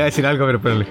[0.00, 0.86] Iba a decir algo, pero espérale.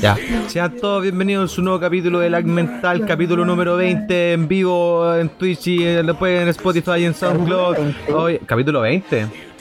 [0.00, 0.16] Ya,
[0.48, 5.14] sean todos bienvenidos a su nuevo capítulo de Lag Mental, capítulo número 20 en vivo
[5.14, 7.76] en Twitch y eh, después en Spotify y en SoundCloud.
[8.12, 9.51] Hoy, capítulo 20.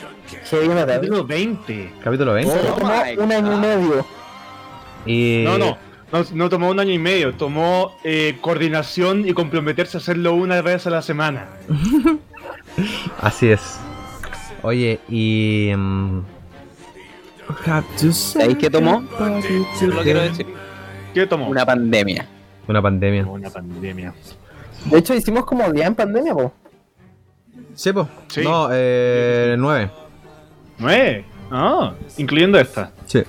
[0.52, 0.96] Sí, una tarde.
[0.96, 1.94] Capítulo 20.
[2.04, 2.52] Capítulo 20.
[2.52, 4.06] Se tomó un año y medio.
[5.06, 5.78] Y No, no,
[6.12, 10.62] no, no tomó un año y medio, tomó eh, coordinación y comprometerse a hacerlo una
[10.62, 11.48] vez a la semana.
[13.22, 13.80] Así es.
[14.62, 15.72] Oye, y.
[15.74, 16.20] mm,
[18.12, 19.06] ¿Sabéis qué tomó?
[19.80, 20.48] Solo quiero decir.
[21.14, 21.48] ¿Qué tomó?
[21.48, 22.28] Una pandemia.
[22.68, 23.26] Una pandemia.
[23.26, 24.14] Una pandemia.
[24.84, 26.52] De hecho, hicimos como día en pandemia, po.
[27.74, 28.10] Sí, po.
[28.28, 28.42] Sí.
[28.44, 30.01] No, eh, 9.
[30.82, 31.24] ¿Nueve?
[31.52, 32.92] Ah, incluyendo esta.
[33.06, 33.22] Sí.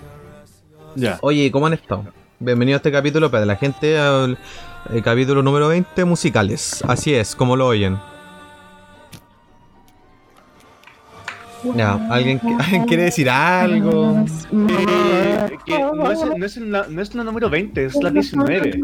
[0.96, 1.18] Ya.
[1.20, 2.06] Oye, ¿cómo han estado?
[2.38, 4.38] Bienvenido a este capítulo para la gente, al
[4.90, 6.82] el capítulo número 20, musicales.
[6.88, 7.98] Así es, como lo oyen.
[11.76, 14.24] Ya, ¿alguien, ¿alguien quiere decir algo?
[15.44, 18.80] Eh, que no, es, no, es la, no es la número 20, es la 19.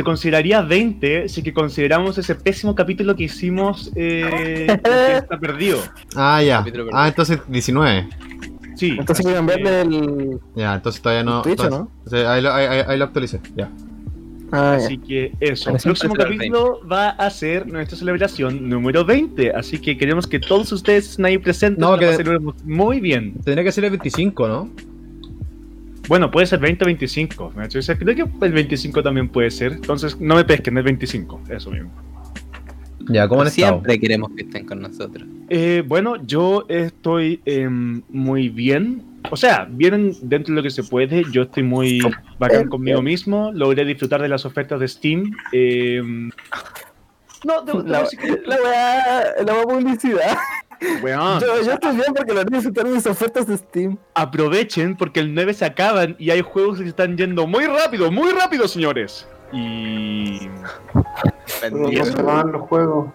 [0.00, 5.78] Se consideraría 20 si que consideramos ese pésimo capítulo que hicimos eh, que está perdido.
[6.16, 6.64] Ah, ya.
[6.94, 8.08] Ah, entonces 19.
[8.76, 8.96] Sí.
[8.98, 10.40] Entonces hay que así cambiarle el.
[10.56, 11.42] Ya, entonces todavía no.
[11.42, 12.30] Twitch, ¿o entonces- no?
[12.30, 13.68] ahí, lo, ahí- ahí- lo actualicé, ya.
[14.52, 14.86] Ah, ya.
[14.86, 19.52] Así que eso, el próximo capítulo va a ser nuestra celebración número 20.
[19.52, 21.78] Así que queremos que todos ustedes estén ahí presentes.
[21.78, 23.34] No, la que- celebremos muy bien.
[23.44, 24.70] Tendría que ser el 25, ¿no?
[26.10, 27.52] Bueno, puede ser 20 o 25.
[27.54, 27.78] ¿me cachai?
[27.78, 29.74] O sea, creo que el 25 también puede ser.
[29.74, 31.40] Entonces, no me pesquen, es 25.
[31.48, 31.92] Eso mismo.
[33.08, 33.74] Ya, ¿cómo han estado?
[33.74, 35.24] Siempre queremos que estén con nosotros.
[35.48, 39.20] Eh, bueno, yo estoy em, muy bien.
[39.30, 41.22] O sea, bien dentro de lo que se puede.
[41.30, 42.00] Yo estoy muy
[42.40, 43.52] bacán conmigo mismo.
[43.54, 45.30] Logré disfrutar de las ofertas de Steam.
[45.52, 46.28] em,
[47.44, 48.02] no, La,
[48.46, 48.56] la
[49.46, 50.36] la weá publicidad.
[51.02, 53.98] Weón, yo, yo estoy bien porque lo necesito mis ofertas de Steam.
[54.14, 58.10] aprovechen porque el 9 se acaban y hay juegos que se están yendo muy rápido,
[58.10, 59.26] muy rápido, señores.
[59.52, 60.48] Y.
[61.90, 62.12] Y eso.
[62.16, 63.10] se van los juegos.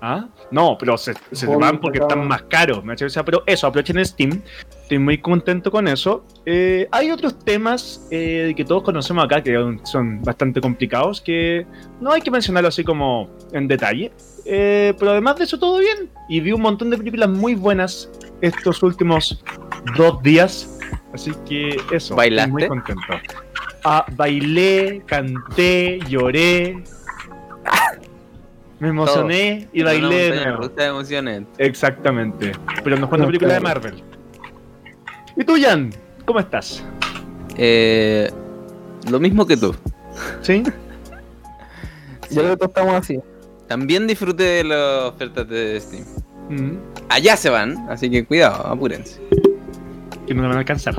[0.00, 0.28] ¿Ah?
[0.50, 2.84] No, pero se, se van porque que están más caros.
[2.84, 2.94] ¿me?
[2.94, 4.42] O sea, pero eso, aprovechen Steam.
[4.82, 6.24] Estoy muy contento con eso.
[6.44, 11.66] Eh, hay otros temas eh, que todos conocemos acá que son bastante complicados que
[12.00, 14.12] no hay que mencionarlo así como en detalle.
[14.48, 16.08] Eh, pero además de eso, todo bien.
[16.28, 18.08] Y vi un montón de películas muy buenas
[18.40, 19.42] estos últimos
[19.96, 20.78] dos días.
[21.12, 22.50] Así que eso, ¿Bailaste?
[22.50, 23.02] estoy muy contento.
[23.84, 26.82] Ah, bailé, canté, lloré.
[28.78, 30.62] Me emocioné y bailé de Una nuevo.
[30.64, 31.42] ruta de emociones.
[31.56, 32.52] Exactamente.
[32.84, 33.60] Pero nos cuenta No, película de.
[33.60, 34.02] Marvel.
[35.36, 35.90] ¿Y tú, Jan?
[36.26, 36.84] ¿Cómo estás?
[37.56, 38.30] Eh,
[39.10, 39.74] lo mismo que tú.
[40.42, 40.62] ¿Sí?
[42.30, 43.18] Yo creo que todos estamos así.
[43.68, 46.04] También disfruté de las ofertas de Steam.
[46.48, 46.78] Mm,
[47.08, 49.20] Allá se van, así que cuidado, apúrense.
[50.26, 50.94] que no me van a alcanzar.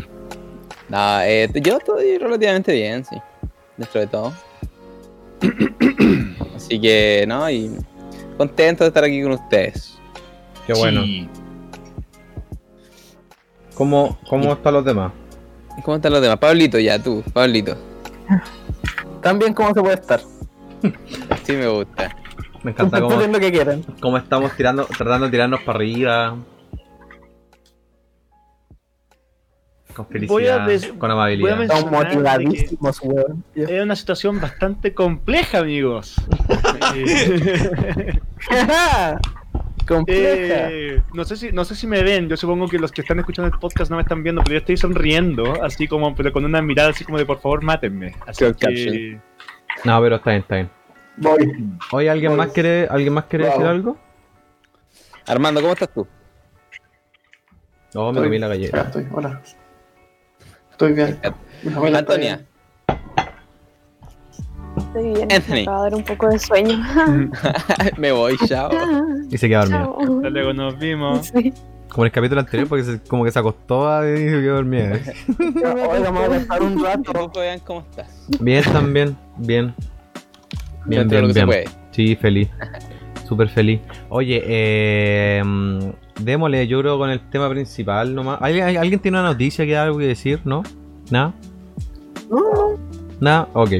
[0.89, 3.16] No, eh, yo estoy relativamente bien, sí.
[3.78, 4.33] Dentro de todo.
[6.55, 7.69] Así que, no, y
[8.38, 9.97] contento de estar aquí con ustedes.
[10.66, 11.03] Qué bueno.
[11.03, 11.29] Sí.
[13.75, 15.11] ¿Cómo, cómo están los demás?
[15.84, 16.38] ¿Cómo están los demás?
[16.39, 17.78] Pablito, ya, tú, Pablito.
[19.22, 20.22] Tan bien como se puede estar.
[21.44, 22.16] Sí me gusta.
[22.67, 23.81] Me encanta cómo, Pueden lo que quieran.
[24.01, 26.35] cómo estamos tirando, tratando de tirarnos para arriba.
[29.94, 31.61] Con Voy a felicidad, con voy a amabilidad.
[31.64, 33.46] Estamos motivadísimos, weón.
[33.55, 36.16] Es una situación bastante compleja, amigos.
[39.87, 40.69] Compleja.
[40.69, 43.19] eh, no, sé si, no sé si me ven, yo supongo que los que están
[43.19, 46.43] escuchando el podcast no me están viendo, pero yo estoy sonriendo, así como, pero con
[46.43, 48.14] una mirada así como de por favor mátenme.
[48.28, 49.22] Así que,
[49.85, 50.77] No, pero está bien, está bien.
[51.17, 51.69] Voy.
[51.91, 52.37] Oye, ¿alguien Voy.
[52.37, 53.97] más quiere, ¿alguien más quiere decir algo?
[55.25, 56.08] Armando, ¿cómo estás tú?
[57.93, 58.78] No, me comí la galleta.
[58.78, 59.41] Ya estoy, hola.
[60.72, 61.19] Estoy bien.
[61.23, 62.46] Está Antonia.
[64.78, 65.53] Estoy bien, Anthony.
[65.53, 66.78] me acaba de dar un poco de sueño.
[67.97, 68.69] me voy, chao.
[69.29, 69.79] Y se queda dormida.
[69.84, 70.16] Chao.
[70.17, 71.28] hasta luego nos vimos.
[71.28, 71.53] Sí.
[71.90, 74.99] Como en el capítulo anterior, porque se- como que se acostó y se quedó dormida.
[75.40, 77.31] Oiga, vamos a gastar un ¿Y rato.
[77.34, 78.28] Fabián, cómo estás?
[78.40, 79.73] Bien también, bien.
[80.87, 81.47] Bien, Dentro de bien, lo que se bien.
[81.47, 81.66] puede.
[81.91, 82.49] Sí, feliz.
[83.28, 83.81] Súper feliz.
[84.09, 85.79] Oye, eh, mm,
[86.22, 88.37] démosle, yo creo, con el tema principal nomás.
[88.41, 90.39] ¿Alguien, hay- ¿Alguien tiene una noticia que algo que decir?
[90.45, 90.63] ¿No?
[91.11, 91.34] ¿Nada?
[93.19, 93.47] ¿Nada?
[93.53, 93.72] Ok.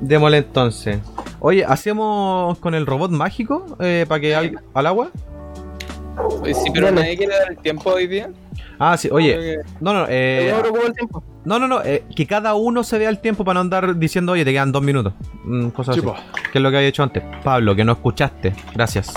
[0.00, 0.98] Démosle entonces.
[1.40, 5.10] Oye, ¿hacemos con el robot mágico eh, para que al, al agua?
[6.42, 8.30] Oye, Sí, pero nadie quiere dar el tiempo hoy día.
[8.78, 9.58] Ah, sí, oye.
[9.80, 10.72] No, no, eh, no
[11.44, 14.32] no, no, no, eh, que cada uno se vea el tiempo para no andar diciendo,
[14.32, 15.14] oye, te quedan dos minutos.
[15.44, 16.22] Mm, cosas Sí, así.
[16.52, 17.22] Que es lo que había hecho antes.
[17.42, 18.52] Pablo, que no escuchaste.
[18.74, 19.14] Gracias.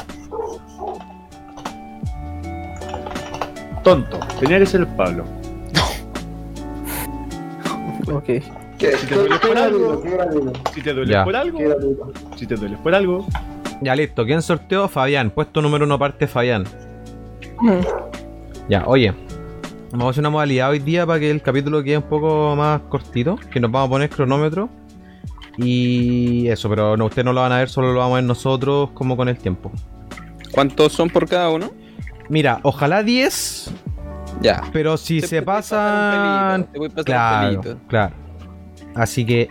[3.83, 4.19] Tonto.
[4.39, 5.25] Tenía que ser el Pablo.
[8.12, 8.25] Ok.
[8.80, 10.01] Si te duele ¿Qué por algo.
[10.74, 13.27] Si te duele por ¿Qué algo, si te duele por algo,
[13.81, 14.25] Ya listo.
[14.25, 14.88] ¿Quién sorteó?
[14.88, 15.30] Fabián.
[15.30, 16.65] Puesto número uno parte Fabián.
[18.69, 19.13] Ya, oye.
[19.92, 22.80] Vamos a hacer una modalidad hoy día para que el capítulo quede un poco más
[22.90, 23.36] cortito.
[23.52, 24.69] Que nos vamos a poner cronómetro.
[25.58, 28.24] Y eso, pero no, ustedes no lo van a ver, solo lo vamos a ver
[28.24, 29.69] nosotros como con el tiempo.
[30.52, 31.72] ¿Cuántos son por cada uno?
[32.30, 33.69] Mira, ojalá 10,
[34.42, 34.62] Ya.
[34.72, 36.63] pero si Te se un pasan...
[36.72, 37.81] pelito, te pasar un Claro, pelito.
[37.90, 38.16] claro.
[38.96, 39.50] Así que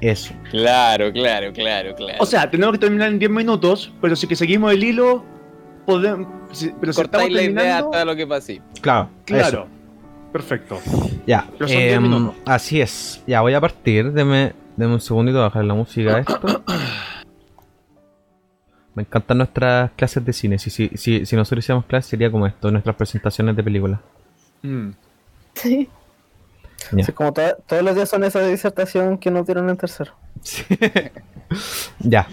[0.00, 0.32] eso.
[0.50, 2.18] Claro, claro, claro, claro.
[2.18, 5.22] O sea, tenemos que terminar en 10 minutos, pero si que seguimos el hilo,
[5.86, 6.28] podemos.
[6.52, 8.60] si- pero si estamos cortáis la idea hasta lo que pase.
[8.80, 9.46] Claro, Claro.
[9.46, 9.66] eso.
[10.32, 10.78] Perfecto.
[11.26, 12.34] Ya, Pero son 10 em, minutos.
[12.46, 13.22] así es.
[13.26, 14.12] Ya voy a partir.
[14.12, 16.40] Deme, deme un segundito a bajar la música a esto.
[18.94, 20.58] Me encantan nuestras clases de cine.
[20.58, 24.00] Si, si, si, si nosotros hiciéramos clases sería como esto, nuestras presentaciones de películas.
[24.62, 24.90] Mm.
[25.54, 25.88] Sí.
[27.04, 30.12] Sí, como to- todos los días son esa disertación que nos dieron en tercero.
[30.42, 30.64] Sí.
[32.00, 32.28] ya.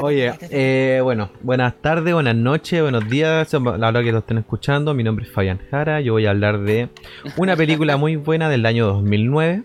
[0.00, 4.94] Oye, eh, bueno, buenas tardes, buenas noches, buenos días, la hora que lo estén escuchando.
[4.94, 6.00] Mi nombre es Fabián Jara.
[6.00, 6.88] Yo voy a hablar de
[7.36, 9.62] una película muy buena del año 2009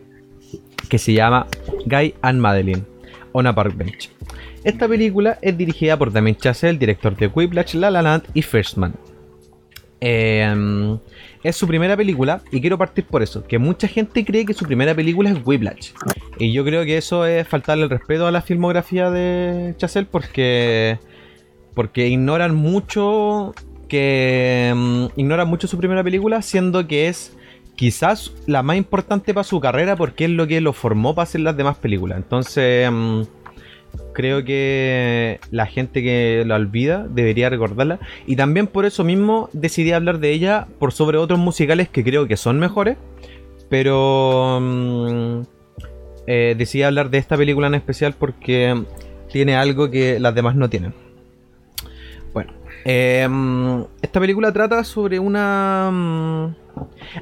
[0.89, 1.47] que se llama
[1.85, 2.83] Guy and Madeline
[3.31, 4.11] on a Park Bench.
[4.63, 8.77] Esta película es dirigida por Damien Chazelle, director de Whiplash, La La Land y First
[8.77, 8.93] Man.
[10.07, 10.99] Eh,
[11.41, 14.65] es su primera película y quiero partir por eso, que mucha gente cree que su
[14.65, 15.93] primera película es Whiplash.
[16.37, 20.99] Y yo creo que eso es faltarle el respeto a la filmografía de Chazelle porque
[21.73, 23.53] porque ignoran mucho
[23.87, 27.35] que mm, ignoran mucho su primera película siendo que es
[27.75, 31.41] quizás la más importante para su carrera porque es lo que lo formó para hacer
[31.41, 32.19] las demás películas.
[32.19, 33.21] Entonces, mm,
[34.13, 37.99] creo que la gente que la olvida debería recordarla.
[38.25, 42.27] Y también por eso mismo decidí hablar de ella por sobre otros musicales que creo
[42.27, 42.97] que son mejores.
[43.69, 45.41] Pero mm,
[46.27, 48.83] eh, decidí hablar de esta película en especial porque
[49.31, 50.93] tiene algo que las demás no tienen.
[52.33, 52.53] Bueno,
[52.83, 55.89] eh, mm, esta película trata sobre una...
[55.91, 56.55] mm,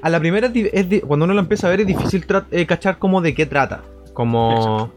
[0.01, 3.21] a la primera, es cuando uno la empieza a ver, es difícil eh, cachar como
[3.21, 3.83] de qué trata.
[4.13, 4.91] Como...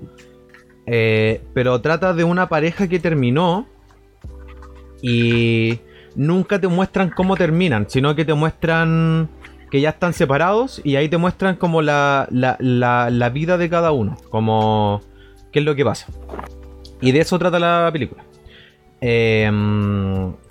[0.86, 3.66] eh, pero trata de una pareja que terminó
[5.02, 5.80] y
[6.14, 9.28] nunca te muestran cómo terminan, sino que te muestran
[9.70, 12.56] que ya están separados y ahí te muestran como la, la,
[13.10, 15.02] la, vida de cada uno, como
[15.52, 16.06] qué es lo que pasa.
[17.00, 18.22] Y de eso trata la película.
[19.00, 19.50] Eh,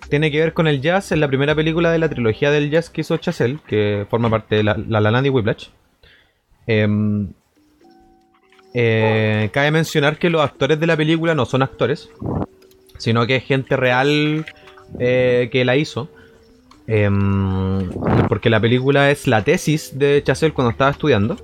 [0.10, 2.90] tiene que ver con el jazz, es la primera película de la trilogía del jazz
[2.90, 5.68] que hizo Chazelle, que forma parte de La La, la Land y Whiplash.
[6.68, 7.30] Em,
[8.78, 12.10] eh, cabe mencionar que los actores de la película no son actores,
[12.98, 14.46] sino que es gente real
[15.00, 16.10] eh, que la hizo.
[16.86, 17.90] Em,
[18.28, 21.38] porque la película es la tesis de Chazelle cuando estaba estudiando.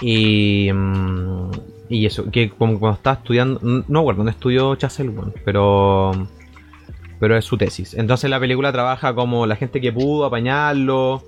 [0.00, 1.50] Y, mm,
[1.88, 6.12] y eso, que como cuando estaba estudiando, no recuerdo dónde estudió Chazelle, bueno, pero,
[7.18, 7.94] pero es su tesis.
[7.94, 11.24] Entonces la película trabaja como la gente que pudo apañarlo,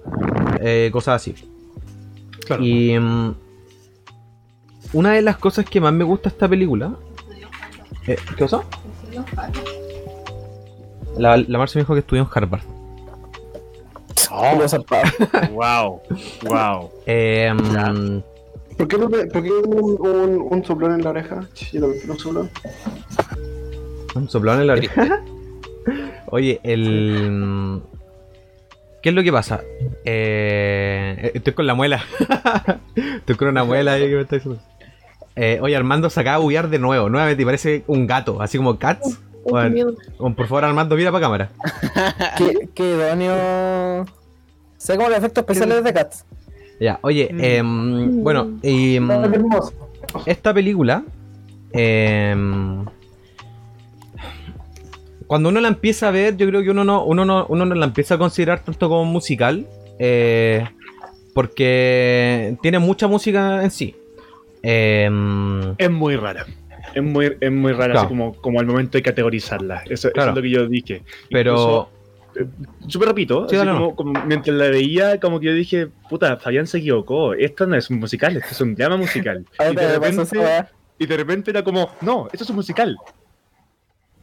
[0.60, 1.34] eh, cosas así.
[2.46, 2.64] Claro.
[2.64, 3.34] Y mm,
[4.92, 6.94] una de las cosas que más me gusta de esta película.
[8.06, 8.62] Eh, ¿Qué cosa?
[11.16, 12.62] La, la Marcia me dijo que estudió en Harvard.
[14.68, 15.02] Zarpado.
[15.52, 16.00] wow.
[16.44, 16.90] Wow.
[17.06, 17.52] Eh,
[18.76, 21.46] ¿Por qué, no por qué un, un, un soplón en la oreja?
[21.72, 22.50] Yo también quiero un soplón.
[24.14, 25.22] un soplón en la oreja.
[26.26, 27.82] Oye, el.
[29.02, 29.60] ¿Qué es lo que pasa?
[30.04, 32.02] Eh, estoy con la muela.
[32.96, 34.60] estoy con una muela ahí que me está diciendo.
[35.36, 37.08] Eh, oye, Armando se acaba de buguear de nuevo.
[37.08, 39.18] Nuevamente, y parece un gato, así como Cats.
[39.44, 39.94] Oh, qué Bueno, miedo.
[40.18, 41.50] bueno, por favor, Armando, mira para cámara.
[42.38, 44.04] qué, qué idóneo.
[44.76, 46.24] Sé como los efectos especiales de Cats.
[46.80, 49.72] Ya, oye, em, bueno, y, qué hermoso.
[50.26, 51.04] esta película,
[51.72, 52.84] em,
[55.28, 57.74] cuando uno la empieza a ver, yo creo que uno no, uno no, uno no
[57.76, 59.66] la empieza a considerar tanto como musical,
[60.00, 60.64] eh,
[61.34, 63.94] porque tiene mucha música en sí.
[64.62, 66.46] Em, Es muy rara.
[66.94, 67.98] Es muy, es muy rara, Claro.
[68.00, 69.82] así como, como al momento de categorizarla.
[69.88, 71.02] Eso, es lo que yo dije.
[71.30, 71.88] pero,
[72.88, 76.38] Súper repito, Sí, así dale, como, como mientras la veía, como que yo dije, puta,
[76.38, 77.34] Fabián se equivocó.
[77.34, 79.44] Esto no es un musical, esto es un drama musical.
[79.58, 80.70] A Y ver, de, me pasó esa repente, weá.
[80.98, 82.96] y de repente era como, no, esto es un musical.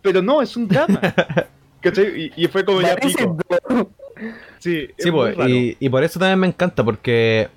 [0.01, 0.99] Pero no, es un drama.
[1.81, 3.37] Y, y fue como ya pico.
[4.57, 7.47] Sí, Sí, pues, y, y por eso también me encanta, porque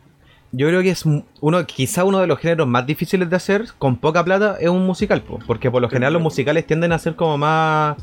[0.52, 1.04] yo creo que es
[1.40, 4.84] uno, quizá uno de los géneros más difíciles de hacer con poca plata es un
[4.86, 7.96] musical, po, porque por lo general los musicales tienden a ser como más.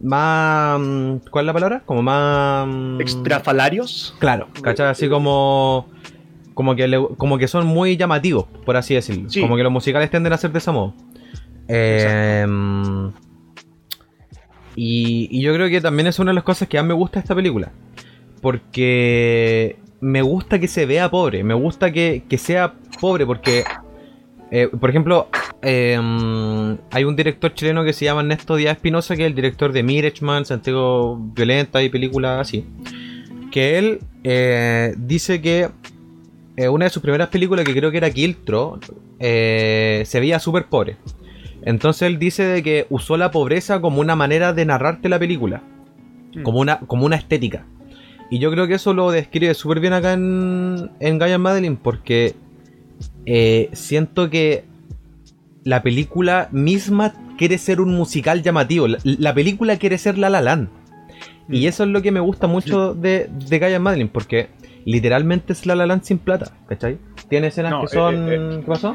[0.00, 0.78] más.
[0.80, 1.82] mm, ¿Cuál es la palabra?
[1.86, 2.66] Como más.
[2.68, 4.14] mm, Extrafalarios.
[4.18, 4.86] Claro, ¿cachai?
[4.88, 5.88] Así como.
[6.54, 9.30] Como que, le- como que son muy llamativos, por así decirlo.
[9.30, 9.40] Sí.
[9.40, 10.92] Como que los musicales tienden a ser de ese modo.
[11.68, 12.44] Eh,
[14.74, 17.18] y, y yo creo que también es una de las cosas que más me gusta
[17.20, 17.70] de esta película.
[18.40, 23.64] Porque me gusta que se vea pobre, me gusta que, que sea pobre, porque,
[24.50, 25.28] eh, por ejemplo,
[25.62, 25.98] eh,
[26.90, 29.82] hay un director chileno que se llama Ernesto Díaz Espinosa, que es el director de
[29.82, 32.64] Mirachman, Santiago Violenta y películas así.
[33.50, 35.68] Que él eh, dice que
[36.56, 38.78] eh, una de sus primeras películas, que creo que era Kiltro,
[39.18, 40.96] se veía súper pobre.
[41.62, 45.62] Entonces él dice de que usó la pobreza como una manera de narrarte la película,
[46.34, 46.42] Mm.
[46.42, 47.64] como una, como una estética.
[48.30, 52.34] Y yo creo que eso lo describe súper bien acá en, en Gaia Madeline, porque
[53.26, 54.64] eh, siento que
[55.64, 58.86] la película misma quiere ser un musical llamativo.
[58.88, 60.68] La, la película quiere ser La La Land.
[61.50, 61.68] Y Mm.
[61.68, 64.48] eso es lo que me gusta mucho de, de Gaia Madeline, porque
[64.84, 66.98] literalmente es La La Land sin plata, ¿cachai?
[67.30, 68.32] Tiene escenas No, que eh, son...
[68.32, 68.94] eh, ¿Qué pasó?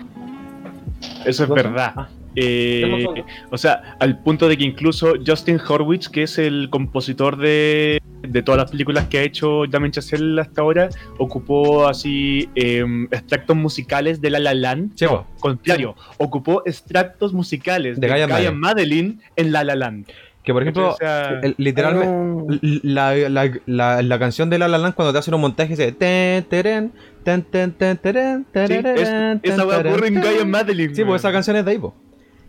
[1.26, 1.94] Eso es verdad.
[1.96, 2.10] Ah.
[2.36, 8.02] Eh, o sea, al punto de que incluso Justin Horwitz, que es el compositor de,
[8.28, 13.56] de todas las películas que ha hecho Damien Chazelle hasta ahora, ocupó así em, extractos
[13.56, 14.92] musicales de La La Land.
[14.96, 15.06] Sí,
[15.40, 18.60] contrario, ocupó extractos musicales De de, Gaia Gaia Madeline.
[18.60, 20.08] Madeline en La La Land.
[20.44, 22.08] Que por ejemplo, O sea, el- literalmente...
[22.10, 25.70] Un- La, la, la, la canción de La La Land cuando te hacen un montaje
[25.70, 26.92] dice ten, teren,
[27.24, 30.16] ten, ten, ten, teren, sí, terereren, es- ten, esa va teren, ocurre en.
[30.16, 30.94] Gaia Madeline.
[30.96, 31.96] Sí, pues esa canción es de ahí, po.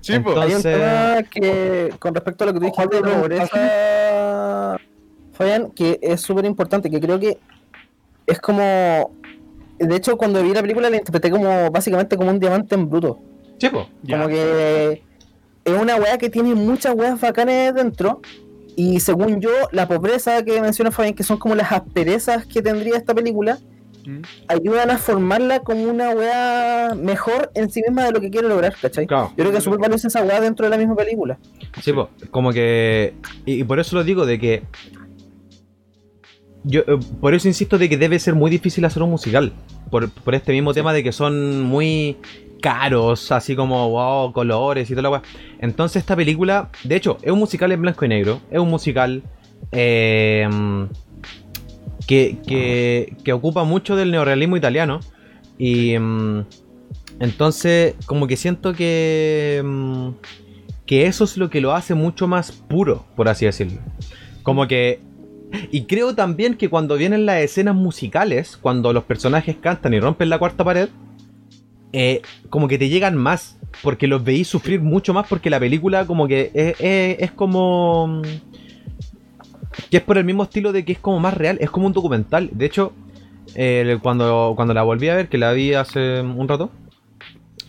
[0.04, 0.12] Sí.
[0.12, 4.76] Entonces- Hay un tema que, con respecto a lo que tú dijiste de la pobreza,
[5.32, 7.38] Fabián, que es súper importante, que creo que
[8.26, 9.10] es como...
[9.78, 13.18] De hecho, cuando vi la película la interpreté como, básicamente, como un diamante en bruto.
[13.58, 13.88] Sí, po.
[14.08, 15.02] Como que
[15.64, 18.20] es una weá que tiene muchas weas bacanas dentro.
[18.76, 22.96] Y según yo, la pobreza que menciona Fabián, que son como las asperezas que tendría
[22.96, 23.58] esta película,
[24.06, 24.20] Mm.
[24.48, 28.74] ayudan a formarla como una weá mejor en sí misma de lo que quiere lograr,
[28.80, 29.06] ¿cachai?
[29.06, 29.30] Claro.
[29.30, 31.38] Yo creo que es súper valiosa esa weá dentro de la misma película.
[31.82, 32.10] Sí, po.
[32.30, 33.14] Como que...
[33.46, 34.62] Y, y por eso lo digo, de que...
[36.64, 39.52] Yo, eh, por eso insisto de que debe ser muy difícil hacer un musical.
[39.90, 42.16] Por, por este mismo tema de que son muy
[42.60, 45.22] caros, así como wow, colores y toda la weá.
[45.60, 48.40] Entonces esta película, de hecho, es un musical en blanco y negro.
[48.50, 49.22] Es un musical
[49.72, 50.48] eh,
[52.06, 52.38] que,
[53.22, 55.00] que, ocupa mucho del neorrealismo italiano.
[55.58, 56.44] Y mm,
[57.20, 60.08] entonces, como que siento que, mm,
[60.86, 63.80] que eso es lo que lo hace mucho más puro, por así decirlo.
[64.42, 65.00] Como que...
[65.70, 70.28] Y creo también que cuando vienen las escenas musicales, cuando los personajes cantan y rompen
[70.28, 70.88] la cuarta pared,
[71.92, 76.06] eh, como que te llegan más, porque los veís sufrir mucho más, porque la película
[76.06, 76.50] como que
[77.20, 78.20] es, como...
[79.78, 81.86] mm, Que es por el mismo estilo de que es como más real, es como
[81.86, 82.50] un documental.
[82.52, 82.92] De hecho,
[83.54, 86.70] eh, cuando, cuando la volví a ver, que la vi hace un rato,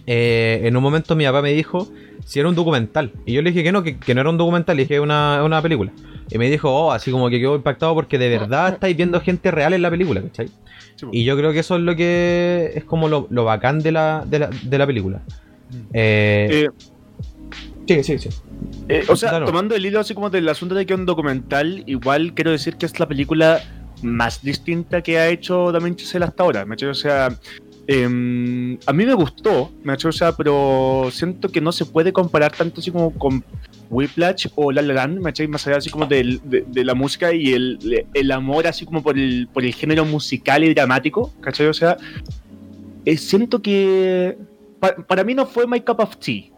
[0.07, 1.87] eh, en un momento mi papá me dijo
[2.25, 3.11] si era un documental.
[3.25, 4.95] Y yo le dije que no, que, que no era un documental, le dije que
[4.95, 5.91] era una, una película.
[6.29, 9.51] Y me dijo, oh, así como que quedó impactado porque de verdad estáis viendo gente
[9.51, 10.49] real en la película, ¿cachai?
[10.95, 11.05] Sí.
[11.11, 14.23] Y yo creo que eso es lo que es como lo, lo bacán de la,
[14.25, 15.21] de la, de la película.
[15.93, 16.69] Eh, Eh,
[17.87, 18.29] sí, sí, sí.
[18.89, 19.45] Eh, o sea, Claro.
[19.45, 22.75] tomando el hilo así como del asunto de que es un documental, igual quiero decir
[22.77, 23.61] que es la película
[24.01, 26.65] más distinta que ha hecho Damien Chazelle hasta ahora.
[26.65, 26.75] ¿me?
[26.75, 27.29] O sea,
[27.87, 29.93] em, a mí me gustó, ¿me?
[29.93, 33.43] O sea, pero siento que no se puede comparar tanto así como con
[33.89, 35.47] Whiplash o La La Land, ¿me?
[35.47, 39.01] Más allá así como del- de, de la música y el, el amor así como
[39.03, 41.67] por el, por el género musical y dramático, ¿cachai?
[41.67, 41.97] O sea,
[43.05, 44.37] eh, siento que
[44.79, 46.51] pa- para mí no fue My Cup of Tea.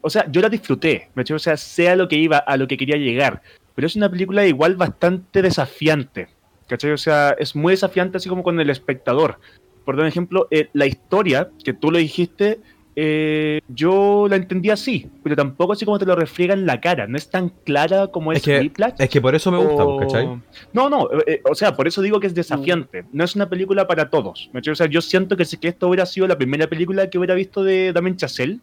[0.00, 1.36] O sea, yo la disfruté, ¿me cachai?
[1.36, 3.42] o sea, sea lo que iba, a lo que quería llegar.
[3.74, 6.28] Pero es una película igual bastante desafiante.
[6.68, 6.92] ¿Cachai?
[6.92, 9.38] O sea, es muy desafiante así como con el espectador.
[9.84, 12.60] Por dar un ejemplo, eh, la historia, que tú lo dijiste,
[12.94, 17.06] eh, yo la entendí así, pero tampoco así como te lo refriega en la cara.
[17.06, 18.94] No es tan clara como es, Es que- Whiplash.
[18.98, 20.26] Es que por eso me gusta, o- ¿cachai?
[20.72, 23.04] No, no, eh, eh, o sea, por eso digo que es desafiante.
[23.12, 24.50] No es una película para todos.
[24.52, 24.72] ¿me cachai?
[24.72, 27.34] O sea, yo siento que si que esto hubiera sido la primera película que hubiera
[27.34, 28.58] visto de Damien Chazelle,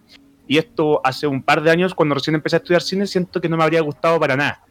[0.47, 3.49] y esto hace un par de años, cuando recién empecé a estudiar cine, siento que
[3.49, 4.63] no me habría gustado para nada.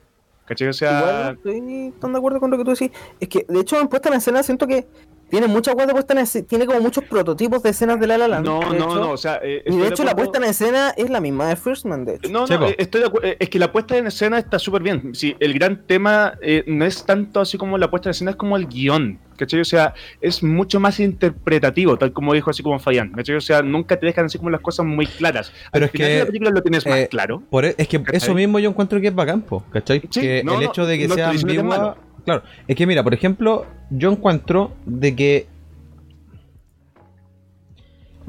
[0.47, 0.69] ¿Cachai?
[0.69, 2.91] O sea, Igual no estoy tan de acuerdo con lo que tú decís.
[3.19, 4.87] Es que, de hecho, en puesta en escena siento que
[5.29, 8.47] tiene de puesta en escena, tiene como muchos prototipos de escenas de La La Land.
[8.47, 8.95] No, no, hecho.
[8.95, 9.41] no, o sea...
[9.43, 12.05] eh, Y de hecho la acuerdo- puesta en escena es la misma de First Man,
[12.05, 12.31] de hecho.
[12.31, 14.83] No, no, eh, estoy de acu- eh, es que la puesta en escena está súper
[14.85, 15.17] bien.
[15.17, 18.37] Sí, el gran tema eh, no es tanto así como la puesta en escena, es
[18.37, 19.61] como el guion, ¿cachai?
[19.61, 23.37] O sea, es mucho más interpretativo, tal como dijo así como Fabián, ¿cachai?
[23.37, 25.53] O sea, nunca te dejan así como las cosas muy claras.
[25.73, 27.43] Pero Al es final que, de la película lo tienes más eh, claro.
[27.51, 28.17] Por e- es que ¿Cachai?
[28.17, 30.01] eso mismo yo encuentro que es bacán, po, ¿cachai?
[30.11, 31.97] Sí, que no, el no, hecho de que no sea ambigua.
[32.25, 35.47] Claro, es que mira, por ejemplo, yo encuentro de que.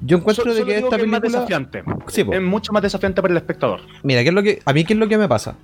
[0.01, 1.39] Yo encuentro So- de que esta que es más película.
[1.41, 1.83] desafiante.
[2.07, 2.23] Sí.
[2.31, 3.81] Es mucho más desafiante para el espectador.
[4.03, 4.61] Mira, ¿qué es lo que.
[4.65, 5.55] A mí, ¿qué es lo que me pasa?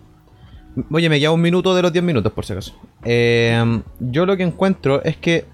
[0.91, 2.73] Oye, me queda un minuto de los 10 minutos, por si acaso.
[3.03, 5.45] Eh, yo lo que encuentro es que.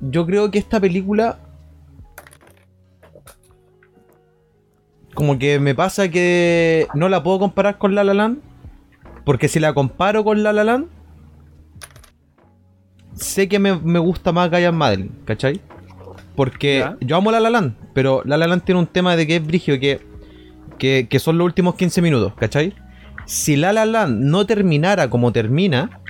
[0.00, 1.38] Yo creo que esta película.
[5.14, 8.38] Como que me pasa que no la puedo comparar con La La Land.
[9.24, 10.86] Porque si la comparo con La La Land.
[13.14, 15.60] Sé que me, me gusta más Gaia Madeline, ¿cachai?
[16.34, 16.96] Porque Ya.
[17.00, 19.46] yo amo La La Land, pero La La Land tiene un tema de que es
[19.46, 20.00] brigio, que,
[20.78, 22.74] que, que son los últimos 15 minutos, ¿cachai?
[23.26, 26.00] Si La La Land no terminara como termina,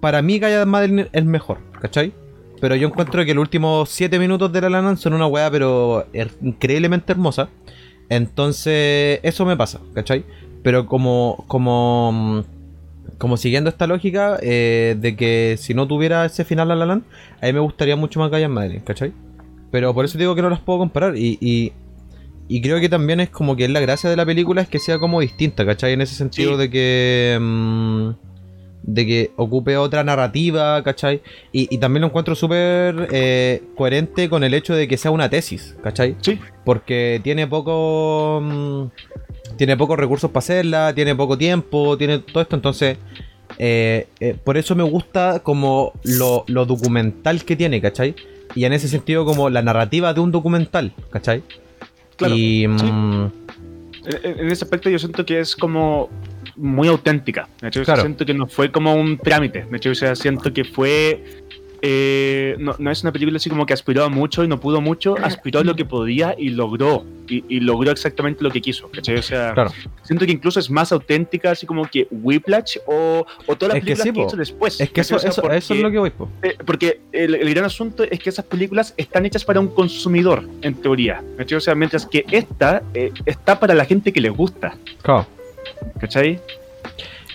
[0.00, 2.12] para mí Gaia Madeline es mejor, ¿cachai?
[2.60, 5.50] Pero yo encuentro que los últimos 7 minutos de La La Land son una weá,
[5.50, 6.06] pero
[6.42, 7.48] increíblemente hermosa.
[8.08, 10.24] Entonces, eso me pasa, ¿cachai?
[10.62, 12.40] Pero como, como, mm,
[13.18, 16.96] como siguiendo esta lógica eh, de que si no tuviera ese final La La a
[17.46, 19.12] mí me gustaría mucho más Gaia Madeline, ¿cachai?
[19.70, 21.72] Pero por eso digo que no las puedo comparar y,
[22.48, 24.98] y creo que también es como que la gracia de la película es que sea
[24.98, 25.92] como distinta, ¿cachai?
[25.92, 26.58] En ese sentido Sí.
[26.58, 27.38] de que...
[27.40, 28.10] mm,
[28.80, 31.20] de que ocupe otra narrativa, ¿cachai?
[31.52, 35.28] Y, y también lo encuentro súper eh, coherente con el hecho de que sea una
[35.28, 36.16] tesis, ¿cachai?
[36.22, 38.40] Sí, Porque tiene poco.
[38.42, 38.84] mm,
[39.58, 42.56] tiene pocos recursos para hacerla, tiene poco tiempo, tiene todo esto.
[42.56, 42.96] Entonces,
[43.58, 48.14] eh, eh, por eso me gusta como lo, lo documental que tiene, ¿cachai?
[48.54, 51.42] Y en ese sentido, como la narrativa de un documental, ¿cachai?
[52.18, 52.34] Claro.
[52.36, 52.60] y.
[52.62, 52.66] sí.
[52.92, 53.30] mm,
[54.22, 56.08] En, en ese aspecto yo siento que es como
[56.56, 57.48] muy auténtica.
[57.60, 58.02] De hecho, Claro.
[58.02, 59.64] siento que no fue como un trámite.
[59.70, 61.22] De hecho, o sea, siento que fue...
[61.82, 64.80] eh, no, no es una película así como que aspiró a mucho y no pudo
[64.80, 67.04] mucho, aspiró a lo que podía y logró.
[67.30, 68.90] Y, y logró exactamente lo que quiso.
[68.90, 69.16] ¿cachai?
[69.16, 69.70] O sea, Claro.
[70.02, 73.84] siento que incluso es más auténtica, así como que Whiplash o, o todas las Es
[73.84, 74.80] que películas sí, que, hizo después.
[74.80, 75.30] es que eso, ¿cachai?
[75.30, 76.28] O sea, eso, eso es porque- lo que voy, po.
[76.42, 80.42] eh, porque el, el gran asunto es que esas películas están hechas para un consumidor,
[80.62, 81.22] en teoría.
[81.36, 81.58] ¿cachai?
[81.58, 84.74] O sea, mientras que esta eh, está para la gente que le gusta.
[85.02, 85.26] Claro.
[86.00, 86.40] ¿Cachai?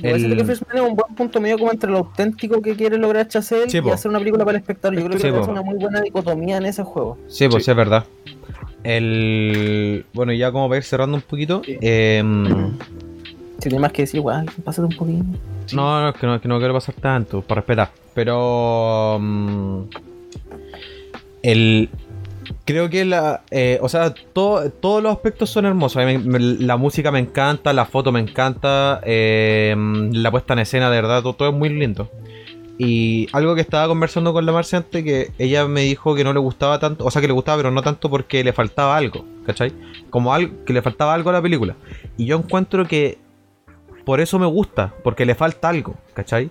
[0.02, 2.98] El- que First Man es un buen punto medio como entre lo auténtico que quiere
[2.98, 3.94] lograr Chazelle Sí, y po.
[3.94, 4.98] hacer una película para el espectador.
[4.98, 5.42] Yo creo Sí, que po.
[5.42, 7.18] es una muy buena dicotomía en ese juego.
[7.28, 7.66] Sí, pues Sí.
[7.66, 8.06] sí, es verdad.
[8.84, 10.06] El.
[10.14, 11.62] Bueno, ya como para ir cerrando un poquito.
[11.68, 12.74] em,
[13.60, 15.24] Si tienes más que decir, igual, pásate un poquito.
[15.68, 15.76] Sí.
[15.76, 17.92] No, no, es que no, es que no quiero pasar tanto, para respetar.
[18.14, 19.18] Pero.
[19.22, 19.82] mm,
[21.44, 21.90] el.
[22.66, 23.42] Creo que la.
[23.52, 26.02] eh, o sea, todo- todos los aspectos son hermosos.
[26.60, 29.76] La música me encanta, la foto me encanta, eh,
[30.12, 32.10] la puesta en escena, de verdad, todo, es muy lindo.
[32.78, 36.34] Y algo que estaba conversando con la Marcia antes, que ella me dijo que no
[36.34, 39.26] le gustaba tanto, o sea, que le gustaba, pero no tanto porque le faltaba algo,
[39.46, 39.72] ¿cachai?
[40.10, 41.76] Como algo, que le faltaba algo a la película.
[42.18, 43.20] Y yo encuentro que
[44.06, 46.50] por eso me gusta, porque le falta algo, ¿cachai?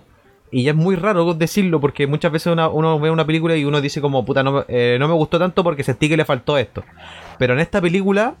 [0.53, 3.81] Y ya es muy raro decirlo, porque muchas veces uno ve una película y uno
[3.81, 6.83] dice como, puta, no, eh, no me gustó tanto porque sentí que le faltó esto.
[7.39, 8.35] Pero en esta película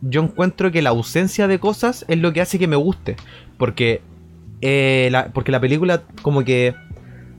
[0.00, 3.16] yo encuentro que la ausencia de cosas es lo que hace que me guste.
[3.58, 4.00] Porque,
[4.62, 6.74] eh, la, porque la película como que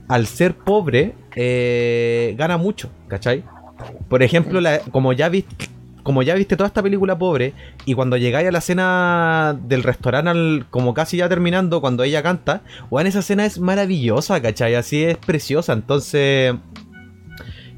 [0.06, 3.42] al ser pobre eh, gana mucho, ¿cachai?
[4.08, 4.60] Por ejemplo,
[4.92, 5.66] como, ya viste,
[6.02, 7.52] como ya viste toda esta película pobre
[7.84, 12.22] y cuando llegáis a la escena del restaurante al- como casi ya terminando, cuando ella
[12.22, 14.74] canta, bueno, esa escena es maravillosa, ¿cachai?
[14.74, 16.54] Así es preciosa, entonces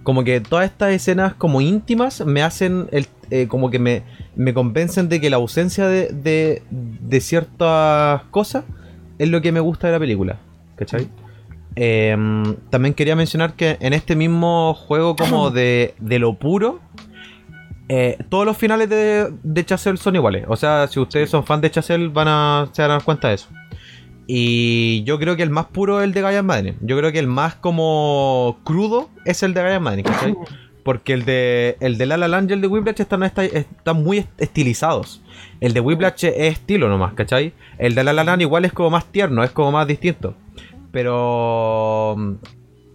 [0.03, 4.03] como que todas estas escenas como íntimas me hacen el, eh, como que me,
[4.37, 8.65] me convencen de que la ausencia de, de, de ciertas cosas
[9.19, 10.37] es lo que me gusta de la película,
[10.77, 11.09] ¿cachai?
[11.77, 16.81] Em, también quería mencionar que en este mismo juego como de, de lo puro,
[17.89, 20.45] eh, todos los finales de, de Chazelle son iguales.
[20.49, 23.29] O sea, si ustedes son fan de Chazelle van a se van a dar cuenta
[23.29, 23.49] de eso.
[24.27, 26.77] Y yo creo que el más puro es el de Gaia Madden.
[26.81, 30.35] Yo creo que el más como crudo es el de Gaia Madden, ¿cachai?
[30.83, 34.03] Porque el de el de La La Land y el de Whiplash están, está- están
[34.03, 35.23] muy est- estilizados.
[35.61, 37.53] El de Whiplash es estilo nomás, ¿cachai?
[37.79, 40.35] El de La La Land igual es como más tierno, es como más distinto.
[40.91, 42.17] Pero...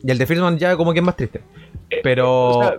[0.04, 1.42] Y el de Firman ya como que es más triste.
[2.04, 2.50] Pero...
[2.50, 2.78] O sea,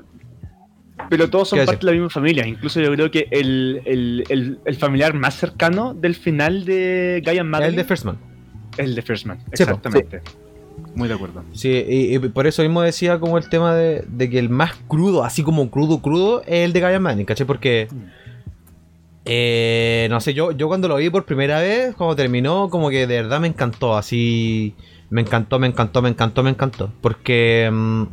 [1.11, 2.47] pero todos son ¿Qué parte de la misma familia.
[2.47, 7.43] Incluso yo creo que el, el, el, el familiar más cercano del final de Gaia
[7.43, 8.17] el Madeline de First Man.
[8.79, 9.39] es el de First Man.
[9.53, 10.23] Sí, po, Exactamente.
[10.95, 11.45] muy de acuerdo.
[11.53, 14.75] Sí, y, y por eso mismo decía como el tema de, de que el más
[14.87, 17.47] crudo, así como crudo, crudo, es el de Guy Manning, ¿cachai?
[17.47, 17.89] Porque,
[19.25, 23.09] eh, no sé, yo, yo cuando lo vi por primera vez, cuando terminó, como que
[23.09, 24.77] de verdad me encantó, así,
[25.11, 26.93] me encantó, me encantó, me encantó, me encantó.
[27.01, 28.05] Porque mm,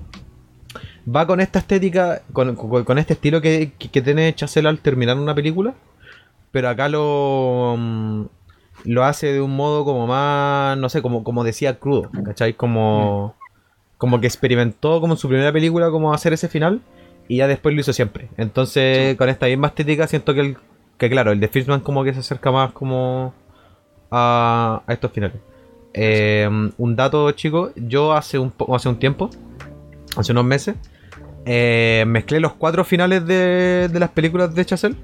[1.07, 4.79] va con esta estética, con, con- con este estilo que, que, que tiene Chazelle al
[4.79, 5.73] terminar una película,
[6.51, 7.75] pero acá lo...
[7.77, 8.21] mm,
[8.85, 12.53] lo hace de un modo como más, no sé, como, como decía crudo, ¿cachai?
[12.53, 13.35] Como,
[13.97, 16.81] como que experimentó como en su primera película como hacer ese final
[17.27, 18.29] y ya después lo hizo siempre.
[18.37, 20.57] Entonces, con esta misma estética siento que, el,
[20.97, 23.33] que claro, el de Fishman como que se acerca más como
[24.11, 25.37] a, a estos finales.
[25.93, 29.29] Eh, un dato, chicos, yo hace un, hace un tiempo,
[30.15, 30.75] hace unos meses,
[31.47, 34.95] eh, mezclé los cuatro finales de, las películas de Chazelle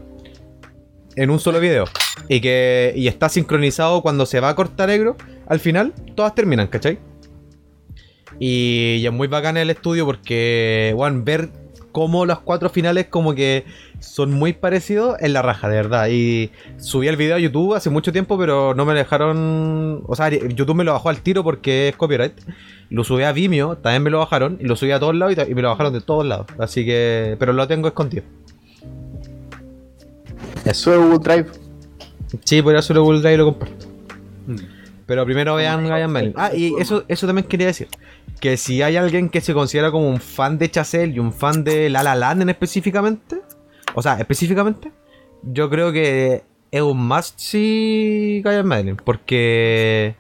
[1.16, 1.86] en un solo video.
[2.28, 5.16] Y que y está sincronizado cuando se va a cortar negro.
[5.48, 7.00] Al final, todas terminan, ¿cachai?
[8.40, 11.50] Y, y es muy bacán el estudio porque, bueno, ver
[11.94, 13.64] cómo los cuatro finales como que
[14.00, 16.10] son muy parecidos en la raja, de verdad.
[16.10, 20.04] Y subí el video a YouTube hace mucho tiempo, pero no me dejaron...
[20.08, 22.34] O sea, YouTube me lo bajó al tiro porque es copyright.
[22.94, 24.60] Lo subí a Vimeo, también me lo bajaron.
[24.62, 26.46] Y lo subí a todos lados y, me lo bajaron de todos lados.
[26.60, 27.36] Así que...
[27.40, 28.24] Pero lo tengo escondido.
[30.64, 31.48] Eso es Google Drive.
[32.44, 33.88] Sí, por eso lo Google Drive y lo comparto.
[34.46, 34.56] Mm.
[35.08, 36.34] Pero primero vean Ryan Merlin.
[36.38, 37.88] Ah, y eso, eso también quería decir.
[38.40, 41.64] Que si hay alguien que se considera como un fan de Chazelle y un fan
[41.64, 43.42] de La La Land en específicamente,
[43.96, 44.92] o sea, específicamente,
[45.42, 48.98] yo creo que es un must see Ryan Merlin.
[48.98, 50.16] Porque,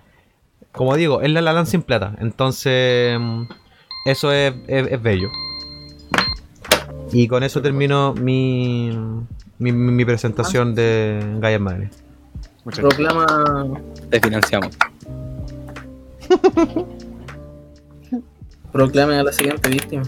[0.74, 2.16] como digo, es La La Land sin plata.
[2.20, 3.44] Entonces, mm,
[4.06, 5.30] eso es, es- es bello.
[7.12, 8.92] Y con eso termino mi,
[9.60, 11.90] mi, mi presentación de Gaia Madre.
[12.64, 14.76] Proclama, Te financiamos.
[18.72, 20.04] proclame a la siguiente víctima.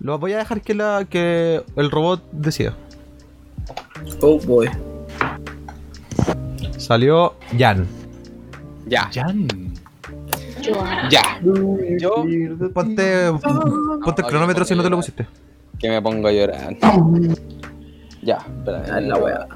[0.00, 2.74] Lo voy a dejar que, la, que el robot decida.
[4.20, 4.68] Oh boy.
[6.78, 7.86] Salió Jan.
[8.86, 9.46] Ya, Jan.
[11.10, 11.40] Ya.
[11.98, 12.24] Yo
[12.72, 13.30] Ponte,
[14.04, 15.26] ponte el cronómetro si no te lo pusiste.
[15.78, 16.76] que me pongo a llorar.
[18.22, 18.84] Ya, espera.
[18.92, 19.46] Ah, la wea.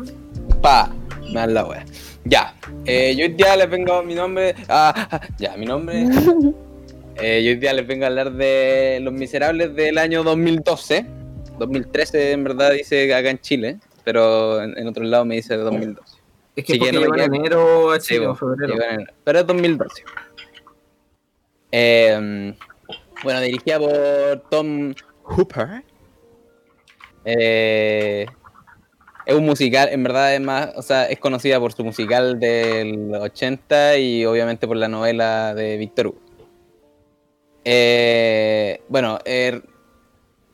[0.62, 0.90] Pa,
[1.28, 1.84] me dan la wea.
[2.24, 2.54] Ya,
[2.86, 4.54] eh, yo hoy día les vengo mi nombre.
[4.68, 6.06] Ah, ya, mi nombre.
[7.16, 11.06] Eh, yo hoy día les vengo a hablar de Los Miserables del año 2012.
[11.58, 16.16] 2013 en verdad dice acá en Chile, pero en, en otro lado me dice 2012.
[16.56, 18.72] Es que Sí, que porque no me queda- enero a Chile, o febrero.
[18.74, 19.12] llegó en enero.
[19.22, 20.02] Pero es 2012.
[21.76, 22.54] Eh,
[23.24, 25.82] bueno, dirigida por Tom Hooper.
[27.24, 28.26] Eh,
[29.26, 33.12] es un musical, en verdad es más, o sea, es conocida por su musical del
[33.12, 36.20] 80 y obviamente por la novela de Victor Hugo.
[37.64, 39.60] Eh, bueno, eh,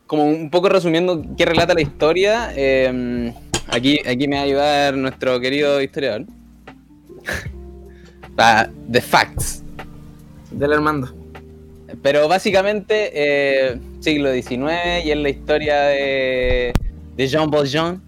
[0.06, 3.34] como un poco resumiendo qué relata la historia, eh,
[3.68, 6.24] aquí, aquí me va a ayudar nuestro querido historiador.
[8.42, 9.59] Ah, The Facts.
[10.50, 11.08] Del Armando.
[12.02, 16.72] Pero básicamente, eh, siglo XIX y es la historia de,
[17.16, 18.00] de Jean Valjean.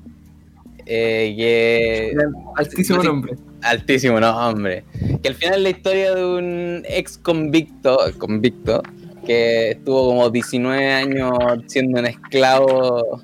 [0.86, 2.12] eh, que
[2.56, 3.34] Altísimo nombre.
[3.62, 4.84] altísimo nombre.
[5.22, 8.82] Que al final es la historia de un ex convicto, convicto
[9.26, 11.32] que estuvo como 19 años
[11.66, 13.20] siendo un esclavo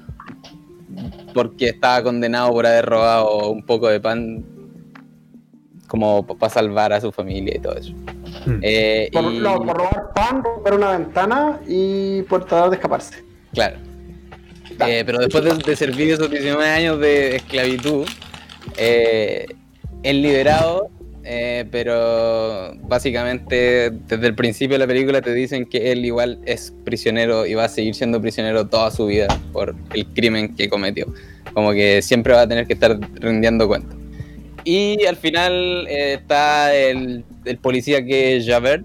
[1.35, 4.45] porque estaba condenado por haber robado un poco de pan
[5.89, 7.93] como para salvar a su familia y todo eso.
[8.49, 8.61] Hmm.
[8.63, 13.23] Eh, Por, y- no, por robar pan, romper una ventana y por tratar de escaparse.
[13.53, 13.77] Claro.
[14.87, 18.07] Eh, pero después de, de servir esos 19 años de esclavitud,
[18.77, 19.47] eh,
[20.03, 20.89] es liberado,
[21.25, 26.73] eh, pero básicamente desde el principio de la película te dicen que él igual es
[26.85, 31.13] prisionero y va a seguir siendo prisionero toda su vida por el crimen que cometió.
[31.53, 33.97] Como que siempre va a tener que estar rindiendo cuentas.
[34.71, 38.85] Y al final eh, está el, el policía que es Javert,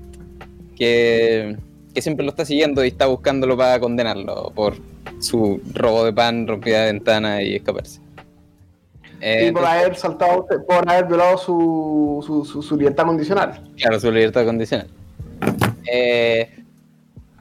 [0.78, 1.58] que,
[1.93, 4.76] que siempre lo está siguiendo y está buscándolo para condenarlo por
[5.19, 8.00] su robo de pan, rompida de ventana y escaparse.
[9.19, 13.69] Eh, y por entonces, haber saltado, por haber violado su, su, su, su libertad condicional.
[13.76, 14.88] claro, su libertad condicional.
[15.91, 16.50] Eh,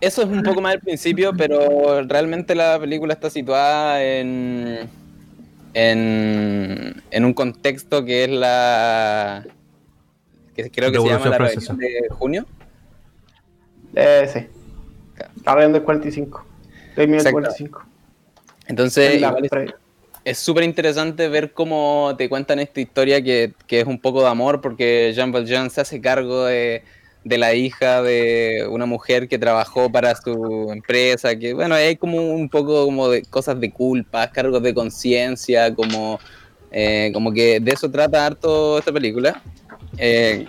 [0.00, 4.80] eso es un poco más al principio, pero realmente la película está situada en,
[5.74, 9.44] en, en un contexto que es la...
[10.54, 12.46] que creo que se llama la rebelión de junio.
[13.94, 14.46] Eh, sí.
[15.44, 16.44] La rebelión del 45.
[16.96, 17.38] Del Exacto.
[17.38, 17.82] 1945.
[18.68, 19.74] Entonces, En la igual es-
[20.24, 24.28] es súper interesante ver cómo te cuentan esta historia que, que es un poco de
[24.28, 26.84] amor porque Jean Valjean se hace cargo de,
[27.24, 32.16] de la hija de una mujer que trabajó para su empresa, que bueno, hay como
[32.18, 36.18] un poco como de cosas de culpa, cargos de conciencia, como,
[36.70, 39.40] eh, como que de eso trata harto esta película.
[39.98, 40.46] Eh,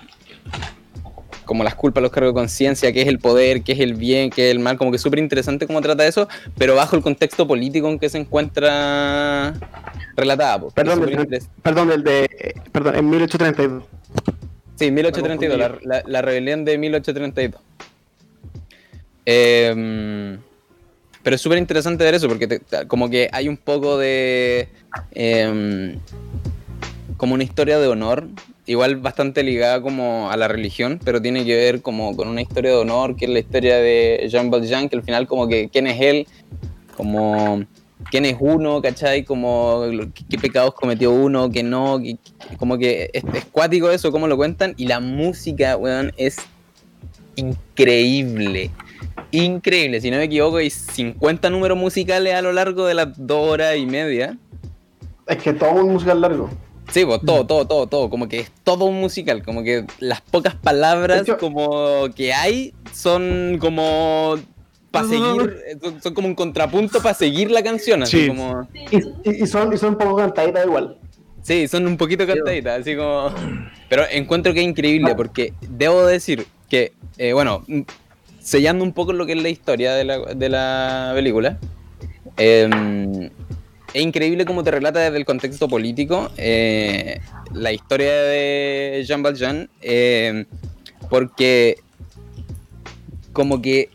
[1.46, 4.30] como las culpas, los cargos de conciencia, qué es el poder, qué es el bien,
[4.30, 7.02] qué es el mal, como que es súper interesante cómo trata eso, pero bajo el
[7.02, 9.54] contexto político en que se encuentra
[10.16, 10.62] relatada.
[10.62, 11.02] pues, Perdón,
[11.62, 12.24] perdón, el de.
[12.24, 13.84] eh, Perdón, en 1832.
[14.76, 17.62] Sí, 1832, la, la- la rebelión de 1832.
[19.26, 20.40] Em,
[21.22, 24.68] pero es súper interesante ver eso, porque te- como que hay un poco de...
[25.12, 25.98] em,
[27.18, 28.28] como una historia de honor,
[28.66, 32.72] igual bastante ligada como a la religión, pero tiene que ver como con una historia
[32.72, 35.88] de honor, que es la historia de Jean Valjean, que al final como que quién
[35.88, 36.28] es él,
[36.98, 37.64] como
[38.10, 39.24] quién es uno, ¿cachai?
[39.24, 42.18] Como qué, qué pecados cometió uno, que no, que-
[42.58, 46.38] como que es, es cuático eso, cómo lo cuentan, y la música, weón, es
[47.36, 48.72] increíble.
[49.32, 53.50] Increíble, si no me equivoco, hay 50 números musicales a lo largo de las dos
[53.50, 54.38] horas y media.
[55.28, 56.50] Es que todo un musical largo.
[56.92, 58.10] Sí, pues todo, todo, todo, todo.
[58.10, 59.42] Como que es todo un musical.
[59.44, 64.36] Como que las pocas palabras hecho- como que hay son como
[64.94, 65.60] para seguir,
[66.04, 68.04] son, como un contrapunto para seguir la canción.
[68.04, 68.28] Así Sí.
[68.28, 68.68] como.
[69.24, 70.98] Y, son, y son un poco cantaditas igual.
[71.42, 73.34] Sí, son un poquito cantaditas, así como.
[73.90, 77.82] Pero encuentro que es increíble porque debo decir que, eh, bueno, mm,
[78.40, 81.58] sellando un poco lo que es la historia de la, de la película,
[82.38, 83.30] eh,
[83.96, 87.20] es increíble cómo te relata desde el contexto político eh,
[87.52, 90.46] la historia de Jean Valjean, eh,
[91.10, 91.78] porque
[93.34, 93.90] como que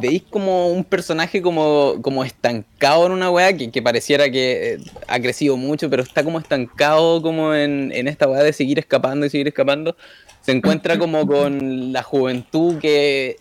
[0.00, 4.78] veis como un personaje como, como estancado en una weá que, que pareciera que eh,
[5.08, 9.26] ha crecido mucho, pero está como estancado como en, en esta weá de seguir escapando
[9.26, 9.96] y seguir escapando.
[10.40, 13.36] Se encuentra como con la juventud que,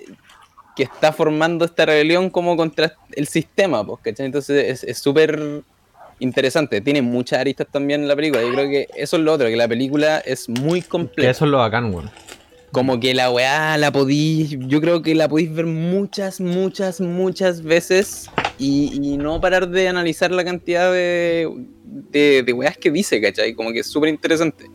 [0.75, 4.25] que está formando esta rebelión como contra el sistema, pues, ¿cachai?
[4.25, 5.61] Entonces es- es súper
[6.19, 6.79] interesante.
[6.81, 8.41] Tiene muchas aristas también en la película.
[8.43, 11.29] Yo creo que eso es lo otro, que la película es muy Que completa.
[11.31, 12.09] eso es lo bacán, weón.
[12.73, 17.61] Como que la weá la podís, yo creo que la podéis ver muchas, muchas, muchas
[17.61, 21.47] veces y, y no parar de analizar la cantidad de,
[21.85, 23.53] de, de weas que dice, ¿cachai?
[23.53, 24.65] Como que es súper interesante.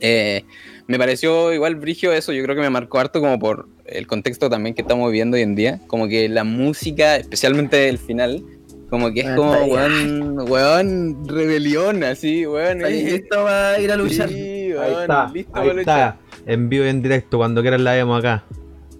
[0.00, 0.44] Eh,
[0.86, 4.50] me pareció igual brigio eso, yo creo que me marcó harto como por el contexto
[4.50, 8.42] también que estamos viviendo hoy en día, como que la música, especialmente el final,
[8.90, 12.84] como que es Ah, como, weón, weón, rebelión, así, weón.
[12.84, 14.28] Ahí eh, listo va a ir a luchar.
[14.28, 16.18] sí, Ahí está, listo ahí está.
[16.46, 18.44] En vivo y en directo, cuando quieran la vemos acá.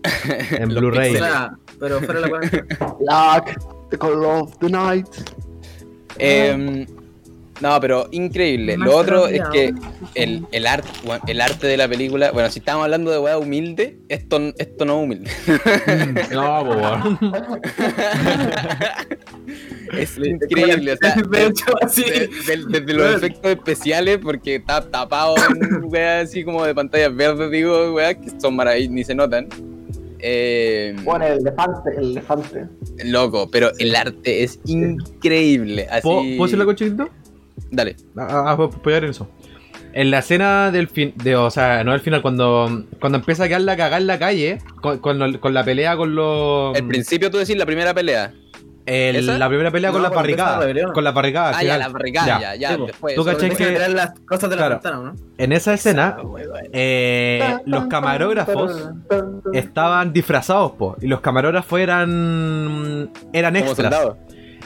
[0.50, 1.18] En Blu-ray.
[1.78, 2.28] Pero fuera la.
[3.00, 3.58] Black,
[3.90, 5.08] the color of the night.
[6.18, 6.86] Em,
[7.60, 8.76] no, pero increíble.
[8.76, 9.72] Más Lo otro es que
[10.14, 10.88] el, el, arte,
[11.28, 14.98] el arte de la película, bueno, si estamos hablando de weá humilde, esto, esto no
[14.98, 15.30] es humilde.
[16.32, 17.18] No, po, weón.
[19.98, 22.02] es increíble, o sea, De hecho, así.
[22.04, 27.14] de- de- desde los efectos especiales, porque está tapado en weá así como de pantallas
[27.14, 29.48] verdes, digo, weá, que son maravillosas, ni se notan.
[30.24, 32.66] Eh, Bueno, el elefante, el elefante.
[33.04, 35.86] loco, pero el arte es increíble.
[35.90, 36.02] Así...
[36.02, 37.08] ¿Puedo, ¿puedo hacer la cochito?
[37.72, 37.96] Dale.
[38.16, 39.28] Ah, ah, voy a apoyar en eso.
[39.94, 43.48] En la escena del fin, de, o sea, no al final, cuando, cuando empieza a
[43.48, 45.18] quedar la cagada en la calle, con, con,
[45.54, 46.76] la pelea con los.
[46.76, 48.32] El principio tú decís la primera pelea.
[48.84, 50.92] el- la primera pelea con No, la la barricada.
[50.92, 51.52] Con la barricada.
[51.56, 52.40] Ah, ya, la barricada, Ya.
[52.40, 53.14] ya, ya, Sí, después.
[53.14, 54.74] Tú a que- las cosas de la Claro.
[54.76, 55.14] ventana, ¿no?
[55.38, 56.16] En esa escena,
[56.72, 58.90] eh, los camarógrafos
[59.52, 63.94] estaban disfrazados, po, y los camarógrafos eran eran extras.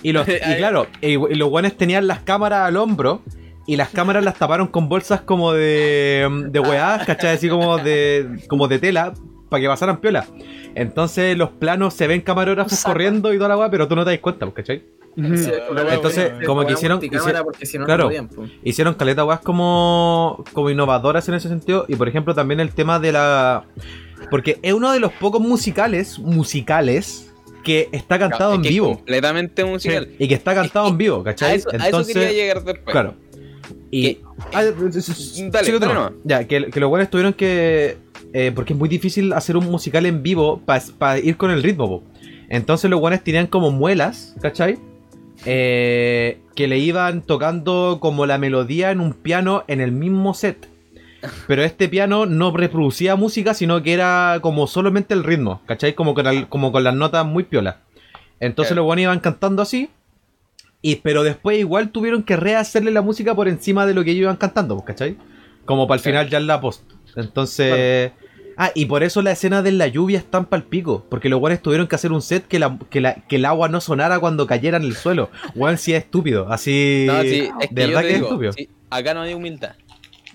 [0.08, 3.22] Y, los, y claro, y, y los guanes tenían las cámaras al hombro
[3.66, 7.34] y las cámaras las taparon con bolsas como de, de weá, ¿cachai?
[7.34, 9.12] Así como de, como de tela
[9.48, 10.24] para que pasaran piola.
[10.76, 14.10] Entonces los planos se ven camarógrafos corriendo y toda la weá, pero tú no te
[14.12, 14.84] das cuenta, pues, ¿cachai?
[15.16, 15.50] Sí,
[15.90, 18.10] Entonces, como que hicieron- hicieron- porque si no, claro.
[18.10, 18.44] no po.
[18.62, 21.86] Hicieron caleta weas como, como innovadoras en ese sentido.
[21.88, 23.64] Y por ejemplo, también el tema de la.
[24.30, 27.25] Porque es uno de los pocos musicales, musicales,
[27.66, 28.94] que está cantado en que es vivo.
[28.94, 30.08] Completamente musical.
[30.18, 31.56] Y que está cantado en vivo, A ¿cachai?
[31.56, 32.92] eso, a eso quería llegar después.
[32.92, 33.14] Claro.
[33.90, 34.02] Y.
[34.14, 34.20] Que-
[34.52, 35.78] Ah, s- Dale.
[36.24, 37.96] Ya, que, que los buenos tuvieron que.
[38.32, 40.60] eh, porque es muy difícil hacer un musical en vivo
[40.98, 42.02] para ir con el ritmo, po.
[42.48, 44.78] Entonces los buenos tenían como muelas, ¿cachai?
[45.44, 50.68] Eh, que le iban tocando como la melodía en un piano en el mismo set.
[51.46, 55.94] Pero este piano no reproducía música, sino que era como solamente el ritmo, ¿cachai?
[55.94, 57.76] Como con, el- como con las notas muy piolas.
[58.40, 59.88] Entonces los buenos iban cantando así.
[60.82, 64.22] Y, pero después igual tuvieron que rehacerle la música por encima de lo que ellos
[64.22, 65.16] iban cantando, pues, ¿cachai?
[65.64, 66.82] Como para el final ya en la post.
[67.16, 68.12] Entonces,
[68.58, 71.04] Ah, y por eso la escena de la lluvia es tan palpico.
[71.10, 73.68] Porque los guanes tuvieron que hacer un set que, la, que, la, que el agua
[73.68, 75.28] no sonara cuando cayera en el suelo.
[75.54, 76.50] Juan sí es estúpido.
[76.50, 77.04] Así.
[77.06, 78.52] No, sí, es que de verdad que es estúpido.
[78.54, 79.72] sí, acá no hay humildad.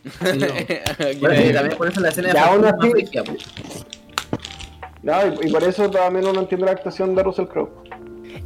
[0.20, 3.34] también por eso la escena de Ya, así- brígida, po.
[5.04, 7.70] No, y, y por eso también uno entiende la actuación de Russell Crowe.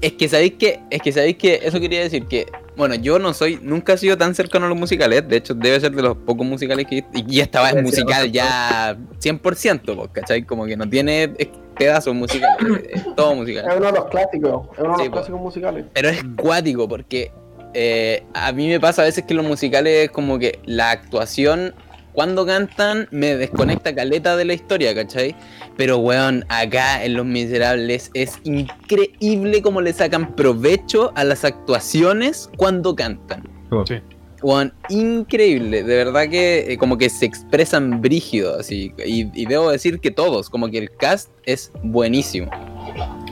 [0.01, 3.33] Es que sabéis que, es que sabéis que eso quería decir que, bueno, yo no
[3.33, 6.17] soy, nunca he sido tan cercano a los musicales, de hecho debe ser de los
[6.17, 8.33] pocos musicales que y y esta vez es Puede ser, musical ¿no?
[8.33, 10.43] ya 100%, pues, ¿cachai?
[10.43, 12.57] Como que no tiene eh, pedazos musicales,
[12.89, 13.65] es todo Es musical.
[13.77, 15.11] uno de los clásicos, es uno de Sí, los po.
[15.13, 15.85] clásicos musicales.
[15.93, 17.31] Pero es cuático porque
[17.77, 21.75] eh, a mí me pasa a veces que los musicales como que la actuación
[22.13, 25.35] cuando cantan me desconecta caleta de la historia, ¿cachai?
[25.75, 32.49] Pero weón, acá en Los Miserables es increíble cómo le sacan provecho a las actuaciones
[32.55, 33.43] cuando cantan.
[33.85, 33.95] Sí.
[34.41, 38.93] Weón, increíble, de verdad que eh, como que se expresan brígido así.
[39.05, 42.49] Y, y debo decir que todos, como que el cast es buenísimo.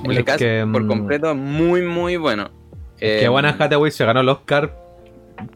[0.03, 2.51] El Es cast que, por mm, completo es muy, muy bueno.
[3.03, 4.73] Que Eh, Juan Hathaway se ganó el Oscar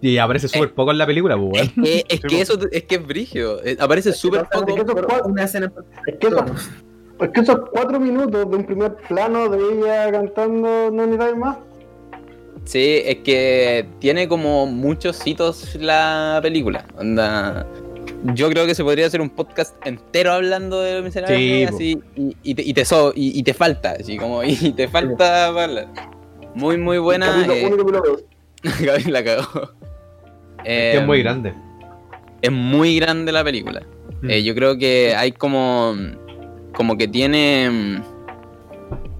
[0.02, 2.42] y aparece súper poco en la película, pues, Es que, es Sí, que po.
[2.42, 3.62] eso es que es brígido.
[3.64, 4.66] eh, Aparece súper poco.
[4.76, 4.84] que
[5.26, 5.72] Una escena
[6.08, 6.72] Es que, esos, particular.
[7.22, 11.58] es que esos cuatro minutos de un primer plano de ella cantando no necesitas más.
[12.66, 16.84] Sí, es que tiene como muchos hitos la película.
[16.98, 17.66] Onda.
[18.34, 21.76] Yo creo que se podría hacer un podcast entero hablando de Miserables Sí, po.
[21.76, 24.88] así, y, y te, y, te so- y, y te falta, así como, y te
[24.90, 25.16] falta
[25.54, 25.88] para hablar.
[26.58, 27.46] Muy, muy buena.
[27.46, 27.70] Eh,
[29.08, 29.72] la cagó.
[30.66, 31.54] es muy grande.
[32.42, 33.84] Es muy grande la película.
[34.22, 34.30] Mm.
[34.32, 35.96] Eh, yo creo que hay como.
[36.74, 38.02] Como que tiene.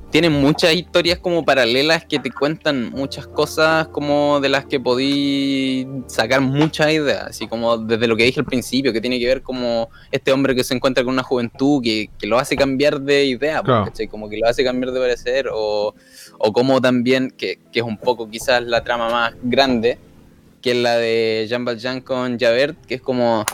[0.08, 4.80] Mm, Tiene muchas historias como paralelas que te cuentan muchas cosas como de las que
[4.80, 7.26] podí sacar muchas ideas.
[7.30, 10.56] Así como desde lo que dije al principio, que tiene que ver como este hombre
[10.56, 13.86] que se encuentra con una juventud que, que lo hace cambiar de idea, Claro.
[13.86, 14.08] ¿cachai?
[14.08, 15.48] Como que lo hace cambiar de parecer.
[15.54, 15.94] O,
[16.40, 19.98] o como también, que, que es un poco quizás la trama más grande,
[20.62, 23.46] que es la de Jean Valjean con Javert, que es como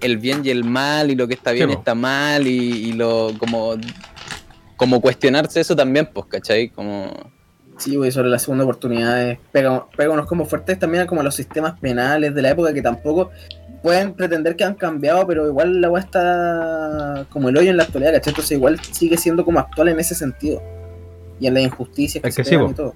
[0.00, 2.50] el bien y el mal, y lo que está bien Sí, está mal, y,
[2.88, 3.76] y lo como,
[4.76, 6.68] como cuestionarse eso también, pues, ¿cachai?
[6.68, 7.10] Como...
[7.78, 11.20] Sí, güey, sobre la segunda oportunidad es- pega, pega unos como fuertes también a como
[11.20, 13.30] a los sistemas penales de la época que tampoco
[13.82, 17.82] pueden pretender que han cambiado, pero igual la weá está como el hoyo en la
[17.84, 18.30] actualidad, ¿cachai?
[18.30, 20.62] Entonces igual sigue siendo como actual en ese sentido.
[21.38, 22.94] Y en la injusticia que, Es se que sí, y todo.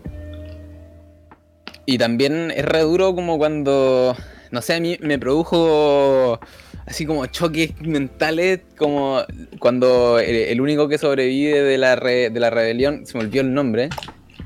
[1.87, 4.17] Y también es re duro como cuando,
[4.51, 6.41] no sé, a mí me produjo
[6.91, 9.21] así como choques mentales, como
[9.59, 13.43] cuando el, el único que sobrevive de la, re- de la rebelión, se me olvidó
[13.43, 13.89] el nombre,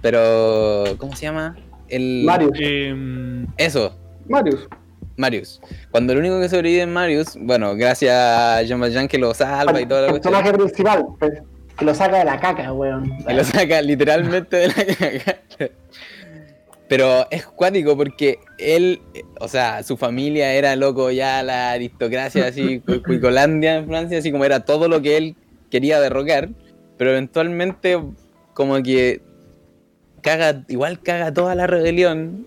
[0.02, 1.56] pero ¿cómo se llama?
[1.88, 2.22] El...
[2.24, 2.52] Marius.
[2.60, 3.96] Eh, Eso,
[4.28, 4.68] Marius.
[5.16, 5.60] Marius.
[5.90, 9.80] Cuando el único que sobrevive es Marius, bueno, gracias a Jean Valjean que lo salva
[9.80, 10.32] y toda la el cuestión.
[10.34, 11.32] personaje principal, pues,
[11.78, 13.12] que lo saca de la caca, weón.
[13.28, 15.70] Y lo saca literalmente de la caga.
[16.88, 19.00] Pero es cuático porque él,
[19.40, 24.30] o sea, su familia era loco ya la aristocracia así, cu- Cuicolandia en Francia, así
[24.30, 25.36] como era todo lo que él
[25.70, 26.50] quería derrocar,
[26.98, 27.98] pero eventualmente
[28.52, 29.22] como que
[30.20, 32.46] caga, igual caga toda la rebelión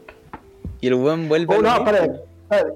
[0.81, 2.73] y el buen vuelve a Oh, no, espérate, espérate.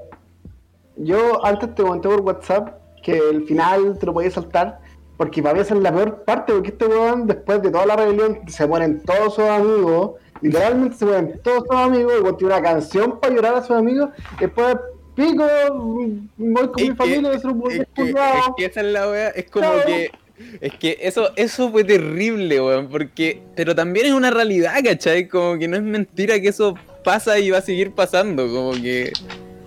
[0.98, 4.80] Yo antes te comenté por WhatsApp que el final te lo podías saltar,
[5.18, 7.96] porque para mí esa es la peor parte, porque este weón, después de toda la
[7.96, 11.06] rebelión, se mueren todos sus amigos, literalmente se
[11.44, 14.78] todos sus amigos, y tiene una canción para llorar a sus amigos, después
[15.16, 15.44] pico,
[16.38, 18.16] voy con Es mi que- familia, ser un Es que, es
[18.58, 19.86] que esa es la wea, es como Claro.
[19.86, 20.12] que.
[20.60, 23.44] Es que eso, eso fue terrible, weón, porque.
[23.56, 25.28] Pero también es una realidad, ¿cachai?
[25.28, 26.74] Como que no es mentira que eso
[27.04, 29.12] pasa y va a seguir pasando, como que.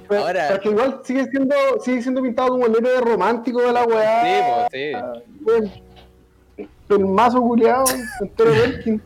[0.09, 3.85] Pero- ahora- Porque igual sigue siendo, sigue siendo pintado como el héroe romántico de la
[3.85, 4.69] weá.
[4.73, 4.91] Sí,
[5.45, 5.73] pues, sí.
[5.73, 5.73] El,
[6.91, 7.85] el mazo culiao,
[8.21, 9.03] entero Belkin.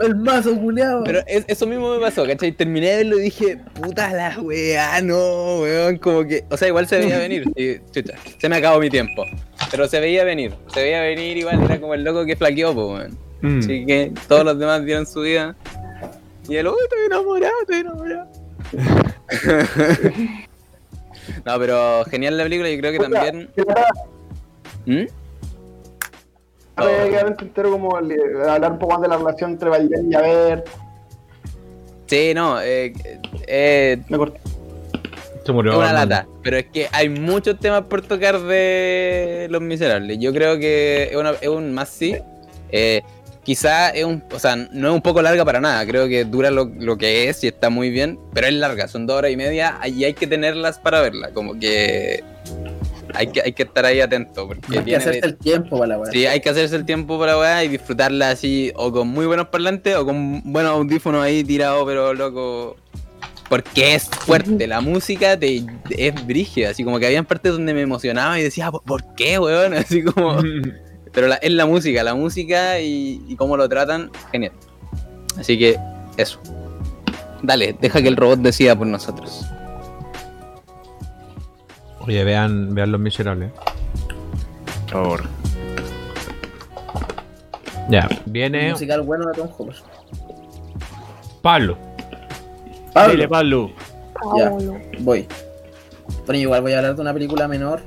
[0.00, 1.04] El mazo culeado.
[1.04, 2.52] Pero es- eso mismo me pasó, ¿cachai?
[2.52, 6.44] Terminé de verlo y dije, puta la weá, no, weón, como que.
[6.50, 9.24] O sea, igual se veía venir, sí, chucha, se me acabó mi tiempo.
[9.70, 12.86] Pero se veía venir, se veía venir igual, era como el loco que flaqueó, pues,
[12.86, 13.18] weón.
[13.42, 13.58] mm.
[13.60, 15.54] Así que todos los demás dieron su vida.
[16.48, 18.28] Y él, uy, estoy enamorado, estoy enamorado.
[21.44, 23.50] no, pero genial la película, yo creo que también.
[24.86, 25.06] ¿Mm?
[26.76, 30.14] A ver, quedamente entero como hablar un poco más de la relación entre Valjean y
[30.14, 30.66] Javert.
[32.06, 32.92] Sí, no, eh,
[33.46, 34.40] eh, Me corté.
[35.44, 35.72] Se murió.
[35.72, 36.26] es una lata.
[36.42, 40.18] Pero es que hay muchos temas por tocar de Los Miserables.
[40.20, 42.16] Yo creo que es, una- es un más sí.
[42.70, 43.02] Eh,
[43.42, 44.22] quizá es un.
[44.32, 45.84] O sea, no es un poco larga para nada.
[45.86, 48.18] Creo que dura lo, lo que es y está muy bien.
[48.32, 51.30] Pero es larga, son dos horas y media y hay que tenerlas para verla.
[51.32, 52.22] Como que.
[53.18, 54.46] hay que, hay que estar ahí atento.
[54.48, 56.12] Porque Hay que hacerse de- el tiempo para la weá.
[56.12, 59.26] Sí, hay que hacerse el tiempo para la weá y disfrutarla así, o con muy
[59.26, 62.76] buenos parlantes, o con buenos audífonos ahí tirados, pero loco.
[63.48, 67.82] Porque es fuerte, la música te, es brígida, así como que habían partes donde me
[67.82, 69.74] emocionaba y decía, ¿por, por qué, weón?
[69.74, 70.38] Así como.
[71.12, 74.52] Pero la- es la música, la música y, y cómo lo tratan, genial.
[75.38, 75.78] Así que,
[76.16, 76.40] eso.
[77.42, 79.44] Dale, deja que el robot decida por nosotros.
[82.06, 83.50] Oye, vean, vean Los Miserables.
[84.84, 85.22] Por favor.
[87.88, 89.48] Ya, Un viene musical bueno de Tom.
[91.42, 91.76] Pablo.
[92.92, 93.70] Pablo, Dile, Pablo.
[94.36, 94.50] Ya.
[95.00, 95.26] voy.
[96.26, 97.82] Bueno, igual voy a hablar de una película menor.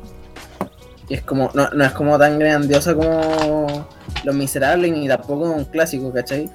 [1.07, 1.51] Que es como.
[1.53, 3.87] No, no es como tan grandiosa como
[4.23, 6.49] Los Miserables, ni tampoco un clásico, ¿cachai?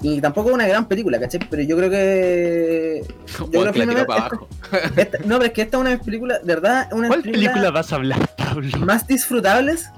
[0.00, 1.40] Y tampoco una gran película, ¿cachai?
[1.50, 3.02] Pero yo creo que.
[3.38, 4.48] Yo creo que la para abajo.
[4.96, 7.92] esta- no, pero es que esta es una películas, de verdad, una ¿Cuál película vas
[7.92, 8.78] a hablar, Pablo?
[8.78, 9.90] más disfrutables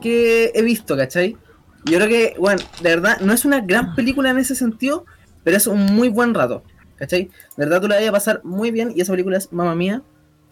[0.00, 1.36] que he visto, ¿cachai?
[1.84, 5.04] Yo creo que, bueno, de verdad, no es una gran película en ese sentido,
[5.44, 6.62] pero es un muy buen rato,
[6.96, 7.24] ¿cachai?
[7.56, 10.02] De verdad tú la vas a pasar muy bien y esa película es Mamma Mía,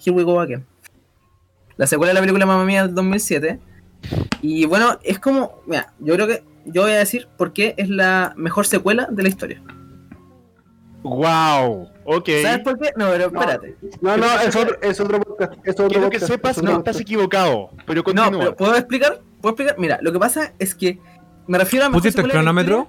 [0.05, 0.67] Here We Go Again.
[1.77, 3.59] La secuela de la película Mamma Mía del 2007.
[4.43, 6.43] Y bueno, es como, mira, yo creo que
[6.73, 9.63] yo voy a decir por qué es la mejor secuela de la historia.
[11.03, 11.89] Wow.
[12.05, 12.29] Ok.
[12.43, 12.91] ¿Sabes por qué?
[12.97, 13.41] No, pero No.
[13.41, 13.77] espérate.
[14.03, 15.53] No, no, es otro, es otro podcast.
[15.65, 17.01] Es otro Quiero que sepas es que estás podcast.
[17.01, 18.39] equivocado, pero No, continúa.
[18.41, 19.21] pero ¿puedo explicar?
[19.41, 19.77] ¿Puedo explicar?
[19.79, 20.99] Mira, lo que pasa es que
[21.47, 22.89] me refiero a mejor ¿Pusiste el cronómetro?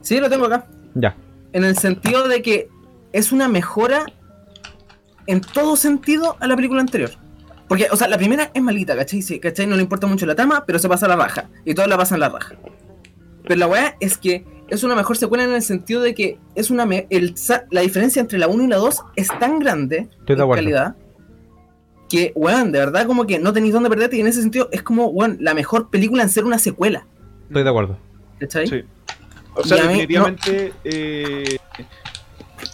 [0.00, 0.66] Sí, lo tengo acá.
[0.94, 1.16] Ya.
[1.52, 2.68] En el sentido de que
[3.12, 4.04] es una mejora
[5.26, 7.10] en todo sentido a la película anterior.
[7.68, 9.22] Porque, o sea, la primera es malita, ¿cachai?
[9.22, 9.66] Sí, ¿cachai?
[9.66, 11.48] No le importa mucho la trama, pero se pasa a la raja.
[11.64, 12.54] Y todos la pasan a la raja.
[13.44, 16.70] Pero la weá es que es una mejor secuela en el sentido de que es
[16.70, 17.34] una me- el
[17.70, 20.96] la diferencia entre la 1 y la 2 es tan grande Estoy de en calidad
[22.08, 24.82] que, weón, de verdad como que no tenéis dónde perderte y en ese sentido es
[24.82, 27.06] como, weón, la mejor película en ser una secuela.
[27.48, 27.98] Estoy de acuerdo.
[28.38, 28.66] ¿Cachai?
[28.66, 28.82] Sí.
[29.54, 31.56] O sea, definitivamente eh,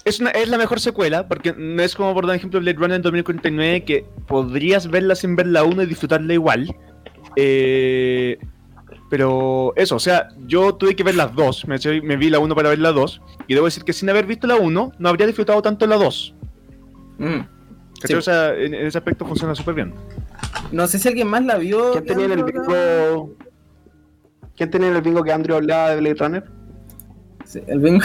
[0.05, 3.03] es, una- es la mejor secuela, porque no es como por ejemplo Blade Runner en
[3.03, 6.75] 2049, que podrías verla sin ver la 1 y disfrutarla igual.
[7.37, 8.39] Eh,
[9.09, 12.55] pero eso, o sea, yo tuve que ver las dos, me, me vi la 1
[12.55, 15.27] para ver la 2, y debo decir que sin haber visto la 1, no habría
[15.27, 16.35] disfrutado tanto la 2.
[17.19, 17.41] Mm.
[18.17, 19.95] O sea, en, en ese aspecto funciona súper bien.
[20.71, 21.93] No sé si alguien más la vio.
[21.93, 23.35] ¿Quién tenía en el bingo?
[24.57, 26.45] ¿Quién tenía en el bingo que Andrew hablaba de Blade Runner?
[27.45, 28.05] Sí, el bingo.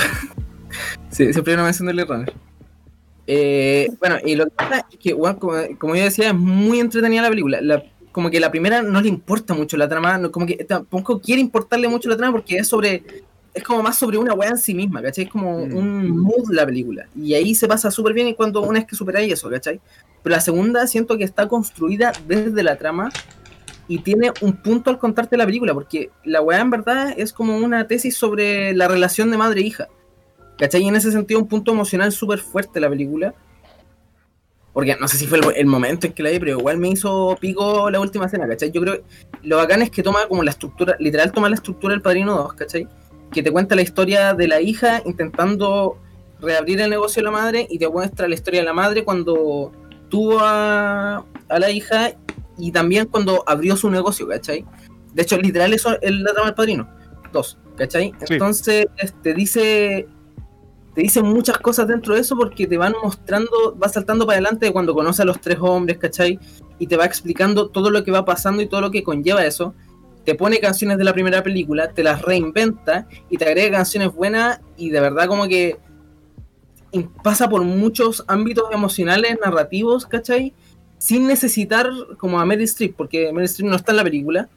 [1.10, 2.34] sí, siempre mención de Blade Runner.
[3.28, 6.80] Eh, bueno, y lo que pasa es que, bueno, como, como yo decía, es muy
[6.80, 7.62] entretenida la película.
[7.62, 11.20] La- como que la primera no le importa mucho la trama, no, como que tampoco
[11.22, 13.03] quiere importarle mucho la trama porque es sobre.
[13.53, 15.26] Es como más sobre una weá en sí misma, ¿cachai?
[15.26, 15.76] Es como Mm.
[15.76, 17.07] un mood la película.
[17.16, 19.82] Y ahí se pasa súper bien y cuando una vez que superáis eso, ¿cachai?
[20.24, 23.09] Pero la segunda siento que está construida desde la trama
[23.89, 27.57] y tiene un punto al contarte la película, porque la weá en verdad es como
[27.57, 29.89] una tesis sobre la relación de madre e hija.
[30.57, 30.84] ¿Cachai?
[30.84, 33.34] Y en ese sentido un punto emocional súper fuerte la película.
[34.74, 36.90] Porque no sé si fue el, el momento en que la vi, pero igual me
[36.90, 38.72] hizo pico la última escena, ¿cachai?
[38.72, 39.04] Yo creo que
[39.44, 42.54] lo bacán es que toma como la estructura, literal toma la estructura del Padrino 2,
[42.54, 42.88] ¿cachai?
[43.32, 45.98] Que te cuenta la historia de la hija intentando
[46.40, 49.72] reabrir el negocio de la madre y te muestra la historia de la madre cuando
[50.10, 52.14] tuvo a, a la hija
[52.58, 54.66] y también cuando abrió su negocio, ¿cachai?
[55.14, 56.90] De hecho, literal eso es la trama del Padrino
[57.34, 58.14] 2, ¿cachai?
[58.20, 58.34] Sí.
[58.34, 58.88] Entonces,
[59.22, 60.08] te dice
[61.02, 64.68] te dicen muchas cosas dentro de eso porque te van mostrando, va saltando para adelante
[64.68, 66.38] de cuando conoce a los tres hombres, ¿cachai?
[66.78, 69.74] Y te va explicando todo lo que va pasando y todo lo que conlleva eso.
[70.26, 74.62] Te pone canciones de la primera película, te las reinventa y te agrega canciones buenas
[74.78, 75.80] y de verdad como que
[77.24, 80.54] pasa por muchos ámbitos emocionales, narrativos, ¿cachai?
[80.99, 81.89] Sin necesitar
[82.20, 84.49] como a Meryl Streep, porque Meryl Streep no está en la película,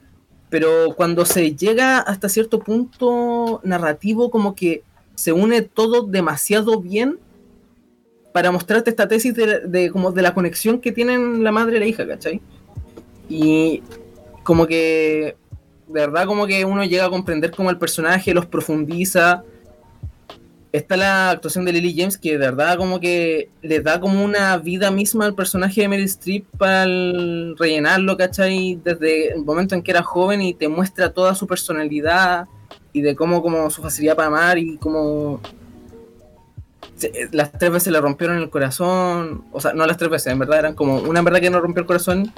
[0.50, 4.82] pero cuando se llega hasta cierto punto narrativo como que
[5.14, 7.18] se une todo demasiado bien
[8.32, 11.80] para mostrarte esta tesis de, de como de la conexión que tienen la madre y
[11.80, 12.40] la hija, ¿cachai?
[13.28, 13.82] Y
[14.42, 15.36] como que
[15.88, 19.44] verdad como que uno llega a comprender como el personaje los profundiza.
[20.72, 24.56] Está la actuación de Lily James que de verdad como que le da como una
[24.58, 28.80] vida misma al personaje de Meryl Streep para el rellenarlo, ¿cachai?
[28.82, 32.48] Desde el momento en que era joven y te muestra toda su personalidad
[32.94, 35.40] y de cómo como su facilidad para amar y cómo
[36.96, 40.38] se- las tres veces le rompieron el corazón, o sea, no las tres veces, en
[40.38, 42.32] verdad eran como una en verdad que no rompió el corazón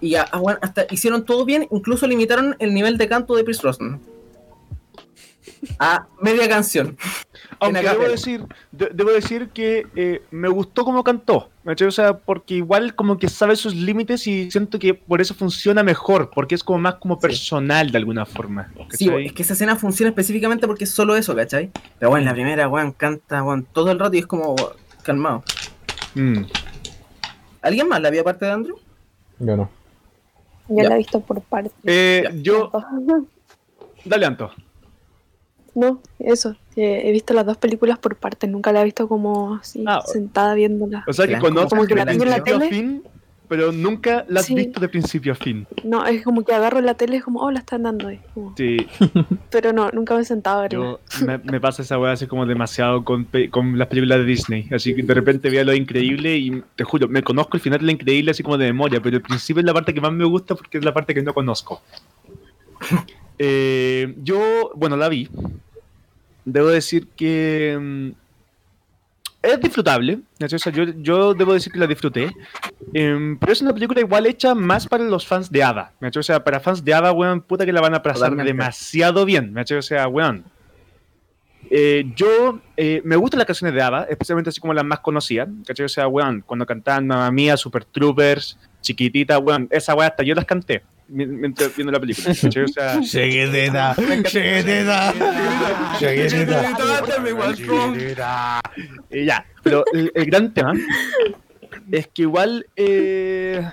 [0.00, 3.44] y a- a- bueno, hasta hicieron todo bien, incluso limitaron el nivel de canto de
[3.44, 4.00] Chris Brosnan.
[5.78, 6.96] A media canción.
[7.58, 12.94] Aunque debo decir, debo decir que eh, me gustó como cantó, O sea, porque igual
[12.94, 16.78] como que sabe sus límites y siento que por eso funciona mejor, porque es como
[16.78, 18.72] más como personal de alguna forma.
[18.90, 21.70] Sí, es que esa escena funciona específicamente porque es solo eso, ¿cachai?
[21.98, 24.56] Pero bueno, la primera, weón, canta, weón, todo el rato y es como
[25.02, 25.44] calmado.
[26.14, 26.44] Mm.
[27.62, 28.78] ¿Alguien más la vio aparte de Andrew?
[29.38, 29.70] Yo no.
[30.68, 31.70] Yo la he visto por parte.
[31.84, 32.70] Eh, yo...
[34.04, 34.50] Dale, Anto.
[35.80, 36.56] No, eso.
[36.76, 40.54] he visto las dos películas por partes, nunca la he visto como así, ah, sentada
[40.54, 41.04] viéndola.
[41.06, 43.02] O sea que conozco que la de principio a fin,
[43.48, 45.66] pero nunca la has visto de principio a fin.
[45.82, 48.20] No, es como que agarro la tele y es como, oh, la están dando ahí.
[48.56, 48.76] Sí.
[49.50, 50.98] Pero no, nunca me he sentado a verla.
[51.26, 54.68] me, me, pasa esa weá así como demasiado con, con, las películas de Disney.
[54.70, 57.86] Así que de repente veo lo increíble y te juro, me conozco el final de
[57.86, 60.26] lo increíble así como de memoria, pero el principio es la parte que más me
[60.26, 61.82] gusta porque es la parte que no conozco.
[63.42, 65.26] Eh, yo, bueno, la vi.
[66.44, 68.10] Debo decir que mm,
[69.42, 70.20] es disfrutable.
[70.38, 72.30] yo, yo, debo decir que la disfruté.
[72.92, 75.92] Em, pero es una película igual hecha más para los fans de Ada.
[76.16, 79.54] O sea, para fans de Ada, weón, puta que la van a pasar demasiado bien.
[79.56, 80.44] O sea, weón.
[81.72, 85.48] Eh, yo eh, me gustan las canciones de Ada, especialmente así como las más conocidas.
[85.68, 90.34] O sea, weón, cuando cantaban Mamma Mía, Super Troopers, Chiquitita, weón, esa weón hasta yo
[90.34, 92.30] las canté mientras viendo la película.
[92.30, 92.34] O
[92.68, 93.94] sea, Chegueteta,
[94.24, 95.14] chegueteta,
[95.98, 96.72] chegueteta.
[99.10, 100.72] Y ya, pero el, gran tema
[101.90, 103.68] es que igual, eh,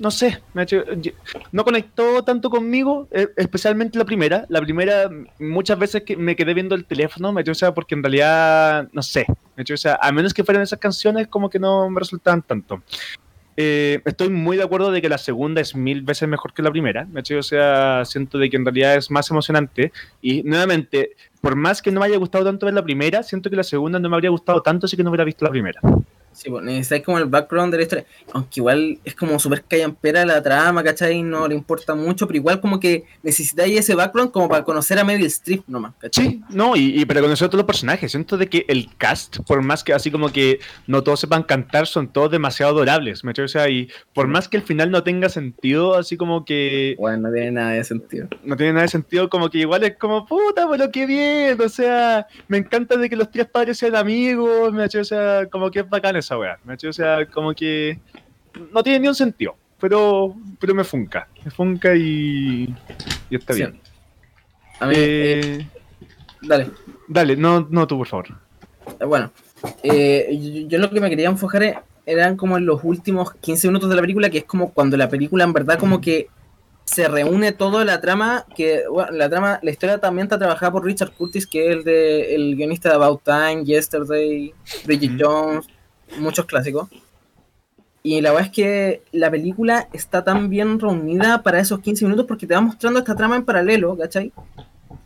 [0.00, 0.82] no sé, me hecho,
[1.52, 4.44] no conectó tanto conmigo, eh, especialmente la primera.
[4.48, 7.94] La primera, muchas veces que me quedé viendo el teléfono, me hecho, o sea, porque
[7.94, 9.26] en realidad, no sé,
[9.56, 12.42] me hecho, o sea, a menos que fueran esas canciones, como que no me resultaban
[12.42, 12.82] tanto.
[13.56, 16.70] Eh, estoy muy de acuerdo de que la segunda es mil veces mejor que la
[16.70, 17.06] primera.
[17.38, 19.92] O sea, siento de que en realidad es más emocionante.
[20.20, 23.56] Y nuevamente, por más que no me haya gustado tanto ver la primera, siento que
[23.56, 25.80] la segunda no me habría gustado tanto si que no hubiera visto la primera.
[26.32, 28.06] Sí, pues necesitáis como el background de la historia.
[28.32, 31.22] Aunque igual es como súper callampera la trama, ¿cachai?
[31.22, 35.04] No le importa mucho, pero igual como que necesitáis ese background como para conocer a
[35.04, 36.24] Meryl Streep nomás, ¿cachai?
[36.24, 38.10] Sí, no, y, y para conocer a todos los personajes.
[38.10, 41.86] Siento de que el cast, por más que así como que no todos sepan cantar,
[41.86, 45.28] son todos demasiado adorables, ¿me O sea, y por más que el final no tenga
[45.28, 46.96] sentido, así como que...
[46.98, 48.28] Bueno, no tiene nada de sentido.
[48.44, 51.68] No tiene nada de sentido, como que igual es como, puta, pero qué bien, o
[51.68, 55.80] sea, me encanta de que los tres padres sean amigos, ¿me O sea, como que
[55.80, 56.58] es bacán esa weá.
[56.88, 57.98] O sea, como que
[58.72, 61.28] no tiene ni un sentido, pero, pero me funca.
[61.44, 62.74] Me funca y,
[63.30, 63.80] y está bien.
[64.80, 65.66] A mí, eh, eh,
[66.42, 66.70] dale.
[67.08, 68.26] Dale, no, no tú, por favor.
[69.00, 69.32] Eh, bueno,
[69.84, 73.96] yo, yo, lo que me quería enfocar eran como en los últimos 15 minutos de
[73.96, 76.28] la película, que es como cuando la película en verdad como que
[76.84, 80.84] se reúne todo la trama, que bueno, la trama, la historia también está trabajada por
[80.84, 84.52] Richard Curtis, que es el de el guionista de About Time, Yesterday,
[84.84, 85.66] Bridget Jones,
[86.18, 86.88] muchos clásicos.
[88.02, 92.26] Y la verdad es que la película está tan bien reunida para esos 15 minutos
[92.26, 94.32] porque te va mostrando esta trama en paralelo, ¿cachai?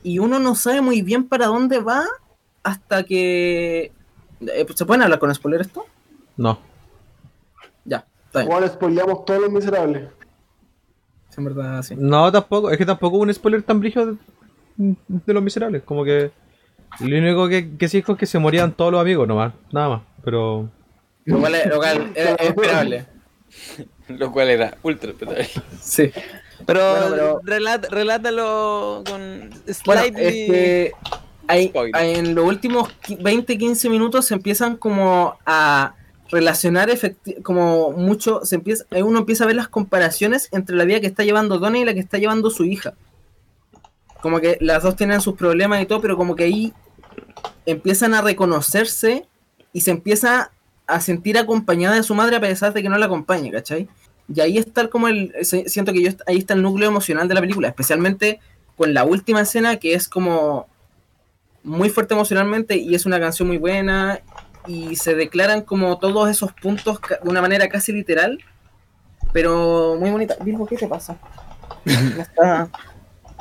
[0.02, 2.04] Y uno no sabe muy bien para dónde va
[2.62, 3.92] hasta que...
[4.40, 5.84] Eh, ¿Se pueden hablar con spoiler esto?
[6.38, 6.58] No.
[7.84, 8.68] Ya, está bien.
[8.68, 10.08] spoileamos todos los miserables.
[11.36, 11.94] en verdad, sí.
[11.98, 12.70] No, tampoco.
[12.70, 14.16] Es que tampoco un spoiler tan brígido
[14.76, 15.82] de, los miserables.
[15.82, 16.30] Como que...
[17.00, 19.52] Lo único que, que sí es que se morían todos los amigos nomás.
[19.70, 20.02] Nada más.
[20.24, 20.70] Pero...
[21.26, 21.54] Lo cual,
[22.14, 23.06] era esperable.
[24.08, 25.48] Lo cual era ultra esperable.
[25.82, 26.10] Sí.
[26.64, 30.92] Pero, relátalo con slightly
[31.72, 35.94] bueno, en los últimos 20-15 minutos se empiezan como a
[36.30, 36.90] relacionar
[37.42, 41.22] como mucho, se empieza, uno empieza a ver las comparaciones entre la vida que está
[41.22, 42.94] llevando Donnie y la que está llevando su hija.
[44.20, 46.72] Como que las dos tienen sus problemas y todo, pero como que ahí
[47.64, 49.26] empiezan a reconocerse
[49.72, 50.50] y se empieza
[50.86, 53.88] a sentir acompañada de su madre a pesar de que no la acompañe, ¿cachai?
[54.32, 55.32] Y ahí está como el.
[55.42, 58.40] Siento que yo, ahí está el núcleo emocional de la película, especialmente
[58.76, 60.66] con la última escena que es como
[61.62, 64.20] muy fuerte emocionalmente y es una canción muy buena
[64.66, 68.38] y se declaran como todos esos puntos de una manera casi literal,
[69.32, 70.36] pero muy bonita.
[70.40, 71.16] Virgo, ¿qué te pasa?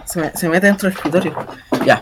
[0.06, 1.36] se, se, mete dentro del escritorio.
[1.86, 2.02] Ya.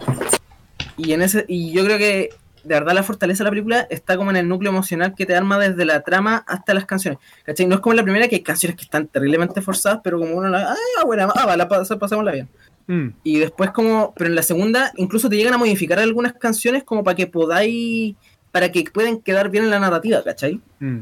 [0.97, 2.29] Y en ese y yo creo que
[2.63, 5.35] de verdad la fortaleza de la película está como en el núcleo emocional que te
[5.35, 7.19] arma desde la trama hasta las canciones.
[7.43, 7.67] ¿Cachai?
[7.67, 10.49] No es como la primera que hay canciones que están terriblemente forzadas, pero como uno
[10.49, 10.71] la.
[10.71, 11.31] ¡Ah, bueno!
[11.35, 12.49] Ah, la pasémosla bien.
[12.87, 13.09] Mm.
[13.23, 14.13] Y después, como.
[14.15, 18.15] Pero en la segunda, incluso te llegan a modificar algunas canciones como para que podáis.
[18.51, 20.61] Para que puedan quedar bien en la narrativa, ¿cachai?
[20.79, 20.99] Mm.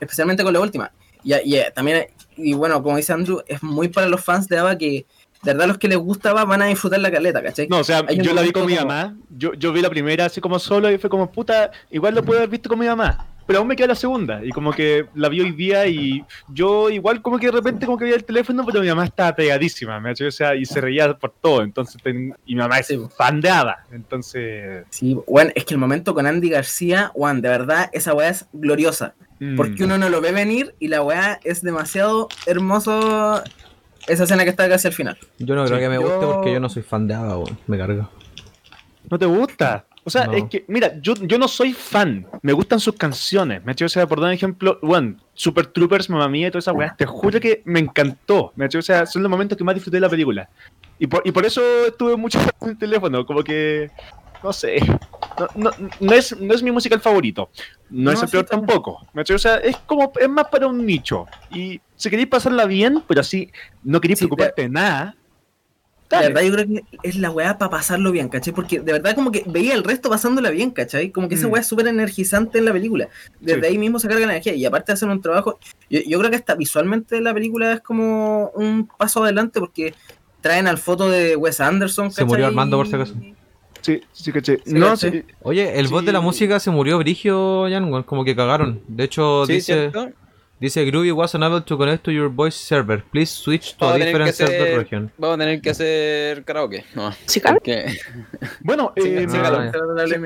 [0.00, 0.92] Especialmente con la última.
[1.24, 2.06] Y, y, también.
[2.36, 5.06] Y bueno, como dice Andrew, es muy para los fans de Ava que
[5.42, 7.68] de verdad los que les gustaba van a disfrutar la caleta, ¿cachai?
[7.68, 10.40] No, o sea, yo la vi con mi mamá, yo, yo vi la primera así
[10.40, 13.58] como solo y fue como, puta, igual lo puedo haber visto con mi mamá pero
[13.58, 14.44] aún me queda la segunda.
[14.44, 17.98] Y como que la vi hoy día y yo igual como que de repente como
[17.98, 21.12] que veía el teléfono, pero mi mamá estaba pegadísima, ¿me o sea, y se reía
[21.14, 21.62] por todo.
[21.62, 23.84] Entonces, y mi mamá es fan de Ada.
[23.92, 24.84] Entonces...
[24.90, 28.46] Sí, bueno, es que el momento con Andy García, Juan, de verdad, esa weá es
[28.52, 29.14] gloriosa.
[29.40, 29.56] Mm.
[29.56, 33.42] Porque uno no lo ve venir y la weá es demasiado hermoso
[34.06, 35.18] esa escena que está casi al final.
[35.38, 37.58] Yo no creo que me guste porque yo no soy fan de weón.
[37.66, 38.08] Me carga.
[39.10, 39.86] ¿No te gusta?
[40.04, 43.64] O sea, es que, mira, yo, yo no soy fan, me gustan sus canciones.
[43.64, 46.58] Me hecho, o sea, por dar un ejemplo, bueno, Super Troopers, mamá mía y toda
[46.58, 48.52] esa weá, te juro que me encantó.
[48.56, 50.48] Me hecho, o sea, son los momentos que más disfruté de la película.
[50.98, 53.90] Y por, y por eso estuve mucho en el teléfono, como que,
[54.42, 54.80] no sé,
[55.38, 55.70] no, no,
[56.00, 57.50] no, es, no es mi musical favorito.
[57.90, 59.06] No, es el peor tampoco.
[59.12, 61.26] ¿me o sea, es como, es más para un nicho.
[61.50, 63.50] Y si queréis pasarla bien, pero así
[63.82, 65.16] no queréis preocuparte de nada,
[66.20, 68.52] de verdad, yo creo que es la weá para pasarlo bien, ¿cachai?
[68.52, 71.10] Porque de verdad, como que veía el resto pasándola bien, ¿cachai?
[71.10, 71.52] Como que esa mm.
[71.52, 73.08] weá es súper energizante en la película.
[73.40, 74.54] Desde ahí mismo se carga la energía.
[74.54, 78.50] Y aparte de hacer un trabajo, yo, creo que hasta visualmente la película es como
[78.50, 79.94] un paso adelante porque
[80.40, 82.08] traen al foto de Wes Anderson.
[82.08, 82.24] ¿cachai?
[82.24, 83.14] Se murió Armando por si acaso.
[83.82, 84.60] Sí, sí, caché.
[84.64, 84.94] No,
[85.42, 88.80] Oye, el voz de la música se murió Brigio, Jan, como que cagaron.
[88.88, 89.90] De hecho, dice.
[90.62, 93.02] Dice Groovy was unable to connect to your voice server.
[93.10, 95.10] Please switch to a different server region.
[95.18, 96.84] Vamos a tener que hacer karaoke.
[96.94, 97.10] No.
[97.26, 97.42] ¿Sí,
[98.60, 99.26] Bueno, eh,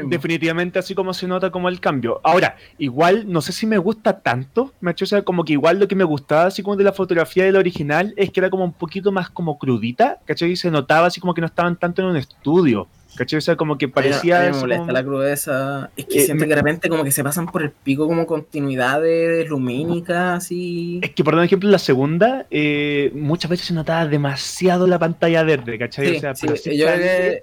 [0.08, 2.20] definitivamente así como se nota como el cambio.
[2.22, 5.88] Ahora, igual no sé si me gusta tanto, me o sea, como que igual lo
[5.88, 8.74] que me gustaba así como de la fotografía del original es que era como un
[8.74, 10.50] poquito más como crudita, ¿cachai?
[10.50, 12.88] Y se notaba así como que no estaban tanto en un estudio.
[13.16, 13.38] ¿Cachai?
[13.38, 14.40] O sea, como que parecía.
[14.40, 15.90] me molesta la crudeza.
[15.96, 18.26] Es que eh, siento que de repente como que se pasan por el pico como
[18.26, 21.00] continuidades lumínicas así.
[21.02, 25.42] Es que, por ejemplo, en la segunda, eh, muchas veces se notaba demasiado la pantalla
[25.42, 26.16] verde, ¿cachai?
[26.16, 26.54] o sea, yo,
[26.86, 27.42] creo que,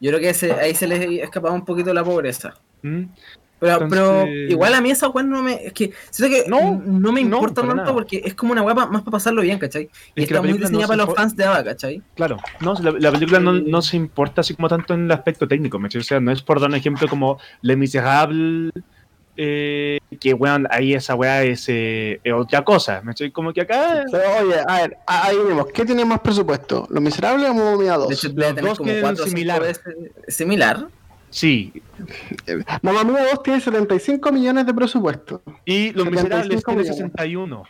[0.00, 2.54] yo, creo que, ahí se les escapaba un poquito la pobreza.
[2.82, 3.04] ¿Mm?
[3.62, 5.66] Pero, igual a mí esa weá no me.
[5.66, 9.02] Es que siento que no, no me importa tanto porque es como una weá más
[9.02, 9.88] para pasarlo bien, ¿cachai?
[10.16, 12.02] Y está muy diseñada para los fans de Ava, ¿cachai?
[12.14, 15.78] Claro, no, la, película no, no, se importa así como tanto en el aspecto técnico,
[15.78, 18.70] ¿me O sea, no es por dar un ejemplo como Le Miserable.
[19.34, 23.00] Eh, que weón, ahí esa weá es, eh, otra cosa.
[23.02, 24.04] ¿Me estoy como que acá.
[24.12, 26.86] oye, a ver, ahí vemos, ¿qué tiene más presupuesto?
[26.90, 28.08] ¿Los Miserables o Momia 2?
[28.08, 29.62] De hecho, los dos como similar.
[30.28, 30.88] ¿Similar?
[31.32, 31.72] Sí.
[32.82, 35.42] Mamá Mía 2 tiene 75 millones de presupuesto.
[35.64, 37.64] Y Los Miserables tiene 61.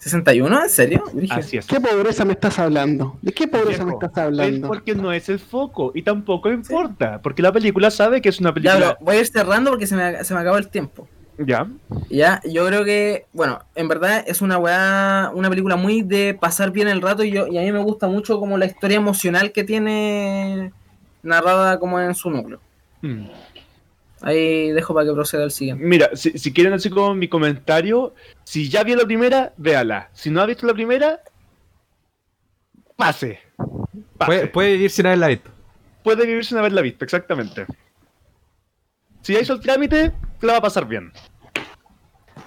[0.00, 0.62] ¿61?
[0.62, 1.04] ¿En serio?
[1.30, 1.66] Así es.
[1.66, 3.18] ¿Qué pobreza me estás hablando?
[3.22, 4.66] ¿De qué pobreza me estás hablando?
[4.66, 7.20] Es porque no es el foco y tampoco importa.
[7.22, 8.80] Porque la película sabe que es una película.
[8.80, 11.06] Ya, voy a ir cerrando porque se me, se me acabó el tiempo.
[11.38, 11.68] Ya.
[12.10, 16.70] Ya, yo creo que, bueno, en verdad es una weá, una película muy de pasar
[16.70, 19.52] bien el rato y, yo, y a mí me gusta mucho como la historia emocional
[19.52, 20.72] que tiene
[21.24, 22.60] narrada como en su núcleo.
[23.02, 23.26] Hmm.
[24.22, 25.84] Ahí dejo para que proceda el siguiente.
[25.84, 28.14] Mira, si, quieren así como mi comentario,
[28.44, 30.08] si ya vio la primera, véala.
[30.14, 31.20] Si no ha visto la primera,
[32.96, 33.40] pase.
[34.24, 35.50] Puede, puede, vivir sin haberla visto.
[36.02, 37.66] Puede vivir sin haberla visto, exactamente.
[39.20, 41.12] Si hizo el trámite, la va a pasar bien.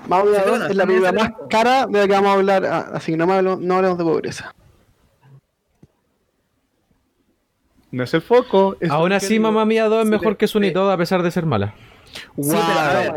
[0.07, 2.91] Vamos a ver, es la película más cara de la que vamos a hablar, ah,
[2.93, 4.55] así que no, no hablemos de pobreza.
[7.91, 8.75] No es el foco.
[8.89, 11.73] Aún así, Mamá Mía 2 es mejor que Sunito, a pesar de ser mala.
[12.35, 13.13] Sí, pero a ver.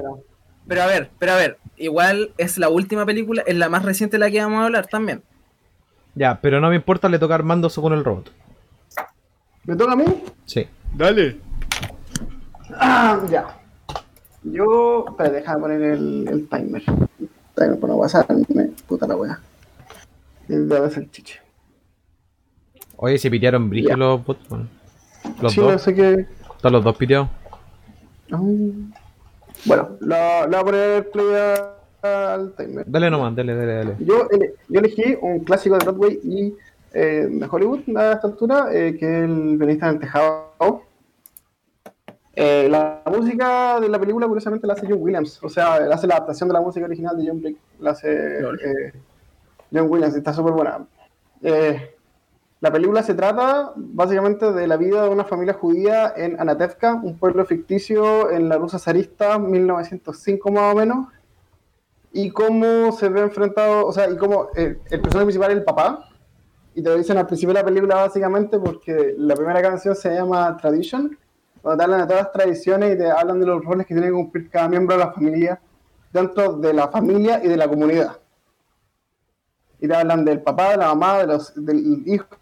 [0.66, 1.58] Pero a ver, pero a ver.
[1.76, 4.86] Igual es la última película, es la más reciente de la que vamos a hablar
[4.86, 5.22] también.
[6.14, 8.32] Ya, pero no me importa le tocar Armando con el robot.
[9.64, 10.04] ¿Me toca a mí?
[10.44, 10.66] Sí.
[10.94, 11.38] Dale.
[12.74, 13.58] Ah, ya.
[14.42, 15.06] Yo.
[15.08, 16.82] Espera, deja de poner el, el timer.
[17.54, 18.70] Timer para no pasarme.
[18.86, 19.40] Puta la wea.
[20.48, 21.39] Debe ser chiche.
[23.02, 24.46] Oye, se pitearon brillo los bots.
[25.40, 25.72] los sí, dos.
[25.72, 26.26] No sé que...
[26.54, 27.28] Están los dos piteados.
[28.28, 30.16] Bueno, lo,
[30.48, 31.26] voy a poner play
[32.02, 32.84] al timer.
[32.86, 33.96] Dale nomás, dale, dale, dale.
[34.00, 34.28] Yo,
[34.68, 36.54] yo elegí un clásico de Broadway y
[36.92, 40.82] eh, de Hollywood a esta altura, eh, que es el Venista en el Tejado.
[42.34, 45.42] Eh, la música de la película, curiosamente, la hace John Williams.
[45.42, 47.56] O sea, él hace la adaptación de la música original de John Blake.
[47.78, 48.42] La hace
[49.72, 50.86] John Williams, está súper buena.
[51.42, 51.94] Eh,
[52.60, 57.18] la película se trata básicamente de la vida de una familia judía en Anatevka, un
[57.18, 61.06] pueblo ficticio en la Rusia zarista, 1905 más o menos,
[62.12, 66.06] y cómo se ve enfrentado, o sea, y cómo el personaje principal es el papá,
[66.74, 70.14] y te lo dicen al principio de la película básicamente porque la primera canción se
[70.14, 71.16] llama Tradition,
[71.62, 74.08] donde te hablan de todas las tradiciones y te hablan de los roles que tiene
[74.08, 75.60] que cumplir cada miembro de la familia
[76.12, 78.18] dentro de la familia y de la comunidad.
[79.82, 82.39] y te hablan del papá, de la mamá, de los, del hijo,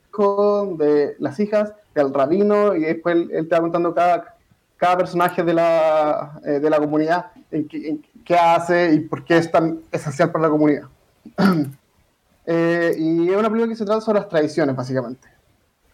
[0.77, 4.37] de las hijas, del rabino, y después él, te va contando cada,
[4.77, 9.51] cada personaje de la, eh, de la comunidad, en qué, hace y por qué es
[9.51, 10.85] tan esencial para la comunidad.
[12.51, 15.29] Eh, y es una película que se trata sobre las tradiciones, básicamente.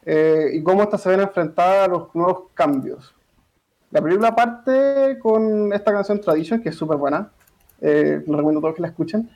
[0.06, 3.12] Eh, y cómo estas se ven enfrentadas a los nuevos cambios.
[3.90, 7.30] La película parte con esta canción Tradition, que es súper buena.
[7.80, 9.30] Eh, lo recomiendo a todos que la escuchen.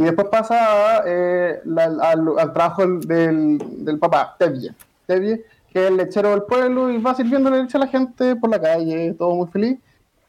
[0.00, 4.74] Y después pasa eh, al, trabajo del, papá, Tevye.
[5.06, 8.48] Tevye, que es el lechero del pueblo y va sirviendo leche a la gente por
[8.48, 9.78] la calle, todo muy feliz.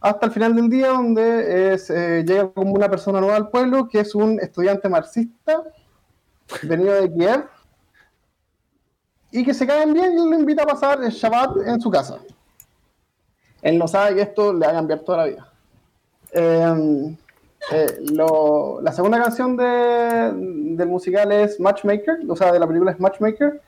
[0.02, 3.88] Hasta el final del día, donde es, eh, llega como una persona nueva al pueblo,
[3.88, 5.64] que es un estudiante marxista,
[6.64, 7.46] venido de Kiev,
[9.32, 12.20] y que se caen bien y lo invita a pasar el Shabbat en su casa.
[13.62, 15.48] Él no sabe que esto le va a cambiar toda la vida.
[16.34, 17.16] Em,
[17.70, 20.32] eh, la segunda canción de,
[20.76, 23.62] del musical es Matchmaker, o sea, de la película es Matchmaker,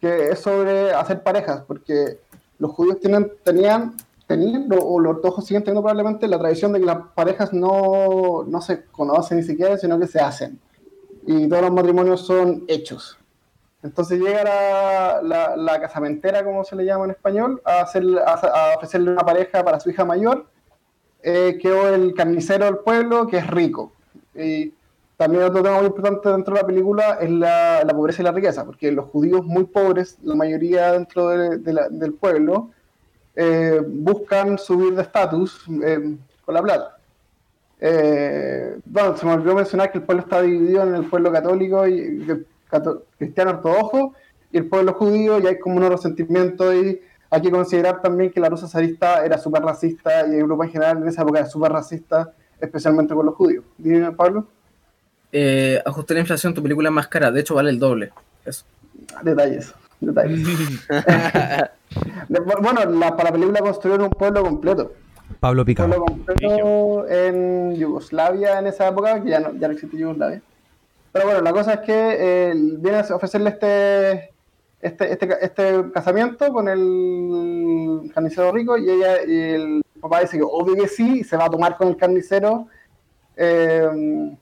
[0.00, 2.18] que es sobre hacer parejas, porque
[2.58, 3.94] los judíos tienen, tenían,
[4.26, 8.60] tenían o los ortodoxos siguen teniendo probablemente la tradición de que las parejas no, no
[8.60, 10.58] se conocen ni siquiera, sino que se hacen.
[11.26, 13.18] Y todos los matrimonios son hechos.
[13.82, 19.22] Entonces llega la, casamentera, como se le llama en español, a, hacer, a, ofrecerle una
[19.22, 20.46] pareja para su hija mayor,
[21.22, 23.92] eh, que es el carnicero del pueblo, que es rico.
[24.34, 24.72] Y
[25.16, 28.32] también otro tema muy importante dentro de la película es la, la pobreza y la
[28.32, 32.70] riqueza, porque los judíos muy pobres, la mayoría dentro de, del pueblo,
[33.34, 36.98] eh, buscan subir de estatus eh, con la plata.
[38.86, 42.26] bueno, se me olvidó mencionar que el pueblo está dividido en el pueblo católico y
[43.18, 44.12] cristiano ortodoxo
[44.52, 47.00] y el pueblo judío, y hay como un resentimiento y
[47.30, 50.98] hay que considerar también que la Rusia zarista era súper racista y Europa en general
[50.98, 53.64] en esa época era súper racista, especialmente con los judíos.
[53.76, 54.46] Dime, Pablo.
[55.30, 58.12] Eh, ajuste la inflación, tu película es más cara, de hecho vale el doble.
[58.44, 58.64] Eso.
[59.22, 59.74] Detalles.
[60.00, 60.46] detalles.
[62.28, 64.92] bueno, la, para la película construyeron un pueblo completo.
[65.40, 65.84] Pablo Pica.
[65.84, 70.40] Un pueblo completo en Yugoslavia en esa época, que ya no, ya no existe Yugoslavia.
[71.12, 74.30] Pero bueno, la cosa es que eh, viene a ofrecerle este,
[74.80, 80.44] este, este, este, casamiento con el carnicero rico y ella y el papá dice que
[80.44, 82.68] obvio que sí, y se va a tomar con el carnicero
[83.36, 84.36] eh,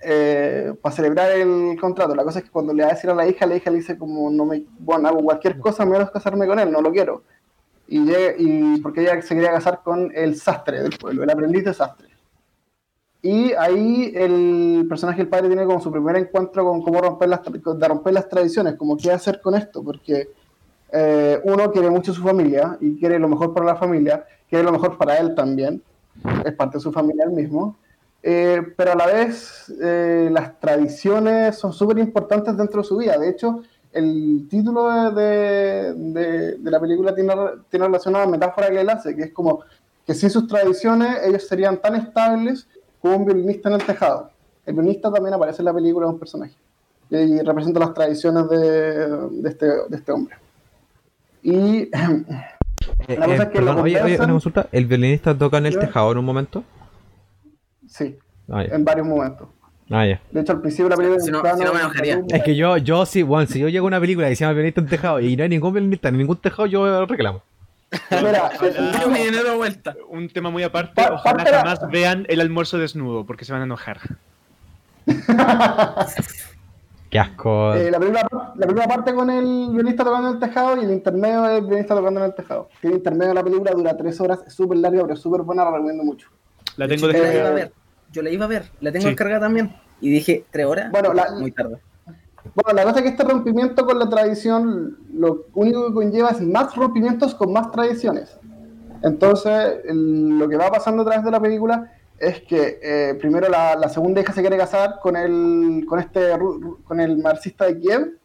[0.00, 2.14] eh, para celebrar el contrato.
[2.14, 3.78] La cosa es que cuando le va a decir a la hija, la hija le
[3.78, 7.22] dice como no me, bueno, hago cualquier cosa menos casarme con él, no lo quiero.
[7.88, 11.72] Y, y porque ella se quería casar con el sastre del pueblo, el aprendiz de
[11.72, 12.17] sastre.
[13.30, 17.40] Y ahí el personaje del padre tiene como su primer encuentro con cómo romper las,
[17.44, 20.30] de romper las tradiciones, como qué hacer con esto, porque
[20.90, 24.72] eh, uno quiere mucho su familia y quiere lo mejor para la familia, quiere lo
[24.72, 25.82] mejor para él también,
[26.42, 27.76] es parte de su familia él mismo,
[28.22, 33.18] eh, pero a la vez eh, las tradiciones son súper importantes dentro de su vida.
[33.18, 33.62] De hecho,
[33.92, 37.34] el título de, de, de la película tiene,
[37.68, 39.60] tiene relación a la metáfora que él hace, que es como
[40.06, 42.66] que sin sus tradiciones ellos serían tan estables
[43.00, 44.30] como un violinista en el tejado.
[44.66, 46.54] El violinista también aparece en la película de un personaje
[47.10, 50.36] y representa las tradiciones de, de, este, de este hombre.
[51.42, 51.78] Y
[53.08, 55.78] eh, la cosa es que perdón, oye, oye, una consulta, ¿el violinista toca en el
[55.78, 56.64] tejado en un momento?
[57.86, 58.18] Sí,
[58.50, 59.48] ah, en varios momentos.
[59.90, 60.20] Ah, ya.
[60.30, 61.20] De hecho, al principio de la película.
[61.20, 62.22] Si no, si no me enojaría.
[62.28, 64.52] Es que yo, yo sí, bueno, si yo llego a una película y se llama
[64.52, 67.42] violinista en tejado y no hay ningún violinista en ningún tejado, yo reclamo.
[68.10, 68.50] Mira,
[69.08, 69.96] mi dinero vuelta.
[70.08, 74.00] Un tema muy aparte, ojalá jamás vean el almuerzo desnudo, porque se van a enojar.
[77.10, 77.74] Qué asco.
[77.74, 80.90] Eh, la, primera, la, primera, parte con el violinista tocando en el tejado y el
[80.90, 82.68] intermedio del violinista tocando en el tejado.
[82.82, 85.64] El intermedio de la película dura tres horas, es súper larga, pero es súper buena,
[85.64, 86.28] la recomiendo mucho.
[86.76, 87.70] La tengo descargada.
[88.12, 89.74] Yo la iba a ver, la tengo descargada también.
[90.02, 91.78] Y dije, tres horas, bueno, muy tarde.
[92.54, 96.40] Bueno, la cosa es que este rompimiento con la tradición lo único que conlleva es
[96.40, 98.38] más rompimientos con más tradiciones.
[99.02, 103.88] Entonces, lo que va pasando a través de la película es que eh, primero la,
[103.88, 106.32] segunda hija se quiere casar con el, con este,
[106.84, 108.18] con el marxista de Kiev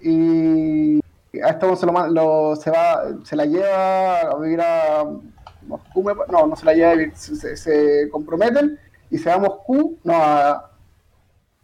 [0.00, 1.00] y
[1.42, 5.04] a esto se, lo, se, va, se la lleva a vivir a
[5.66, 8.78] Moscú, no, no se la lleva a vivir, se, se comprometen
[9.10, 10.70] y se va a Moscú, no, a,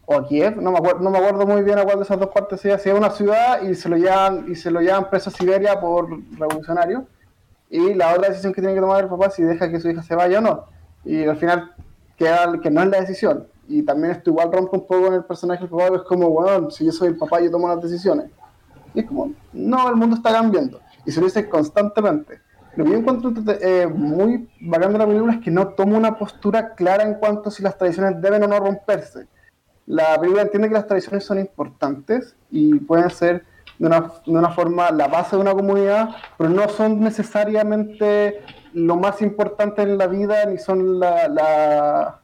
[0.04, 2.18] o a Kiev, no me, acuerdo, no me acuerdo muy bien a cuál de esas
[2.18, 5.30] dos partes sea, si una ciudad y se lo llevan, y se lo llevan preso
[5.30, 7.06] a Siberia por revolucionario,
[7.70, 9.88] y la otra decisión que tiene que tomar el papá es si deja que su
[9.88, 10.64] hija se vaya o no,
[11.04, 11.72] y al final
[12.16, 15.24] queda que no es la decisión, y también esto igual rompe un poco en el
[15.24, 18.26] personaje del papá, es como, bueno, si yo soy el papá yo tomo las decisiones,
[18.94, 22.40] y es como, no, el mundo está cambiando, y se lo dice constantemente.
[22.74, 23.30] Lo que yo encuentro
[23.60, 27.50] eh, muy bacán de la película es que no toma una postura clara en cuanto
[27.50, 29.26] a si las tradiciones deben o no romperse
[29.86, 33.44] la película entiende que las tradiciones son importantes y pueden ser
[33.78, 38.42] de una, de una forma la base de una comunidad, pero no son necesariamente
[38.74, 42.20] lo más importante en la vida ni son la, la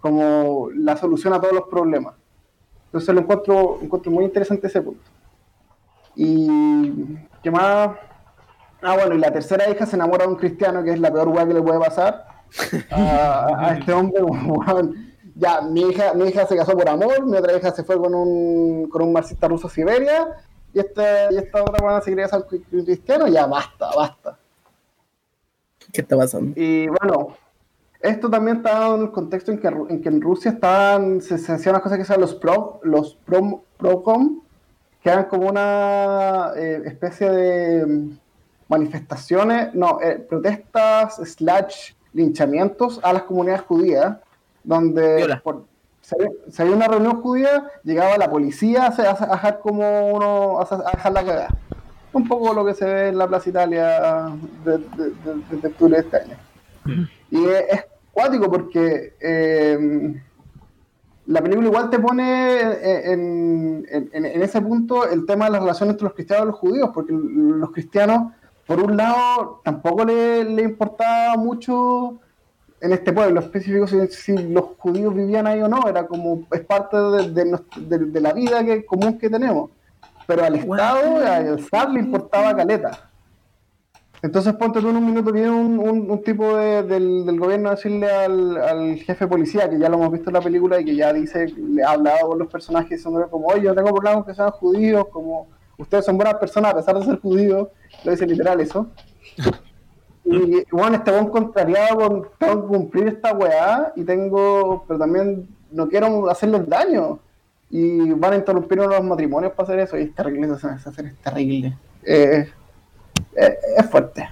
[0.00, 2.14] como la solución a todos los problemas.
[2.86, 5.02] Entonces lo encuentro, encuentro muy interesante ese punto.
[6.14, 7.96] Y qué más.
[8.82, 11.28] Ah, bueno, y la tercera hija se enamora de un cristiano, que es la peor
[11.28, 12.26] hueá que le puede pasar
[12.90, 14.20] a, este hombre.
[15.34, 18.14] ya, mi hija, mi hija se casó por amor, mi otra hija se fue con
[18.14, 20.28] un, con un marxista ruso a Siberia,
[20.72, 22.28] y, este, y esta otra buena se quería
[22.72, 24.38] un cristiano, ya basta, basta.
[25.92, 26.52] ¿Qué está pasando?
[26.60, 27.36] Y bueno,
[28.00, 31.52] esto también está en el contexto en que en, que en Rusia estaban, se, se
[31.52, 34.40] hacían las cosas que se llaman los pro, los pro, procom,
[35.02, 38.18] que eran como una eh, especie de mm,
[38.68, 44.16] manifestaciones, no, eh, protestas slash linchamientos a las comunidades judías,
[44.64, 45.64] donde por,
[46.00, 46.14] si,
[46.62, 51.48] había, una reunión judía, llegaba la policía a, dejar como uno, a, dejar la cagada.
[52.12, 54.30] Un poco lo que se ve en la Plaza Italia
[54.64, 56.36] desde octubre de este año.
[57.30, 60.14] Y es, es cuático porque eh,
[61.26, 62.60] la película igual te pone
[63.10, 63.86] en,
[64.42, 67.70] ese punto el tema de las relaciones entre los cristianos y los judíos, porque los
[67.72, 68.32] cristianos,
[68.66, 72.20] por un lado, tampoco le, le importaba mucho
[72.84, 76.98] en este pueblo específico si, los judíos vivían ahí o no, era como, es parte
[76.98, 79.70] de, la vida que, común que tenemos.
[80.26, 83.10] Pero al Estado, al Estado le importaba caleta.
[84.20, 89.24] Entonces, ponte tú en un minuto, viene un, tipo del, gobierno a decirle al, jefe
[89.24, 91.82] de policía, que ya lo hemos visto en la película y que ya dice, le
[91.82, 95.48] ha hablado con los personajes, son como, oye, yo tengo problemas que sean judíos, como
[95.78, 97.68] ustedes son buenas personas a pesar de ser judíos,
[98.04, 98.88] lo dice literal eso.
[100.24, 105.46] Y bueno, este buen contrariado con tengo que cumplir esta weá y tengo, pero también
[105.70, 107.18] no quiero hacerles daño.
[107.70, 110.70] Y van a interrumpir uno de los matrimonios para hacer eso y es terrible, eso
[110.70, 111.76] es terrible.
[112.04, 112.48] Eh,
[113.34, 114.28] es, fuerte.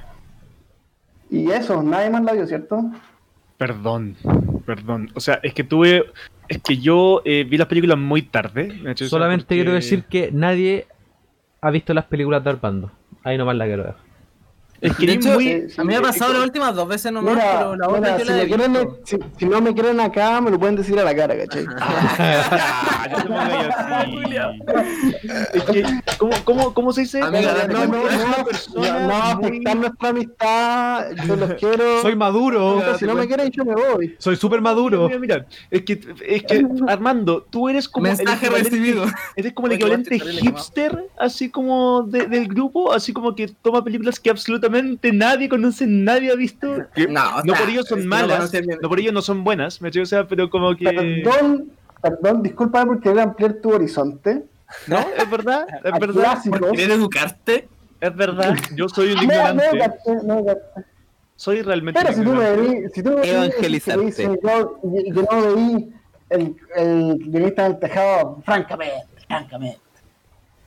[1.28, 2.84] Y eso, nadie más la vio, ¿cierto?
[3.58, 4.16] Perdón,
[4.64, 5.10] perdón.
[5.14, 6.04] O sea, es que tuve.
[6.48, 8.94] Es que yo eh, vi las películas muy tarde.
[8.96, 10.86] Solamente quiero decir que nadie
[11.60, 12.90] ha visto las películas de Arpando.
[13.22, 14.11] Ahí nomás la quiero ver.
[14.82, 17.88] Es que muy, a mí me ha pasado las últimas dos veces nomás, pero la
[17.88, 19.16] otra si, la quieren, si,
[19.46, 21.66] no me quieren acá, me lo pueden decir a la cara, ¿cachai?
[25.54, 25.84] es que,
[26.18, 27.20] ¿cómo, cómo, cómo se dice?
[27.20, 32.02] Amiga, no, no, no, no, afectar nuestra amistad, yo los quiero.
[32.02, 32.82] Soy maduro.
[32.98, 34.16] si no me quieren, yo me voy.
[34.18, 35.06] Soy súper maduro.
[35.06, 39.04] Mira, mira, es que, es que, Armando, tú eres como Mensaje recibido.
[39.36, 44.30] Eres como el equivalente hipster, así como del grupo, así como que toma películas que
[44.30, 44.71] absolutamente
[45.12, 46.86] nadie conoce, nadie ha visto.
[47.08, 50.26] No, no por ellos son malas, no, por ellos no son buenas, me o sea,
[50.26, 50.84] pero como que.
[50.84, 54.44] Perdón, perdón, disculpa porque querer ampliar tu horizonte.
[54.86, 56.38] No, es verdad, es verdad.
[56.72, 57.68] ¿Quieres educarte?
[58.00, 59.64] Es verdad, yo soy un ignorante.
[60.24, 60.56] No, no,
[61.36, 62.00] soy realmente.
[62.00, 64.38] Pero si tú me veí, si tú me evangelizarte.
[64.42, 65.92] yo, yo no veí
[66.30, 69.80] el, el guionista del tejado, francamente, francamente.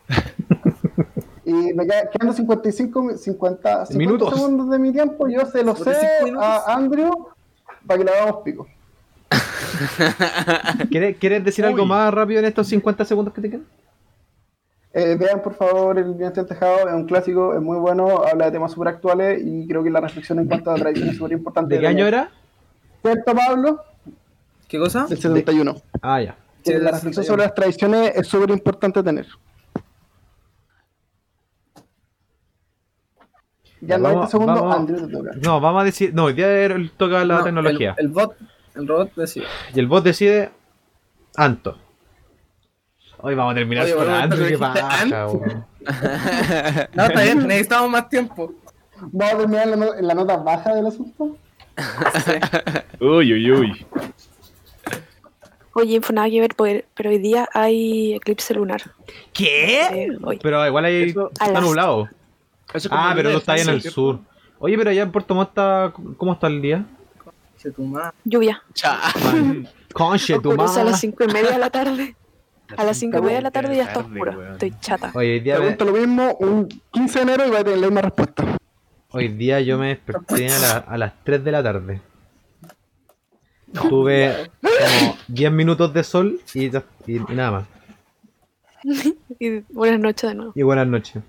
[1.46, 4.34] Y me quedan 55, 50, 50 Minutos.
[4.34, 5.28] segundos de mi tiempo.
[5.30, 5.96] Yo se lo sé
[6.40, 7.28] a Andrew
[7.86, 8.68] para que le hagamos pico.
[10.90, 13.66] ¿Quieres, decir algo más rápido en estos 50 segundos que te quedan?
[14.94, 18.46] Eh, vean por favor El Viento del Tejado, es un clásico, es muy bueno, habla
[18.46, 21.18] de temas súper actuales y creo que la reflexión en cuanto a la tradición es
[21.18, 21.76] súper importante.
[21.76, 22.32] ¿De qué año era?
[23.02, 23.82] ¿Cierto, Pablo?
[24.68, 25.06] ¿Qué cosa?
[25.06, 25.76] Del 71.
[26.02, 26.38] Ah, ya.
[26.66, 29.28] la reflexión sobre las tradiciones es súper importante tener.
[33.82, 34.92] Ya no vamos, segundo, vamos,
[35.42, 36.14] No, vamos a decir.
[36.14, 36.48] No, hoy día
[36.98, 37.96] toca la tecnología.
[37.98, 38.36] El, bot,
[38.76, 39.46] el robot decide.
[39.74, 40.52] Y el bot decide.
[41.36, 41.78] Anto.
[43.20, 44.38] Hoy vamos a terminar con Anto.
[44.38, 45.06] ¿Qué pasa,
[46.94, 48.54] No, está bien, necesitamos más tiempo.
[49.00, 51.38] ¿Vamos a terminar en la, la nota baja del asunto?
[53.02, 53.86] Uy, uy, uy.
[55.74, 58.82] Oye, nada que ver, pero hoy día hay eclipse lunar.
[59.34, 59.82] ¿Qué?
[60.06, 62.08] Eh, pero igual hay, está nublado
[62.92, 64.20] ah, pero no está ahí en el sur.
[64.60, 66.86] Oye, pero allá en Puerto Montt está, ¿cómo está el día?
[68.24, 68.62] Lluvia.
[69.94, 72.16] Conche tu A las cinco y media de la tarde.
[72.76, 74.52] A las cinco y media de la tarde ya está oscuro.
[74.52, 75.12] Estoy chata.
[75.14, 78.02] Oye, día Pregunto lo mismo un 15 de enero y va a tener la misma
[78.02, 78.58] respuesta.
[79.12, 82.02] Hoy día yo me desperté a, las 3 de la tarde.
[83.90, 87.66] Tuve como 10 minutos de sol y, y nada más.
[89.40, 90.52] y buenas noches de nuevo.
[90.56, 91.24] Y buenas noches.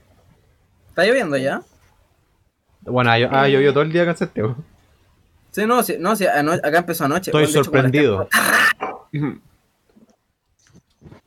[0.97, 1.61] ¿Está lloviendo ya?
[2.81, 4.57] Bueno, ha, ha llovido todo el día acá en Santiago.
[5.51, 7.31] Sí, no, sí, no, sí, acá empezó anoche.
[7.31, 8.27] Estoy sorprendido.
[9.11, 9.41] Pero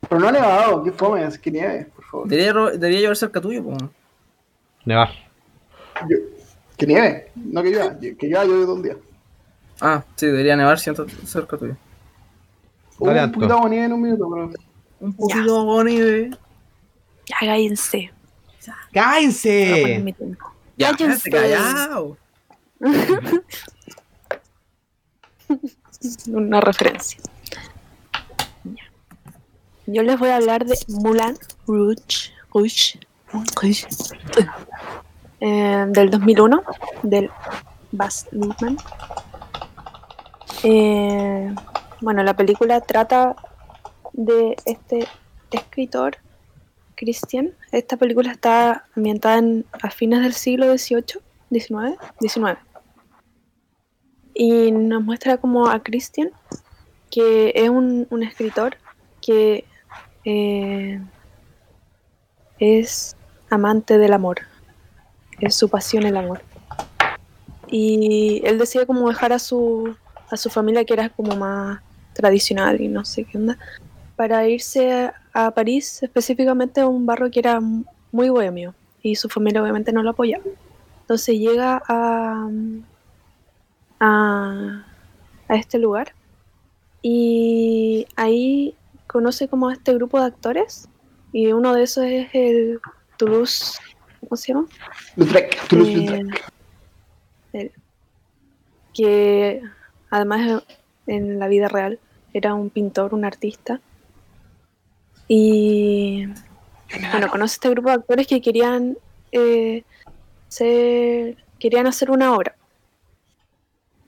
[0.09, 2.27] no ha nevado, qué fome, es que nieve, por favor.
[2.27, 3.77] Debería, debería llover cerca tuyo, po.
[4.85, 5.11] Nevar.
[6.75, 8.97] que nieve, no que llueva, que llueva yo todo un día.
[9.81, 11.77] Ah, sí, debería nevar siento, cerca tuyo.
[12.99, 14.49] Dale, un poquito de nieve en un minuto, pero...
[14.99, 16.31] Un poquito de nieve.
[17.27, 18.11] Ya, cállense.
[18.93, 20.15] ¡Cállense!
[20.77, 21.29] Ya, cállense.
[21.29, 22.17] callado.
[26.27, 27.19] Una referencia.
[29.85, 31.35] Yo les voy a hablar de Mulan
[31.65, 32.99] Rouge, Rouge,
[33.33, 33.87] Rouge
[35.41, 36.63] eh, del 2001,
[37.03, 37.31] del
[37.91, 38.77] Baz Luhrmann.
[40.63, 41.53] Eh,
[42.01, 43.35] bueno, la película trata
[44.13, 45.07] de este
[45.51, 46.17] escritor,
[46.99, 47.53] Christian.
[47.71, 52.59] Esta película está ambientada en, a fines del siglo XVIII, XIX, XIX.
[54.33, 56.31] Y nos muestra como a Christian,
[57.09, 58.75] que es un, un escritor
[59.21, 59.63] que
[60.25, 61.01] eh,
[62.59, 63.15] es
[63.49, 64.41] amante del amor.
[65.39, 66.41] Es su pasión el amor.
[67.67, 69.95] Y él decide como dejar a su,
[70.29, 71.79] a su familia, que era como más
[72.13, 73.57] tradicional y no sé qué onda,
[74.19, 77.61] para irse a París, específicamente a un barrio que era
[78.11, 78.75] muy bohemio.
[79.01, 80.43] Y su familia obviamente no lo apoyaba.
[80.99, 82.49] Entonces llega a,
[84.01, 84.85] a,
[85.47, 86.11] a este lugar
[87.01, 88.75] y ahí
[89.07, 90.89] conoce como a este grupo de actores
[91.31, 92.81] y uno de esos es el
[93.15, 93.79] Toulouse,
[94.19, 94.67] ¿cómo se llama?
[95.15, 96.27] Lautrec, Toulouse
[97.53, 97.71] eh,
[98.93, 99.61] que
[100.09, 100.63] además
[101.07, 101.99] en la vida real
[102.33, 103.79] era un pintor, un artista.
[105.29, 106.25] Y
[107.11, 108.97] bueno, conoce este grupo de actores que querían
[109.31, 109.83] eh,
[110.49, 112.55] ser, querían hacer una obra.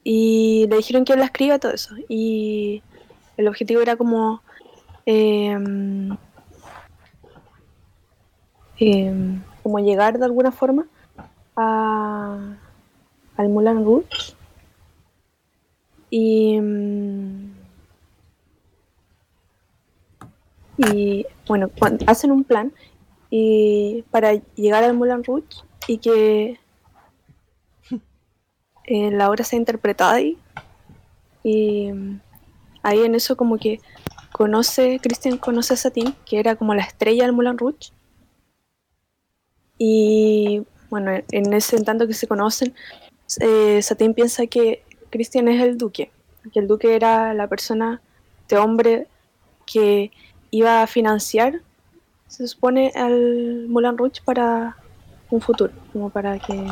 [0.04, 1.96] Y le dijeron que él la escriba todo eso.
[2.10, 2.84] Y
[3.38, 4.42] el objetivo era como
[5.06, 6.16] Em,
[8.78, 10.86] em, como llegar de alguna forma
[11.56, 12.38] a,
[13.36, 14.36] al Mulan Rouge
[16.10, 16.60] y,
[20.88, 21.70] y bueno,
[22.08, 22.74] hacen un plan
[23.30, 26.60] y para llegar al Mulan Rouge y que
[28.86, 30.38] eh, la obra sea interpretada ahí
[31.44, 31.90] y
[32.84, 33.80] ahí en eso como que
[34.32, 37.92] conoce, Christian conoce a Satin, que era como la estrella del Moulin Rouge.
[39.78, 42.74] Y bueno, en ese tanto que se conocen,
[43.40, 46.12] eh, Satin piensa que Christian es el duque,
[46.54, 48.02] que el duque era la persona,
[48.48, 49.08] de hombre
[49.66, 50.12] que
[50.52, 51.62] iba a financiar,
[52.28, 54.78] se supone, al Moulin Rouge para
[55.30, 56.68] un futuro, como para que,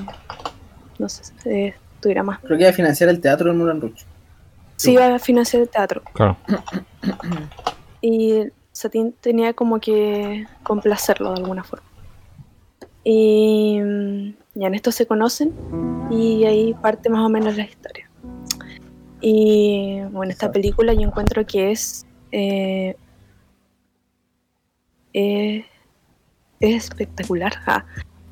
[1.00, 2.40] no sé, eh, tuviera más.
[2.40, 4.06] Creo que iba a financiar el teatro del Moulin Rouge.
[4.76, 6.04] Sí, iba a financiar el teatro.
[6.14, 6.38] Claro.
[8.02, 11.86] Y Satín tenía como que complacerlo de alguna forma.
[13.04, 13.78] Y
[14.54, 15.54] ya en esto se conocen
[16.10, 18.10] y ahí parte más o menos la historia.
[19.22, 22.96] Y bueno, esta película yo encuentro que es, eh,
[25.20, 25.66] es,
[26.60, 27.54] espectacular.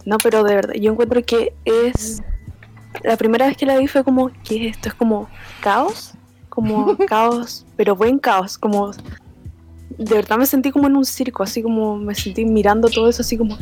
[0.05, 2.21] No, pero de verdad, yo encuentro que es...
[3.03, 4.89] La primera vez que la vi fue como, ¿qué es esto?
[4.89, 5.29] Es como
[5.61, 6.13] caos,
[6.49, 8.91] como caos, pero buen caos, como
[9.97, 13.21] de verdad me sentí como en un circo, así como me sentí mirando todo eso,
[13.21, 13.57] así como...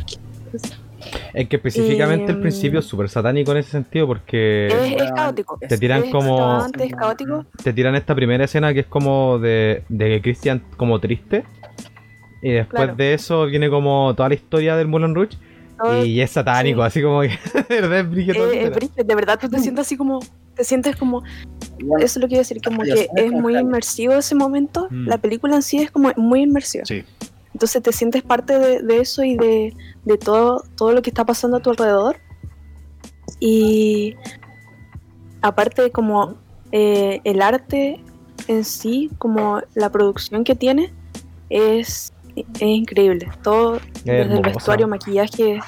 [1.33, 4.67] Es que específicamente el principio es súper satánico en ese sentido porque...
[4.97, 5.59] Es, caótico.
[5.59, 6.65] Te tiran como...
[6.97, 7.45] caótico.
[7.63, 11.45] Te tiran esta primera escena que es como de, de Christian como triste.
[12.45, 15.35] Y después de eso viene como toda la historia del Moulin Rouge.
[16.03, 17.29] y es satánico, así como que
[17.69, 20.19] de verdad es De verdad tú te sientes así como
[20.53, 21.23] te sientes como,
[21.99, 25.07] eso es lo que quiero decir, como que es muy inmersivo ese momento, mm.
[25.07, 26.85] la película en sí es como muy inmersiva.
[26.85, 27.03] Sí.
[27.53, 29.73] Entonces te sientes parte de, eso y de,
[30.23, 32.17] todo, todo lo que está pasando a tu alrededor.
[33.39, 34.15] Y
[35.41, 36.35] aparte como
[36.71, 38.03] eh, el arte
[38.47, 40.93] en sí, como la producción que tiene,
[41.49, 43.27] es, es increíble.
[43.43, 45.59] Todo, desde el vestuario, maquillaje,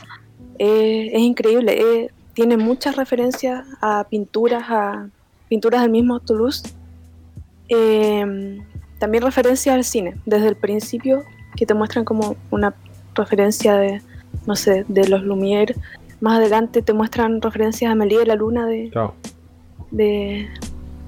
[0.57, 5.09] es increíble tiene muchas referencias a pinturas, a
[5.49, 6.71] pinturas del mismo Toulouse.
[7.67, 8.59] Em,
[8.99, 11.23] también referencias al cine, desde el principio,
[11.55, 12.75] que te muestran como una
[13.15, 14.03] referencia de,
[14.45, 15.73] no sé, de los Lumière.
[16.21, 18.91] Más adelante te muestran referencias a Amelie de la Luna de,
[19.89, 20.47] de,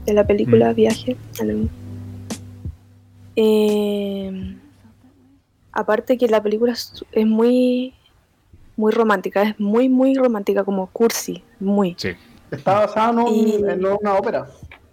[0.07, 0.75] la película mm.
[0.75, 1.69] Viaje a la Luna.
[3.35, 4.58] Em,
[5.79, 7.93] aparte que la película es muy
[8.75, 11.95] muy romántica, es muy, muy romántica, como cursi, muy.
[11.97, 12.11] Sí.
[12.49, 14.47] Está basada en, una ópera.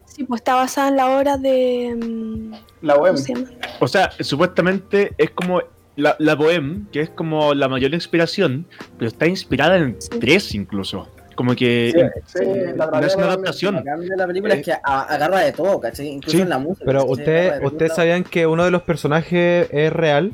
[0.07, 2.51] Sí, pues está basada en la obra de.
[2.83, 3.17] La ¿Cómo web.
[3.17, 3.35] se?
[3.79, 5.61] O sea, supuestamente es como
[5.95, 8.67] la, la Bohème, que es como la mayor inspiración,
[8.99, 10.09] pero está inspirada en Sí.
[10.21, 11.09] tres incluso.
[11.37, 11.93] Como que
[12.25, 12.45] Sí, Sí,
[12.77, 13.85] la no es una adaptación.
[13.85, 16.09] De la película es que a- agarra de todo, ¿cachai?
[16.09, 16.85] Incluso Sí, en la música.
[16.87, 17.97] Pero usted, ustedes todo.
[17.97, 20.33] sabían que uno de los personajes es real.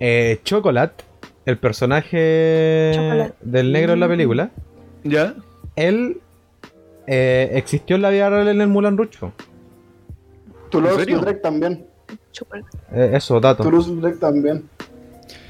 [0.00, 1.04] Eh, Chocolate,
[1.46, 3.34] el personaje Chocolate.
[3.40, 4.10] del negro en la Mm.
[4.10, 4.50] película,
[5.04, 5.34] ¿Ya?
[5.76, 6.20] él
[7.06, 9.06] eh, existió en la vida real en el Mulan po.
[10.70, 11.86] Toulouse Lautrec también.
[12.32, 12.68] Chocolate.
[12.92, 13.62] Eh, eso, dato.
[13.62, 14.68] Toulouse Lautrec también.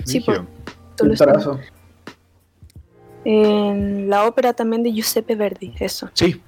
[0.04, 0.44] Sí, lo
[0.96, 1.58] Pintarazo.
[3.24, 6.08] En la ópera también de Giuseppe Verdi, eso.
[6.14, 6.40] Sí.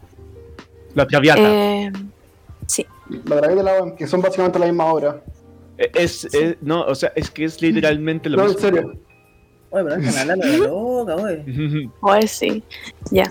[0.94, 1.40] La Traviata.
[1.42, 1.92] Eh,
[2.66, 2.86] sí,
[3.24, 5.20] La dragón de la web, que son básicamente la misma obra.
[5.79, 8.61] Es, es- no, o sea, es que es literalmente lo No, en mismo.
[8.61, 8.93] serio.
[9.70, 11.89] Oye, pero es la loca, oye.
[12.01, 12.62] o sí,
[13.11, 13.24] ya.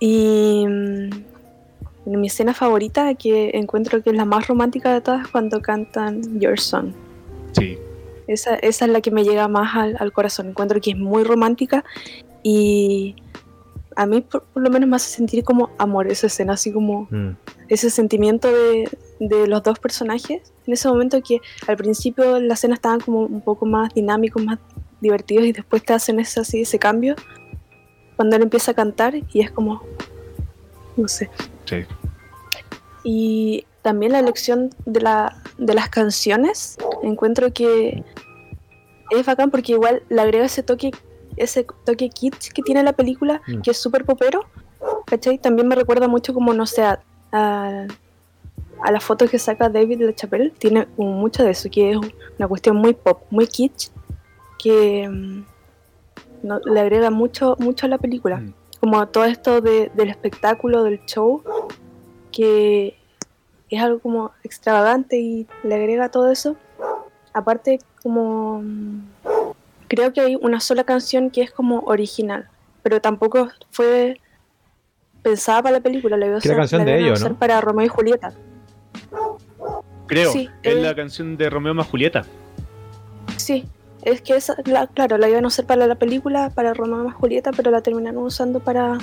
[0.00, 1.10] Y mm,
[2.06, 6.58] mi escena favorita, que encuentro que es la más romántica de todas, cuando cantan Your
[6.60, 6.92] Song.
[7.52, 7.78] sí.
[8.28, 10.48] Esa, esa es la que me llega más al, al corazón.
[10.48, 11.84] Encuentro que es muy romántica
[12.42, 13.14] y
[13.96, 17.08] a mí por, por lo menos me hace sentir como amor esa escena, así como
[17.10, 17.30] Mm.
[17.68, 18.88] ese sentimiento de,
[19.20, 20.52] de los dos personajes.
[20.66, 24.58] En ese momento que al principio la escena estaban como un poco más dinámicos, más
[25.00, 27.16] divertidos y después te hacen ese, así, ese cambio.
[28.16, 29.82] Cuando él empieza a cantar y es como,
[30.96, 31.30] no sé.
[31.64, 31.84] Sí.
[33.04, 38.02] Y también la elección de, la, de las canciones, encuentro que
[39.10, 40.90] es bacán porque igual le agrega ese toque,
[41.36, 43.60] ese toque kitsch que tiene la película, Mm.
[43.60, 44.40] que es súper popero,
[45.06, 45.38] ¿cachai?
[45.38, 47.00] También me recuerda mucho como, no sé, a,
[47.32, 47.86] a,
[48.82, 51.96] a las fotos que saca David LaChapelle, tiene mucho de eso, que es
[52.38, 53.90] una cuestión muy pop, muy kitsch,
[54.58, 55.44] que mm,
[56.42, 58.38] no- le agrega mucho, mucho a la película.
[58.38, 58.52] Mm.
[58.80, 61.42] Como todo esto de- del espectáculo, del show,
[62.32, 62.96] que
[63.70, 66.56] es algo como extravagante y le agrega todo eso.
[67.32, 68.62] Aparte, como
[69.88, 72.48] creo que hay una sola canción que es como original,
[72.82, 74.20] pero tampoco fue
[75.22, 77.34] pensada para la película, la iba a Que era usar- canción la de ellos, ¿no?
[77.34, 78.32] para Romeo y Julieta.
[80.06, 80.30] Creo.
[80.32, 80.80] Sí, es eh.
[80.82, 82.24] la canción de Romeo más Julieta.
[83.36, 83.64] Sí,
[84.02, 87.10] es que esa, la- claro, la iban a usar para la película, para Romeo y
[87.10, 88.98] Julieta, pero la terminaron usando para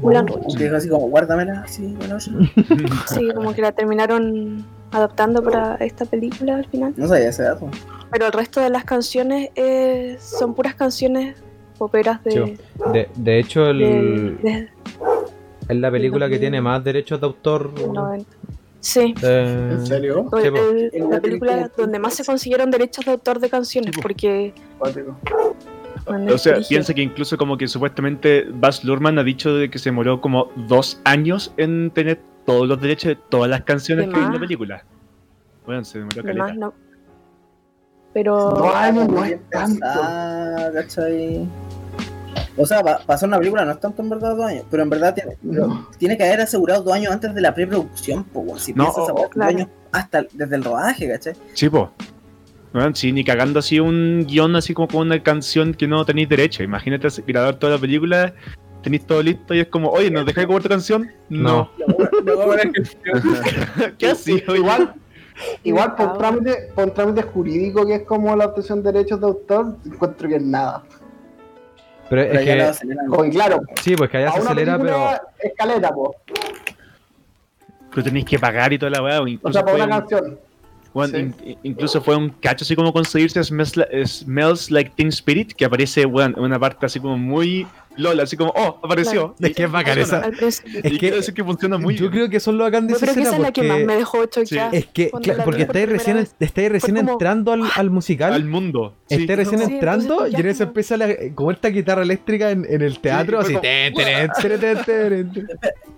[0.00, 0.56] Moulin Rouge.
[0.56, 6.04] Que dijo así como, guárdamela, así, bueno, Sí, como que la terminaron adaptando para esta
[6.06, 6.94] película al final.
[6.96, 7.68] No sabía ese dato.
[8.14, 11.36] Pero el resto de las canciones eh, son puras canciones
[11.76, 12.56] poperas de, Sí.
[12.92, 14.68] De, de hecho, el, de- de-
[15.68, 16.40] es la película que 2000.
[16.40, 17.74] tiene más derechos de autor.
[17.74, 18.30] del 90.
[18.78, 20.30] Sí, eh, ¿En serio?
[20.40, 24.54] el- En la la película donde más se consiguieron derechos de autor de canciones, porque
[26.06, 29.88] O sea, piensa que incluso como que supuestamente Baz Luhrmann ha dicho de que se
[29.90, 34.18] demoró como dos años en tener todos los derechos de todas las canciones De que
[34.20, 34.84] hay en la película.
[35.66, 36.66] Bueno, se demoró Además, caleta.
[36.66, 36.83] no.
[38.14, 39.80] Pero Dos años no es tanto.
[39.80, 41.48] pensada, ¿cachai?
[42.56, 44.90] O sea, pa- pasar una película no es tanto en verdad dos años, pero en
[44.90, 45.88] verdad tiene, No.
[45.98, 49.04] tiene que haber asegurado dos años antes de la preproducción, pues, si No, piensas, o-
[49.04, 49.50] esa weá, claro.
[49.52, 51.32] dos años hasta desde el rodaje, ¿cachai?
[51.54, 51.90] Sí, po.
[52.72, 56.28] Bueno, sí, ni cagando así un guion así como con una canción que no tenéis
[56.28, 56.62] derecho.
[56.62, 58.32] Imagínate grabar toda la película,
[58.82, 61.10] tenéis todo listo y es como, oye, ¿nos dejáis cobrar tu canción?
[61.28, 61.70] No.
[63.98, 64.42] ¿Qué así?
[64.54, 64.94] Igual,
[65.64, 69.76] igual por trámite, por trámite jurídico que es como la obtención de derechos de autor,
[69.84, 70.82] encuentro que es nada.
[72.08, 72.62] pero Pero es que.
[72.62, 73.30] aceleran.
[73.30, 75.08] Claro, Sí, pues que allá se acelera, pero.
[75.42, 76.14] escaleta, po.
[77.90, 79.20] Pero tenéis que pagar y toda la weá.
[79.42, 80.38] o sea, por fue una un, canción.
[80.92, 81.34] bueno, sí.
[81.46, 86.34] in- incluso fue un cacho así como conseguirse Smells Like Teen Spirit, que aparece bueno,
[86.38, 89.34] en una parte así como muy LOL, así como, oh, apareció.
[89.40, 90.22] Es que es bacán esa-.
[90.40, 92.12] Es que- que funciona muy Yo bien.
[92.12, 93.96] creo que son lo bacán de esa creo que esa es la que más me
[93.96, 94.70] dejó choqueada.
[94.72, 98.32] Es que, claro, porque por estáis recién, estáis recién como- entrando al, al musical.
[98.32, 98.94] Al mundo.
[99.08, 99.16] Sí.
[99.22, 102.64] Estáis recién Sí, entrando y en eso como- empieza la, como esta guitarra eléctrica en,
[102.68, 103.54] en el teatro, así.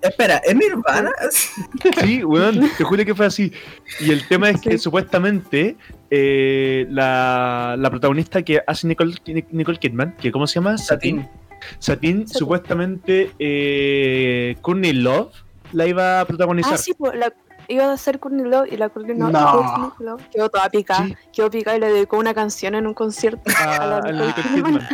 [0.03, 1.11] Espera, ¿es Nirvana?
[2.01, 3.53] Sí, weón, te juro que fue así.
[4.01, 4.79] Y el tema es que Sí.
[4.79, 5.77] supuestamente
[6.11, 9.15] eh, la, la protagonista que hace Nicole,
[9.51, 10.79] Nicole Kidman, que ¿cómo se llama?
[10.79, 11.21] Satin.
[11.23, 11.46] Satin,
[11.79, 12.27] Satin.
[12.29, 15.33] supuestamente eh, Courtney Love
[15.73, 16.75] la iba a protagonizar.
[16.75, 17.33] Ah, sí, pues la,
[17.69, 19.53] iba a ser Courtney Love y la Courtney Love, No.
[19.53, 21.07] Courtney Love quedó toda picada.
[21.07, 21.17] Sí.
[21.33, 24.35] Quedó picada y le dedicó una canción en un concierto a, a la a la.
[24.35, 24.89] Kidman.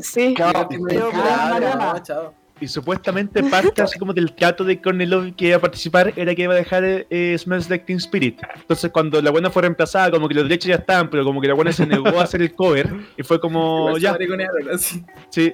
[0.00, 0.34] Sí,
[0.80, 1.92] Mariana.
[1.94, 2.34] no, chao.
[2.62, 6.34] Y supuestamente parte así como del trato de Courtney Love que iba a participar era
[6.34, 8.38] que iba a dejar eh, Smells Like Teen Spirit.
[8.54, 11.48] Entonces cuando la buena fue reemplazada, como que los derechos ya estaban, pero como que
[11.48, 14.16] la buena se negó a hacer el cover y fue como ya,
[14.72, 15.04] así.
[15.30, 15.52] sí.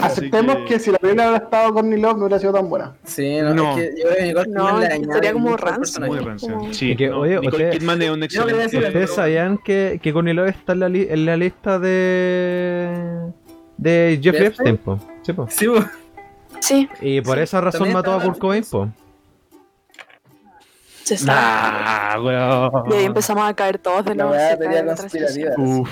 [0.00, 0.78] Aceptemos que- que...
[0.78, 2.94] si la película hubiera estado con Love no hubiera sido tan buena.
[3.04, 3.76] Sí, no, No.
[3.78, 4.80] es que yo creo que No,
[5.12, 6.06] sería como rancio.
[6.06, 8.78] Muy como- Sí, que, no, oye, Nicole usted- Kidman es un excelente.
[8.78, 13.32] ¿Ustedes sabían que, que Courtney Love está en la, li- en la lista de.
[13.76, 14.98] De Jeff ¿De Epstein, po?
[15.22, 15.48] Sí, po.
[16.60, 18.88] Sí, Y por Sí, esa razón mató a Kurt Cobain, po.
[21.02, 21.24] se.
[21.24, 22.90] Nah, weón.
[22.90, 25.52] Y ahí empezamos a caer todos de La nuevo.
[25.58, 25.90] Uf.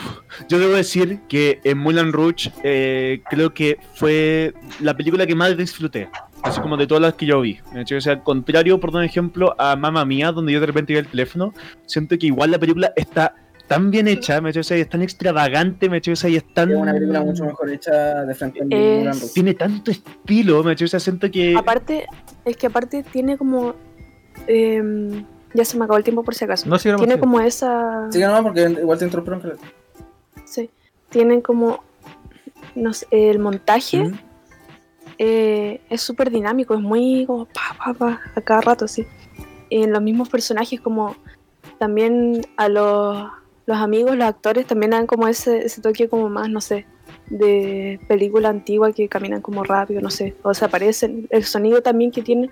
[0.49, 5.57] Yo debo decir que en Mulan Rouge eh, creo que fue la película que más
[5.57, 6.09] disfruté.
[6.43, 7.59] Así como de todas las que yo vi.
[7.75, 11.09] O sea, contrario, por un ejemplo, a Mamma Mía, donde yo de repente iba el
[11.09, 11.55] teléfono,
[11.87, 13.35] siento que igual la película está
[13.67, 16.29] tan bien hecha, me hecho, o sea, y es tan extravagante, me hecho, o sea,
[16.31, 16.71] y es tan...
[16.71, 19.33] Es una película mucho mejor hecha de frente Es-.
[19.33, 21.55] Tiene tanto estilo, me hecho, o sea, siento que...
[21.57, 22.07] Aparte,
[22.45, 23.75] es que aparte tiene como.
[24.47, 25.25] em,
[25.55, 26.69] ya se me acabó el tiempo por si acaso.
[26.69, 28.09] No tiene como esa.
[28.11, 29.41] Sí, no, porque igual te interrumpen.
[29.41, 29.57] que-
[30.45, 30.71] Sí.
[31.11, 31.83] Tienen como.
[32.75, 34.19] No sé, el montaje ¿Mm?
[35.19, 39.07] eh, es súper dinámico, es muy como pa, pa, pa, a cada rato, sí.
[39.71, 41.15] En los mismos personajes, como
[41.79, 43.29] también a los,
[43.67, 46.87] los amigos, los actores, también dan como ese, ese toque como más, no sé,
[47.29, 51.27] de película antigua que caminan como rápido, no sé, o se aparecen.
[51.31, 52.51] El sonido también que tiene,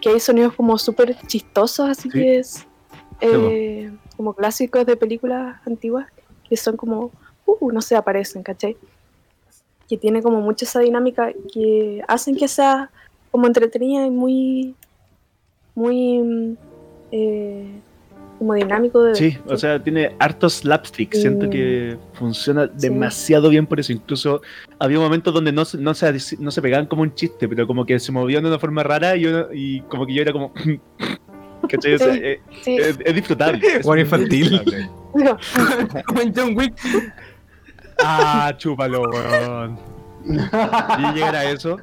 [0.00, 2.18] que hay sonidos como súper chistosos, así Sí.
[2.18, 2.66] que es
[3.20, 6.06] eh, como clásicos de películas antiguas,
[6.48, 7.10] que son como,
[7.46, 8.76] uh, no sé, aparecen, ¿cachai?
[9.90, 12.90] que tiene como mucha esa dinámica que hacen que sea
[13.32, 14.76] como entretenida y muy
[15.74, 16.56] muy mm,
[17.10, 17.80] eh,
[18.40, 19.16] como dinámico de ver.
[19.16, 21.14] Sí, o sea, tiene hartos slapstick.
[21.14, 21.50] Siento Mm.
[21.50, 23.92] que funciona demasiado bien por eso.
[23.92, 24.40] Incluso
[24.78, 27.84] había momentos donde no, se- no, se, no se pegaban como un chiste, pero como
[27.86, 30.52] que se movían de una forma rara y, uno- y como que yo era como.
[31.68, 31.94] ¿Cachai?
[31.94, 32.20] O sea, Sí.
[32.22, 33.60] eh, Sí, es, es disfrutable.
[33.64, 34.60] es Bueno, infantil.
[36.06, 36.74] Como en John Wick.
[38.02, 39.78] Ah, chúpalo, weón.
[40.24, 41.78] Y llegar a eso.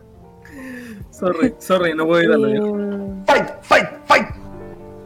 [1.11, 2.79] Sorry, sorry, no puedo evitarlo yo.
[2.79, 4.27] eh, ¡Fight, fight, fight!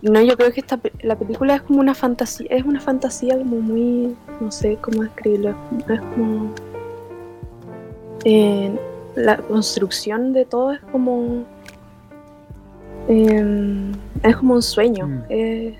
[0.01, 3.57] No, yo creo que esta la película es como una fantasía, es una fantasía como
[3.61, 5.55] muy, no sé cómo describirlo,
[5.89, 6.51] es como
[8.25, 8.77] eh,
[9.15, 11.43] la construcción de todo es como
[13.07, 13.91] eh,
[14.23, 15.23] es como un sueño, Mm.
[15.29, 15.77] eh,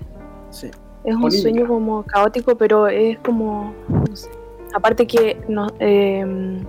[0.50, 0.70] Sí.
[1.04, 3.72] Es un sueño como caótico, pero es como.
[3.88, 4.28] No sé.
[4.74, 6.60] Aparte que no, em,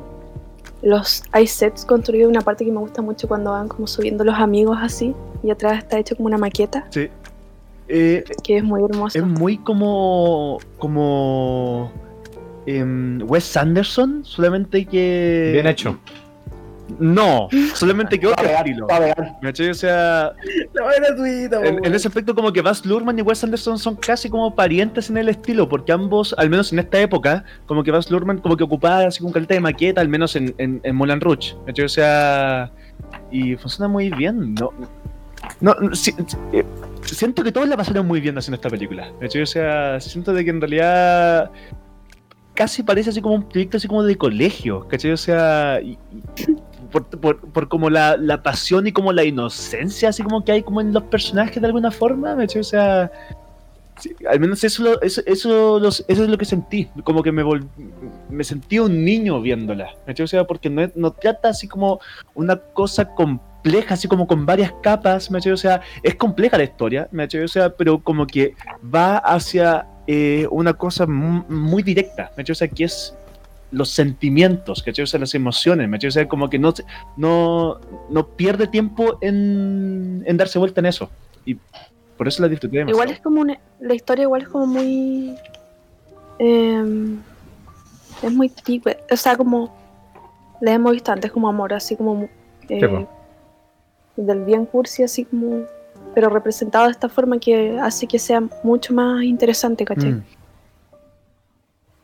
[0.81, 4.35] los hay sets construidos, una parte que me gusta mucho cuando van como subiendo los
[4.35, 5.13] amigos así,
[5.43, 7.09] y atrás está hecho como una maqueta, Sí.
[7.87, 9.17] Eh, que es muy hermoso.
[9.17, 10.59] es muy como.
[10.77, 11.91] como.
[12.65, 15.49] em, Wes Anderson, solamente que.
[15.53, 15.97] Bien hecho.
[16.99, 18.87] No, solamente que Va a otro pegar, estilo.
[18.87, 19.35] va a pegar.
[19.41, 19.69] ¿Me cachai?
[19.69, 20.33] O sea,
[20.73, 23.95] La gratuita, po, en, en ese aspecto como que Baz Luhrmann y Wes Anderson son
[23.95, 27.91] casi como parientes en el estilo, porque ambos, al menos en esta época, como que
[27.91, 30.95] Baz Luhrmann como que ocupaba así con caleta de maqueta, al menos en, en, en
[30.95, 31.55] Moulin Rouge.
[31.61, 31.85] ¿me cachai?
[31.85, 32.71] O sea,
[33.31, 34.69] y funciona muy bien, ¿no?
[35.63, 36.13] No, no, si-
[36.51, 36.65] eh,
[37.05, 39.09] siento que todos la pasaron muy bien haciendo esta película.
[39.13, 39.41] ¿me cachai?
[39.43, 41.49] O sea, siento de que en realidad
[42.53, 45.11] casi parece así como un proyecto así como de colegio, ¿cachai?
[45.11, 45.97] O sea, y-
[46.37, 46.57] y-
[46.91, 50.63] por, por, por como la, la pasión y como la inocencia así como que hay
[50.63, 52.59] como en los personajes de alguna forma, ¿me cachai?
[52.59, 53.09] O sea,
[53.99, 57.31] sí, al menos eso, lo- eso, eso, los- eso es lo que sentí, como que
[57.31, 57.65] me vol-
[58.29, 60.25] me sentí un niño viéndola, ¿me cachai?
[60.25, 61.99] O sea, porque no, no trata así como
[62.35, 63.52] una cosa compleja,
[63.89, 65.39] así como con varias capas, ¿me?
[65.51, 67.25] O sea, es compleja la historia, ¿me?
[67.25, 68.53] O sea, pero como que
[68.93, 72.43] va hacia eh, una cosa mu- muy directa, ¿me?
[72.49, 73.15] O sea, que es
[73.71, 75.03] los sentimientos, ¿cachai?
[75.03, 75.97] O sea, las emociones, ¿me?
[75.97, 76.73] O sea, como que no,
[77.17, 77.79] no,
[78.09, 81.09] no pierde tiempo en, en darse vuelta en eso.
[81.45, 81.57] Y
[82.17, 83.01] por eso la disfruté demasiado.
[83.03, 85.35] Igual es como una, la historia igual es como muy
[86.39, 87.19] em,
[88.21, 89.73] es muy tipo, o sea como
[90.61, 92.29] la hemos visto antes como amor, así como
[92.69, 93.05] eh.
[94.15, 95.65] Del bien cursi, así como
[96.13, 100.13] pero representado de esta forma que hace que sea mucho más interesante, ¿cachai?
[100.13, 100.23] Mm.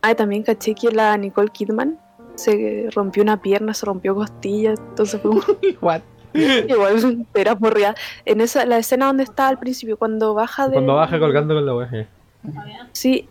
[0.02, 2.00] Ah, también caché que la Nicole Kidman
[2.36, 5.32] se rompió una pierna, se rompió costilla, entonces fue
[5.82, 6.02] What?
[6.34, 7.96] igual era porreada.
[8.26, 11.66] En esa la escena donde está al principio cuando baja de Cuando baja colgando con
[11.66, 12.08] la wea.
[12.92, 13.28] Sí,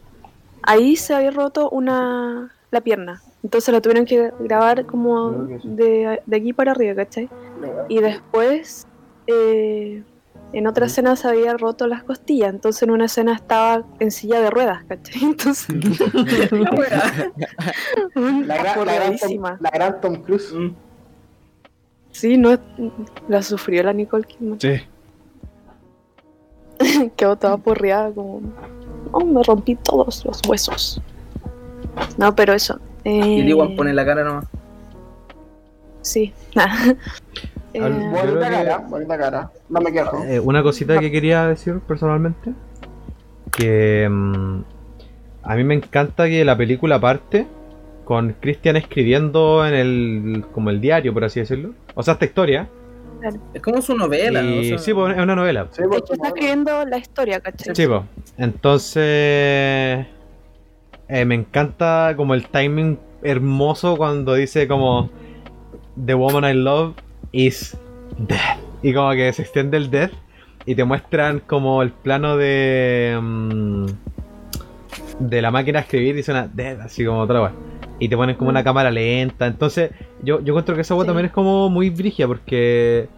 [0.63, 3.23] ahí se había roto una la pierna.
[3.43, 5.31] Entonces la tuvieron que grabar como
[5.63, 7.29] de, de aquí para arriba, ¿cachai?
[7.89, 8.87] Y después,
[9.27, 10.03] eh,
[10.53, 12.55] en otra escena se había roto las costillas.
[12.55, 15.23] Entonces en una escena estaba en silla de ruedas, ¿cachai?
[15.25, 15.69] Entonces,
[16.55, 16.71] La
[18.17, 19.59] gran, la, gran Tom, porreadísima.
[19.61, 20.53] la gran Tom Cruise.
[20.55, 20.71] Mm.
[22.11, 22.59] Sí, no,
[23.29, 24.59] la sufrió la Nicole Kidman.
[24.61, 24.81] Sí.
[27.17, 28.41] Quedó toda porreada como...
[29.13, 31.01] Oh, me rompí todos los huesos.
[32.17, 32.81] No, pero eso.
[33.05, 34.47] Y eh, el igual pone la cara nomás.
[36.03, 36.33] Sí.
[37.75, 39.51] Eh, Al- Bonita que- cara, bonita cara.
[39.69, 40.25] No me quejo.
[40.25, 42.53] Eh, una cosita que quería decir personalmente.
[43.53, 44.61] Que mm,
[45.43, 47.47] a mí me encanta que la película parte
[48.07, 51.75] con Christian escribiendo en el como el diario, por así decirlo.
[51.95, 52.71] O sea, esta historia.
[53.53, 54.43] Es como su novela.
[54.43, 55.69] Y, o sea, sí, pues, es una novela.
[55.73, 57.77] Sí, pues, está escribiendo la historia, ¿cachai?
[57.77, 58.01] Sí, pues.
[58.39, 59.03] Entonces.
[59.05, 60.07] eh,
[61.27, 65.11] me encanta como el timing hermoso cuando dice como
[66.07, 66.95] The woman I love
[67.33, 67.77] is
[68.19, 68.59] dead.
[68.83, 70.13] Y como que se extiende el death
[70.67, 73.19] y te muestran como el plano de.
[73.21, 73.87] mm,
[75.21, 77.53] de la máquina de escribir y suena dead, así como otra vez.
[77.99, 79.47] Y te ponen como una cámara lenta.
[79.47, 79.91] Entonces,
[80.23, 81.09] yo, yo encuentro que esa agua Sí.
[81.09, 83.09] también es como muy brigia porque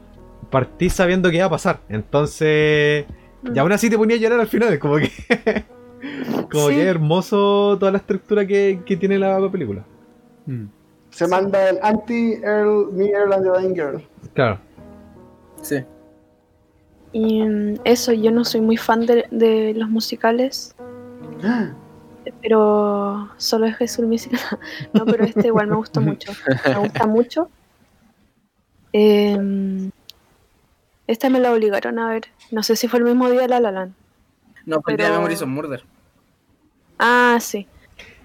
[0.51, 1.81] partís sabiendo que iba a pasar.
[1.90, 3.05] Entonces.
[3.55, 5.11] Y aún así te ponía a llorar al final, como que.
[6.51, 6.74] como Sí.
[6.74, 9.85] que es hermoso toda la estructura que, que tiene la película.
[10.47, 10.65] Mm.
[11.11, 14.03] Se manda el anti-Earl, Me Earl and the Dying Girl.
[14.35, 14.59] Claro.
[15.62, 15.85] Sí.
[17.12, 20.74] Y mm, eso, yo no soy muy fan de, de los musicales,
[22.43, 24.41] pero solo es Jesús Musical.
[24.93, 26.32] no, pero este igual me gusta mucho.
[26.66, 27.49] Me gusta mucho.
[28.93, 29.91] Eh,
[31.07, 32.23] esta me la obligaron a ver.
[32.51, 33.95] No sé si fue el mismo día de La La Land.
[34.66, 35.82] No, fue el día de Memories of Murder.
[36.99, 37.66] Ah, sí.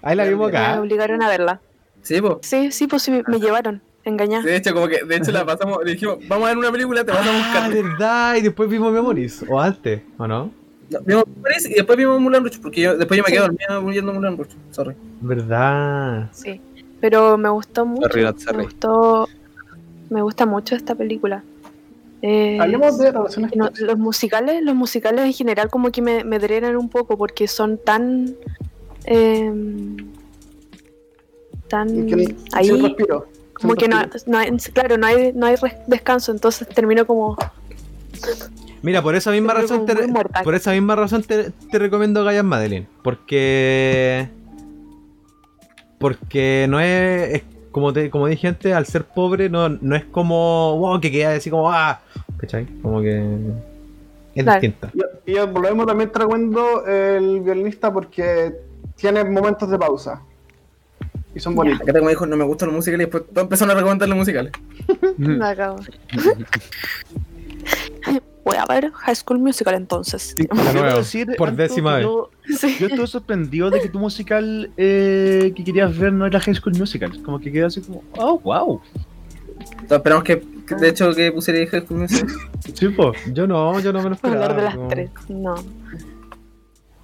[0.02, 0.80] Ahí la vimos Me acá.
[0.80, 1.62] obligaron a verla.
[2.06, 2.36] Sí, pues.
[2.42, 3.82] Sí, sí, pues sí, me- me llevaron.
[4.04, 4.44] Engañada.
[4.44, 7.04] De hecho, como que, de hecho la pasamos, le dijimos, vamos a ver una película,
[7.04, 7.38] te vas a Ah,
[7.68, 7.74] buscar.
[7.84, 8.36] verdad.
[8.36, 9.44] Y después vimos Memories.
[9.50, 10.52] O antes, ¿o no?
[10.92, 13.34] No, vimos Memories y después vimos Mulan Rouge, porque yo, después yo me Sí.
[13.34, 14.52] quedé dormida viendo Mulan Rouge.
[14.70, 14.96] Sorry.
[15.22, 16.30] Verdad.
[16.34, 16.62] Sí.
[17.02, 18.08] Pero me gustó mucho.
[18.08, 18.58] Sorry, not sorry.
[18.58, 19.28] Me gustó.
[20.12, 21.44] Me gusta mucho esta película.
[22.22, 26.38] Eh, Hablemos de relaciones no, los musicales, los musicales en general como que me, me
[26.40, 28.36] drenan un poco porque son tan
[29.06, 29.98] em,
[31.70, 33.28] que sin ahí respiro.
[33.54, 33.98] como que no,
[34.28, 35.56] no hay- claro no hay no hay
[35.88, 37.38] descanso entonces termino como
[38.82, 39.96] Mira, por esa misma razón te,
[40.44, 42.88] por esa misma razón te, te recomiendo Gaian Madeline.
[43.02, 44.30] Porque.
[45.98, 47.34] Porque no es.
[47.36, 50.78] es como te, como dije antes, al ser pobre, no, no es como.
[50.78, 51.72] Wow, que queda así como.
[51.72, 52.00] ¡Ah!
[52.38, 52.66] ¿Cachai?
[52.82, 53.38] Como que.
[54.36, 54.62] Es Claro.
[54.62, 54.92] distinta.
[55.26, 58.54] Y, y por lo mismo también te recomiendo el violinista porque
[58.96, 60.22] tiene momentos de pausa.
[61.36, 61.82] Y son bonitos.
[61.82, 64.18] Acá como dijo, no me gustan los musicales y después todos empezaron a recomendar los
[64.18, 64.52] musicales.
[65.18, 65.78] me acabo.
[68.46, 72.04] voy a ver High School Musical entonces De Debo nuevo, decir, por Anto, décima vez.
[72.04, 72.30] Yo,
[72.60, 72.78] Sí.
[72.80, 76.78] yo estuve sorprendido de que tu musical eh, que querías ver no era High School
[76.78, 77.22] Musical.
[77.24, 78.82] Como que quedé así como, oh, wow.
[79.60, 82.36] Entonces, esperamos que, que, de hecho, que pusiera High School Musical.
[82.74, 83.14] Sí, po.
[83.34, 84.46] Yo no, yo no me lo esperaba.
[84.46, 85.56] hablar de las como- tres no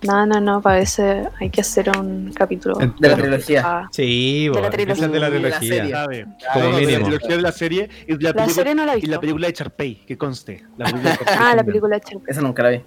[0.04, 3.62] no no no para ese hay que hacer un capítulo De la trilogía.
[3.66, 5.06] Ah, Sí, De la trilogía.
[5.06, 6.06] es de la De la trilogía.
[6.08, 6.26] serie.
[6.54, 6.98] Como No, mínimo.
[7.00, 9.12] La trilogía de la serie y la, la película, serie no la he y visto
[9.16, 10.64] la película de Charpey, que conste.
[10.78, 12.30] La película de Charpey ah la película de Chernobyl.
[12.30, 12.82] Esa nunca la vi.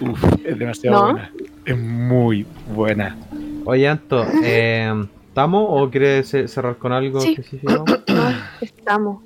[0.00, 1.12] Uf, es demasiado ¿No?
[1.12, 1.30] buena.
[1.64, 3.16] Es muy buena.
[3.66, 4.92] Oye, Anto, eh,
[5.28, 7.30] ¿estamos o quieres ce- cerrar con algo Sí.
[7.32, 7.84] específico?
[8.08, 9.22] No, estamos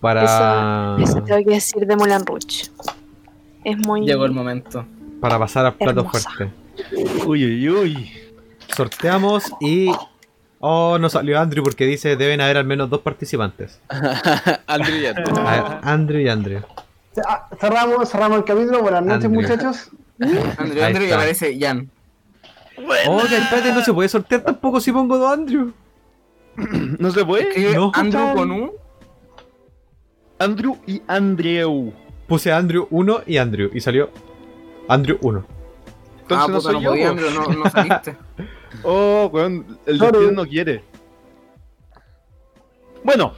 [0.00, 2.70] Para, Eso tengo que decir de Moulin Rouge.
[3.64, 4.06] Es muy.
[4.06, 4.86] Llegó el momento.
[5.20, 6.30] Para pasar al plato Hermosa.
[6.30, 6.54] fuerte.
[7.26, 8.10] Uy, uy, uy.
[8.74, 9.90] Sorteamos y.
[10.60, 13.80] Oh, no salió Andrew porque dice deben haber al menos dos participantes.
[14.66, 15.10] Andrew ya.
[15.10, 16.62] A ver, Andrew y Andrew.
[17.26, 18.82] Ah, cerramos, cerramos el capítulo.
[18.82, 19.42] Buenas noches, Andrew.
[19.42, 19.90] muchachos.
[20.58, 21.90] Andrew, Andrew y aparece Jan.
[23.06, 25.72] Oh, que espérate, no se puede sortear tampoco si pongo dos Andrew.
[26.98, 27.74] ¿No se puede?
[27.74, 27.92] No.
[27.94, 28.72] Andrew con U.
[30.38, 31.92] Andrew y Andreu.
[32.26, 34.10] Puse Andrew 1 y Andrew y salió
[34.88, 35.44] Andrew 1.
[36.22, 36.90] Entonces ah, no soy no yo.
[36.90, 37.10] podía, po.
[37.12, 38.16] Andrew, no, no saliste.
[38.84, 40.84] Oh, weón, el destino no quiere.
[43.02, 43.32] Bueno,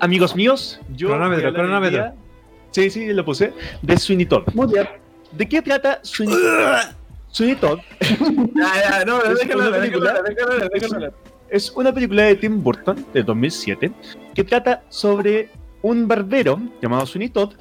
[0.00, 1.08] amigos míos, yo.
[1.08, 1.98] Cronómetro, cronómetro.
[1.98, 2.14] día-
[2.70, 3.52] Sí, sí, lo puse.
[3.82, 4.44] De Sweeney Todd.
[4.54, 4.98] Mutear.
[5.32, 6.36] ¿De qué trata Sweeney
[7.30, 7.78] Sweeney Todd?
[8.54, 10.12] Ya, ya, no, Es déjalo, una hablar, película.
[10.12, 11.12] déjalo, hablar, déjalo, hablar, déjalo hablar.
[11.50, 13.92] Es una película de Tim Burton de 2007
[14.34, 15.50] que trata sobre
[15.82, 17.52] un barbero llamado Sweeney Todd,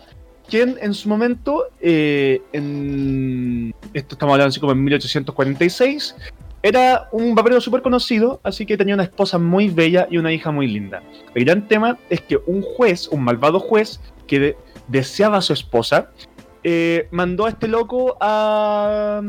[0.49, 6.15] quien en su momento, eh, en esto estamos hablando así como en 1846,
[6.61, 10.51] era un barbero súper conocido, así que tenía una esposa muy bella y una hija
[10.51, 11.01] muy linda.
[11.35, 14.57] El gran tema es que un juez, un malvado juez, que de-
[14.87, 16.11] deseaba a su esposa,
[16.63, 19.21] eh, mandó a este loco a,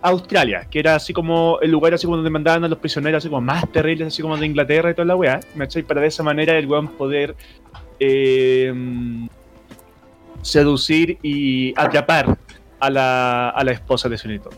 [0.00, 3.18] a Australia, que era así como el lugar así como donde mandaban a los prisioneros
[3.22, 5.66] así como más terribles, así como de Inglaterra y toda la weá, ¿me?
[5.66, 7.36] Para de esa manera el weón poder
[8.00, 8.72] eh,
[10.42, 12.36] seducir y atrapar
[12.80, 14.50] a la, a la esposa de Sunito.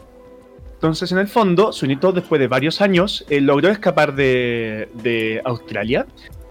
[0.74, 6.06] Entonces, en el fondo, Sunito, después de varios años, eh, logró escapar de, de Australia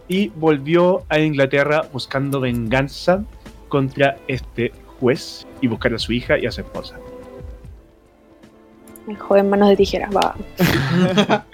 [0.07, 3.23] y volvió a Inglaterra buscando venganza
[3.69, 6.97] contra este juez y buscar a su hija y a su esposa.
[9.07, 10.35] El joven manos de tijeras, va.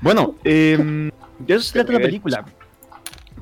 [0.00, 1.10] Bueno, eh,
[1.40, 2.44] de eso se trata la película.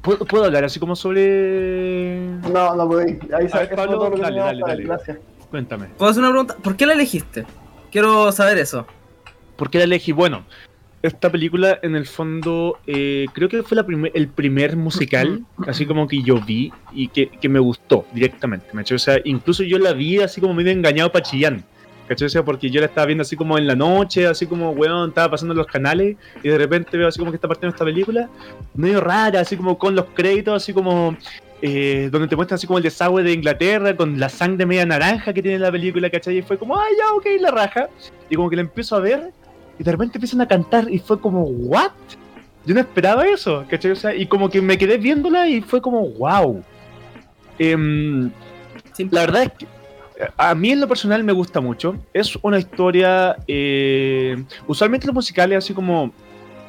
[0.07, 2.17] ¿Puedo, puedo hablar así como sobre...?
[2.53, 3.19] No, no podéis.
[3.37, 4.85] Ahí sabes Pablo, todo lo que dale, dale, dale.
[4.85, 5.19] Gracias.
[5.51, 5.87] Cuéntame.
[5.99, 6.57] ¿Puedo hacer una pregunta?
[6.63, 7.45] ¿Por qué la elegiste?
[7.91, 8.87] Quiero saber eso.
[9.57, 10.13] ¿Por qué la elegí?
[10.13, 10.45] Bueno,
[11.03, 15.87] esta película en el fondo eh, creo que fue la primer- el primer musical, así
[15.87, 18.69] como que yo vi y que, que me gustó directamente.
[18.95, 21.65] O sea, incluso yo la vi así como medio engañado para Chillán.
[22.09, 22.27] ¿Cachai?
[22.27, 25.09] O sea, porque yo la estaba viendo así como en la noche, así como, weón,
[25.09, 28.29] estaba pasando los canales y de repente veo así como que está partiendo esta película,
[28.75, 31.17] medio rara, así como con los créditos, así como
[31.63, 35.33] eh, donde te muestran así como el desagüe de Inglaterra con la sangre media naranja
[35.33, 36.39] que tiene la película, ¿cachai?
[36.39, 37.89] Y fue como, ay, ya, ok, la raja.
[38.29, 39.33] Y como que la empiezo a ver
[39.79, 41.93] y de repente empiezan a cantar y fue como, ¿what?
[42.67, 43.93] Yo no esperaba eso, ¿cachai?
[43.93, 46.63] O sea, y como que me quedé viéndola y fue como, wow.
[47.59, 48.31] Em,
[49.11, 49.67] la verdad es que
[50.37, 51.97] a mí en lo personal me gusta mucho.
[52.13, 53.37] Es una historia.
[53.47, 56.13] eh, usualmente los musicales, así como.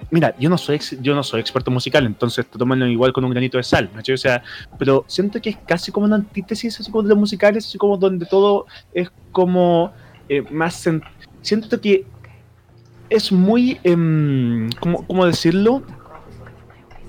[0.09, 3.25] Mira, yo no soy ex- yo no soy experto musical, entonces te toman igual con
[3.25, 4.15] un granito de sal, ¿cachai?
[4.15, 4.41] O sea,
[4.79, 7.97] pero siento que es casi como una antítesis así como de los musicales, así como
[7.97, 9.91] donde todo es como
[10.29, 10.87] eh, más
[11.41, 12.05] siento que
[13.09, 15.83] es muy em, ¿cómo, cómo decirlo?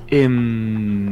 [0.09, 1.08] Em,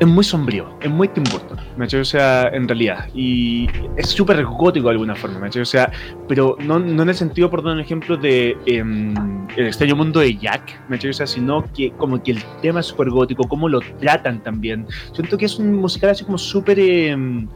[0.00, 1.84] es muy sombrío, es muy Tim Burton, ¿me?
[1.84, 3.08] O sea, en realidad.
[3.14, 5.48] Y es súper gótico de alguna forma, ¿me?
[5.60, 5.92] O sea,
[6.26, 9.14] pero no, no en el sentido, por dar un ejemplo, de em,
[9.56, 10.96] El extraño mundo de Jack, ¿me?
[10.96, 14.86] O sea, sino que como que el tema es súper gótico, cómo lo tratan también.
[15.12, 16.80] Siento que es un musical así como súper...
[16.80, 17.46] em,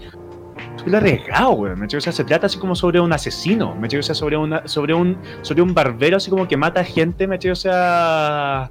[0.76, 1.86] súper arriesgado, güey, ¿me?
[1.86, 3.88] O sea, se trata así como sobre un asesino, ¿me?
[3.88, 7.38] O sea, sobre, una, sobre, un, sobre un barbero así como que mata gente, ¿me?
[7.50, 8.70] O sea...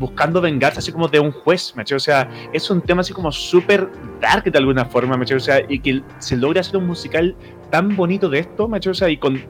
[0.00, 1.84] buscando vengarse así como de un juez, ¿me?
[1.94, 3.88] O sea, es un tema así como súper
[4.20, 5.24] dark de alguna forma, ¿me?
[5.32, 7.36] O sea, y que se logra hacer un musical
[7.70, 8.78] tan bonito de esto, ¿me?
[8.78, 9.40] O sea, y con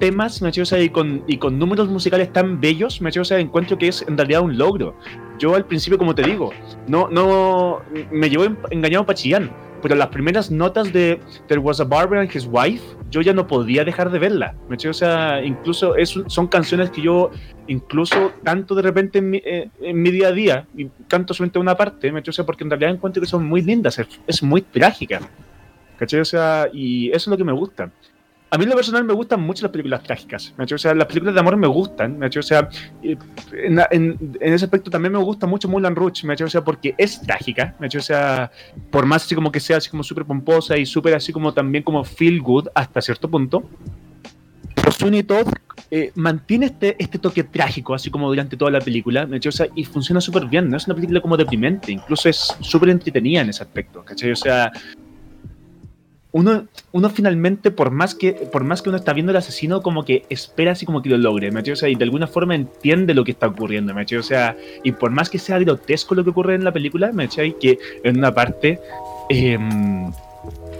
[0.00, 0.48] temas, ¿me?
[0.48, 3.10] O sea, y con, y con números musicales tan bellos, ¿me?
[3.10, 4.96] O sea, encuentro que es en realidad un logro.
[5.38, 6.50] Yo al principio, como te digo,
[6.88, 9.50] no, no, me llevó en- engañado Pachillán,
[9.82, 13.46] pero las primeras notas de There was a barber and his wife, yo ya no
[13.46, 14.76] podía dejar de verla, ¿me?
[14.88, 17.30] O sea, incluso es, son canciones que yo
[17.66, 22.12] incluso canto de repente en mi, eh, día a día, y canto solamente una parte,
[22.12, 22.22] ¿me?
[22.26, 25.20] O sea, porque en realidad encuentro que son muy lindas, es, es muy trágica,
[25.98, 26.20] ¿cachai?
[26.20, 27.90] O sea, y eso es lo que me gusta.
[28.54, 30.64] A mí en lo personal me gustan mucho las películas trágicas, ¿me?
[30.64, 32.26] O sea, las películas de amor me gustan, ¿me?
[32.26, 32.68] O sea,
[33.02, 33.16] eh,
[33.52, 36.34] en, en- en ese aspecto también me gusta mucho Mulan Rouge, ¿me?
[36.34, 37.86] O sea, porque es trágica, ¿me?
[37.86, 38.50] O sea,
[38.90, 41.82] por más así como que sea así como súper pomposa y súper así como también
[41.82, 43.62] como feel good hasta cierto punto,
[44.98, 45.48] Sweeney Todd
[45.90, 49.38] eh, mantiene este, este toque trágico, así como durante toda la película, ¿me?
[49.38, 52.90] O sea, y funciona súper bien, no es una película como deprimente, incluso es súper
[52.90, 54.32] entretenida en ese aspecto, ¿cachai?
[54.32, 54.70] O sea,
[56.32, 60.04] uno, uno finalmente, por más que por más que uno está viendo el asesino, como
[60.04, 61.60] que espera así como que lo logre, ¿me?
[61.70, 64.04] O sea, y de alguna forma entiende lo que está ocurriendo, ¿me?
[64.18, 67.28] O sea, y por más que sea grotesco lo que ocurre en la película, ¿me?
[67.28, 68.80] Que en una parte...
[69.28, 70.10] em,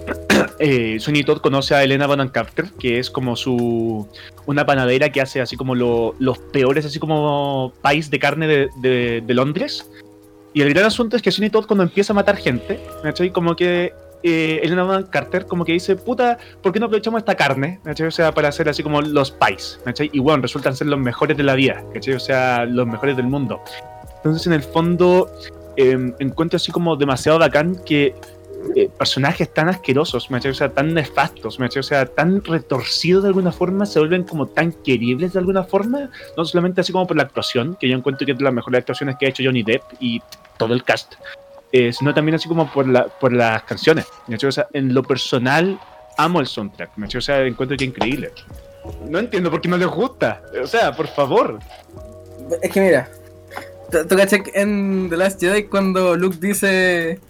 [0.59, 4.09] eh, Sweeney Todd conoce a Elena Bonham Carter, que es como su
[4.47, 8.69] una panadera que hace así como lo- los peores así como país de carne de,
[8.81, 9.89] de- Londres.
[10.55, 13.31] Y el gran asunto es que Sweeney Todd cuando empieza a matar gente, ¿cachai?
[13.31, 13.93] Como que
[14.23, 17.81] eh, Elena Carter como que dice, puta, ¿por qué no aprovechamos esta carne?
[17.85, 18.07] ¿cachai?
[18.07, 20.11] O sea, para hacer así como los pies, ¿cachai?
[20.13, 22.15] Y bueno, resultan ser los mejores de la vida, ¿cachai?
[22.15, 23.61] O sea, los mejores del mundo.
[24.17, 25.31] Entonces, en el fondo,
[25.77, 28.15] eh, encuentro así como demasiado bacán que
[28.77, 33.29] eh, personajes tan asquerosos, ¿me o sea, tan nefastos, ¿me o sea, tan retorcidos de
[33.29, 37.17] alguna forma, se vuelven como tan queribles de alguna forma, no solamente así como por
[37.17, 39.65] la actuación, que yo encuentro que es de las mejores actuaciones que ha hecho Johnny
[39.65, 40.23] Depp y
[40.59, 41.15] todo el cast,
[41.73, 45.79] eh, sino también así como por, la, por las canciones, o sea, en lo personal
[46.17, 47.19] amo el soundtrack, ¿me cachai?
[47.19, 48.33] o sea, encuentro que es increíble.
[49.09, 51.59] No entiendo por qué no les gusta, o sea, por favor.
[52.61, 53.09] Es que mira,
[53.91, 57.21] ¿tú que en The Last Jedi cuando Luke dice...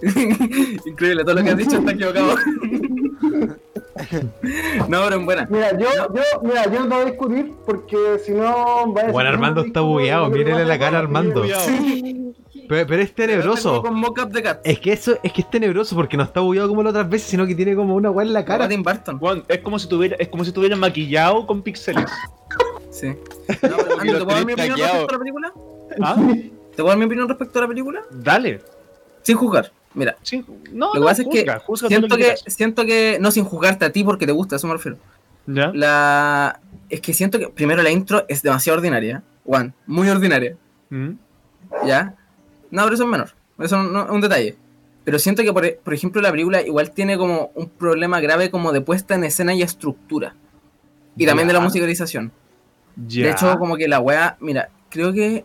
[0.86, 2.36] Increíble, todo lo que has dicho está equivocado.
[4.88, 5.46] no, pero en buena.
[5.50, 9.10] Mira, yo, yo, mira, yo no te voy a discutir porque si no va a
[9.10, 11.44] Bueno, Armando está bugueado, mírele la cara a Armando.
[12.68, 13.82] Pero, pero es tenebroso.
[13.82, 14.60] Con mock-up de Cat.
[14.64, 17.28] Es que eso, es que es tenebroso porque no está bugueado como las otras veces,
[17.28, 18.68] sino que tiene como una weá en la cara.
[18.68, 19.18] Tim Burton.
[19.18, 22.10] Juan, es como si tuviera, es como si tuviera maquillado con píxeles.
[22.90, 23.14] Sí.
[23.62, 25.52] No, ¿Te puedo dar mi opinión respecto a la película?
[26.00, 26.16] ¿Ah?
[26.16, 28.02] ¿Te puedo dar mi opinión respecto a la película?
[28.10, 28.60] Dale.
[29.22, 29.72] Sin juzgar.
[29.94, 33.44] Mira, Sí, no, lo que no, pasa es que siento que, siento que no sin
[33.44, 34.98] juzgarte a ti porque te gusta, eso me refiero.
[35.46, 35.70] ¿Ya?
[35.72, 39.22] La es que siento que primero la intro es demasiado ordinaria.
[39.44, 40.56] One, muy ordinaria.
[40.90, 41.12] ¿Mm?
[41.86, 42.14] ¿Ya?
[42.74, 43.30] No, pero eso es menor.
[43.60, 44.56] Eso no es un detalle.
[45.04, 48.72] Pero siento que, por, por ejemplo, la película igual tiene como un problema grave como
[48.72, 50.34] de puesta en escena y estructura.
[51.16, 52.32] Y también de la musicalización.
[52.96, 55.44] De hecho, como que la weá, mira, creo que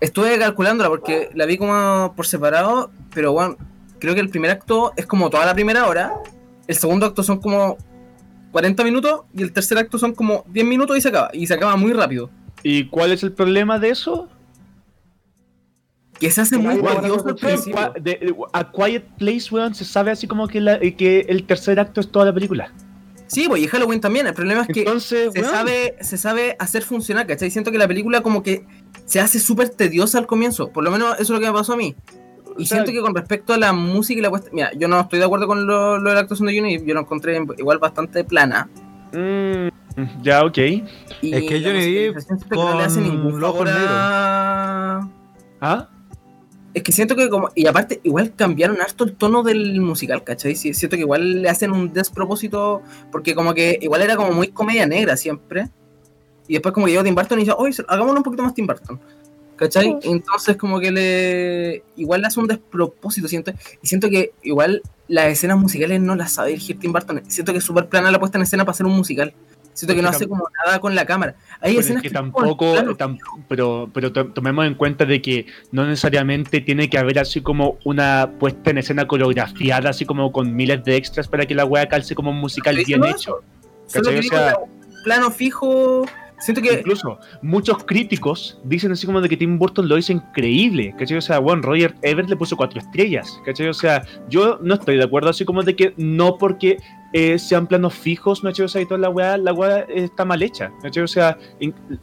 [0.00, 3.56] estuve calculándola porque la vi como por separado, pero bueno,
[4.00, 6.12] creo que el primer acto es como toda la primera hora,
[6.66, 7.78] el segundo acto son como
[8.50, 11.54] 40 minutos y el tercer acto son como 10 minutos y se acaba, y se
[11.54, 12.30] acaba muy rápido.
[12.64, 14.28] ¿Y cuál es el problema de eso?
[16.20, 17.36] Que se hace muy tedioso
[18.52, 22.10] a Quiet Place, weón, se sabe así como que, la- que el tercer acto es
[22.10, 22.72] toda la película.
[23.28, 26.56] Sí, pues y Halloween también, el problema es que Entonces, se weón, sabe, se sabe
[26.60, 27.50] hacer funcionar, ¿cachai?
[27.50, 28.64] Siento que la película como que
[29.04, 31.72] se hace súper tediosa al comienzo, por lo menos eso es lo que me pasó
[31.72, 31.94] a mí.
[32.56, 34.48] Y O sea, siento que con respecto a la música y la puesta...
[34.52, 36.94] Mira, yo no estoy de acuerdo con lo, lo de la actuación de Johnny, yo
[36.94, 38.68] lo encontré igual bastante plana.
[39.12, 40.58] mm, ya, ok.
[41.22, 42.16] Y Es que Johnny Depp
[42.48, 45.08] que no le hace con ningún favor a-
[45.60, 45.88] ¿Ah?
[46.76, 47.48] Es que siento que como...
[47.54, 50.54] Y aparte, igual cambiaron harto el tono del musical, ¿cachai?
[50.56, 54.48] Sí, siento que igual le hacen un despropósito, porque como que igual era como muy
[54.48, 55.70] comedia negra siempre.
[56.46, 58.66] Y después como que llegó Tim Burton y dijo, oye, hagámoslo un poquito más Tim
[58.66, 59.00] Burton.
[59.56, 59.96] ¿Cachai?
[60.02, 61.82] Entonces como que le...
[61.96, 63.54] Igual le hace un despropósito, siento.
[63.82, 67.22] Y siento que igual las escenas musicales no las sabe dirigir Tim Burton.
[67.26, 69.32] Siento que es súper plana la puesta en escena para hacer un musical.
[69.76, 71.34] Siento que no hace como nada con la cámara.
[71.60, 75.20] Hay Pero escenas es que como tampoco, tam- pero, pero to- tomemos en cuenta de
[75.20, 80.32] que no necesariamente tiene que haber así como una puesta en escena coreografiada, así como
[80.32, 83.40] con miles de extras para que la wea calce como un musical bien hecho.
[83.86, 84.58] Solo que O sea- la-
[85.04, 86.06] plano fijo.
[86.38, 86.74] Siento que.
[86.74, 91.16] Incluso muchos críticos dicen así como de que Tim Burton lo hizo increíble, ¿cachai?
[91.16, 93.68] O sea, bueno, Roger Ebert le puso cuatro estrellas, ¿cachai?
[93.68, 96.78] O sea, yo no estoy de acuerdo así como de que no porque
[97.12, 98.66] eh, sean planos fijos, ¿cachai?
[98.66, 101.02] O sea, y toda la weá, la weá está mal hecha, ¿cachai?
[101.02, 101.38] O sea,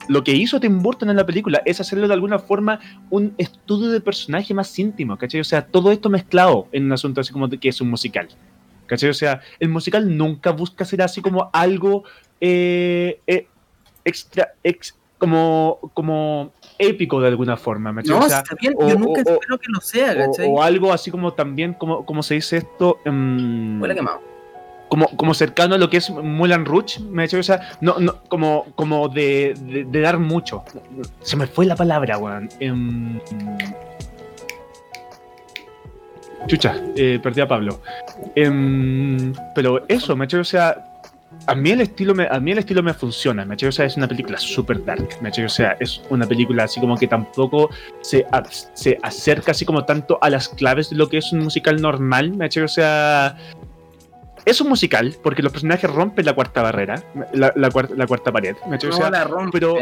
[0.08, 2.80] lo que hizo Tim Burton en la película es hacerle de alguna forma
[3.12, 5.42] un estudio de personaje más íntimo, ¿cachai?
[5.42, 8.28] O sea, todo esto mezclado en un asunto así como de que es un musical.
[8.86, 9.10] ¿Cachai?
[9.10, 12.04] O sea, el musical nunca busca ser así como algo
[12.42, 13.48] eh, eh,
[14.06, 18.74] extra, ex- como, como épico de alguna forma, ¿me No, o sea, está bien.
[18.78, 20.48] o- yo nunca o- espero que lo sea, ¿cachai?
[20.50, 24.22] o algo así como también, como, como se dice esto, em, Huele quemado.
[24.90, 28.66] como, como cercano a lo que es Mulan Rouge, ¿me O sea, no, no, como,
[28.76, 30.64] como de, de- de dar mucho.
[31.22, 32.50] Se me fue la palabra, weón.
[32.60, 33.20] Em,
[36.48, 37.80] chucha, eh, perdí a Pablo.
[38.36, 40.93] Em, pero eso, ¿me O sea,
[41.48, 43.98] a mí el estilo me, a mí el estilo me funciona, ¿me O sea, es
[43.98, 47.70] una película súper dark, ¿me O sea, es una película así como que tampoco
[48.02, 48.44] se, a-
[48.74, 52.32] se acerca así como tanto a las claves de lo que es un musical normal,
[52.32, 53.36] ¿me O sea,
[54.46, 57.02] es un musical porque los personajes rompen la cuarta barrera,
[57.34, 59.52] la, la cuarta, la cuarta pared, ¿me O No sea, la rompen.
[59.52, 59.76] pero-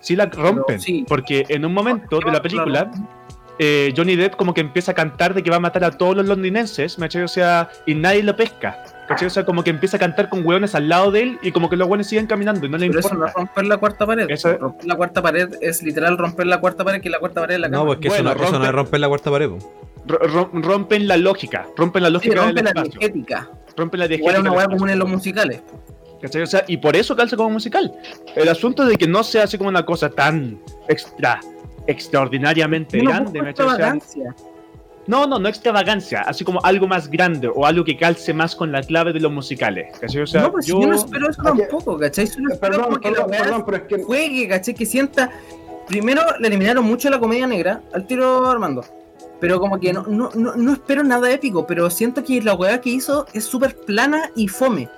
[0.00, 1.04] sí la rompen, sí.
[1.08, 2.90] porque en un momento de la película
[3.58, 6.16] eh, Johnny Depp como que empieza a cantar de que va a matar a todos
[6.16, 8.84] los londinenses, ¿me O sea, y nadie lo pesca.
[9.08, 9.26] ¿Cachai?
[9.26, 11.68] O sea, como que empieza a cantar con hueones al lado de él y como
[11.70, 13.30] que los hueones siguen caminando y no le Pero eso no importa.
[13.30, 14.26] es romper la cuarta pared.
[14.30, 17.54] Eso- Romper la cuarta pared es literal romper la cuarta pared, que la cuarta pared
[17.56, 17.88] es la No, cámara.
[17.88, 19.50] porque Bueno, eso, no, eso no es romper la cuarta pared.
[20.06, 23.50] Ro- rompen la lógica, rompen la Sí, lógica rompe del la diegética.
[23.76, 25.62] Rompen la Igual es diegética una hueá común en los musicales.
[26.20, 26.42] ¿Cachai?
[26.42, 27.92] O sea, y por eso calza como musical.
[28.34, 30.58] El asunto de que no se hace como una cosa tan
[30.88, 31.38] extra,
[31.86, 33.66] extraordinariamente grande, busca ¿me cachai?
[33.66, 34.34] O sea, extravagancia.
[35.08, 38.70] No, no, no extravagancia, así como algo más grande o algo que calce más con
[38.70, 39.98] la clave de los musicales.
[39.98, 40.20] ¿cachai?
[40.20, 40.82] O sea, no, pues yo...
[40.82, 42.26] yo no espero eso tampoco, ¿cachai?
[42.26, 44.74] Eh, espero Perdón, como que la perdón, perdón, pero es que juegue, ¿cachai?
[44.74, 45.30] Que sienta.
[45.86, 48.84] Primero le eliminaron mucho la comedia negra al tiro Armando.
[49.40, 52.78] Pero como que no, no, no, no espero nada épico, pero siento que la weá
[52.82, 54.90] que hizo es súper plana y fome.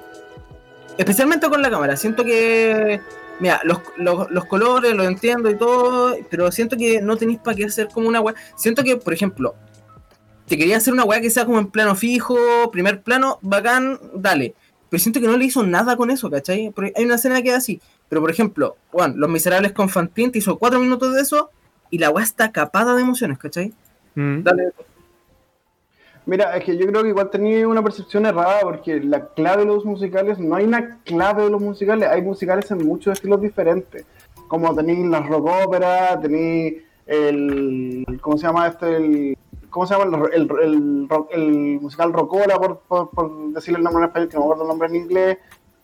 [0.99, 1.97] Especialmente con la cámara.
[1.97, 3.01] Siento que.
[3.39, 7.57] Mira, los, los, los colores los entiendo y todo, pero siento que no tenéis para
[7.57, 8.35] qué hacer como una weá.
[8.57, 9.55] Siento que, por ejemplo,
[10.51, 12.36] te quería hacer una weá que sea como en plano fijo,
[12.72, 14.56] primer plano, bacán, dale.
[14.89, 16.72] Pero siento que no le hizo nada con eso, ¿cachai?
[16.74, 17.81] Porque hay una escena que es así.
[18.09, 21.51] Pero por ejemplo, Juan, Los Miserables con Fantine te hizo cuatro minutos de eso
[21.89, 23.72] y la weá está capada de emociones, ¿cachai?
[24.16, 24.43] Mm.
[24.43, 24.72] Dale.
[26.27, 29.66] Mira, es que yo creo que igual tenía una percepción errada porque la clave de
[29.66, 34.05] los musicales, no hay una clave de los musicales, hay musicales en muchos estilos diferentes.
[34.48, 38.05] Como tenéis las rock ópera, tenéis el.
[38.20, 38.97] ¿Cómo se llama este?
[38.97, 39.39] El,
[39.71, 40.27] ¿Cómo se llama?
[40.33, 44.35] El, el, el el musical Rocola, por, por, por decirle el nombre en español, que
[44.37, 45.39] no me acuerdo el nombre en inglés.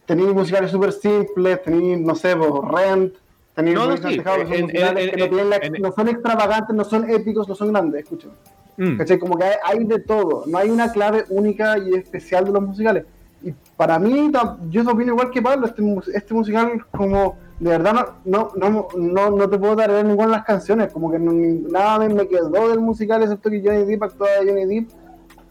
[0.04, 3.14] Tenéis musicales súper simples, tenéis, no sé, Rent,
[3.54, 6.76] tenéis No, no, sí, en- musicales en- que no, en- tienen la- no son extravagantes,
[6.76, 8.30] no son épicos, no son grandes, escuchen.
[8.76, 8.98] Mm.
[8.98, 9.18] ¿Cachai?
[9.18, 12.62] Como que hay, hay de todo, no hay una clave única y especial de los
[12.62, 13.04] musicales.
[13.42, 14.30] Y para mí,
[14.70, 15.82] yo opino igual que Pablo, este,
[16.14, 17.92] este musical como de verdad
[18.24, 21.98] no, no, no, no, no te puedo dar ninguna de las canciones, como que nada
[21.98, 24.90] me, me quedó del musical, excepto que Johnny Depp actuaba de Johnny Depp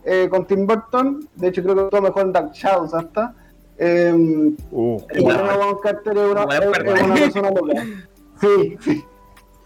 [0.06, 3.34] eh, con Tim Burton, de hecho creo que todo mejor en Dark Shadows hasta.
[3.78, 7.84] Eh, Uh, y Bonham Carter es una, es- una persona loca.
[8.40, 9.04] Sí, sí.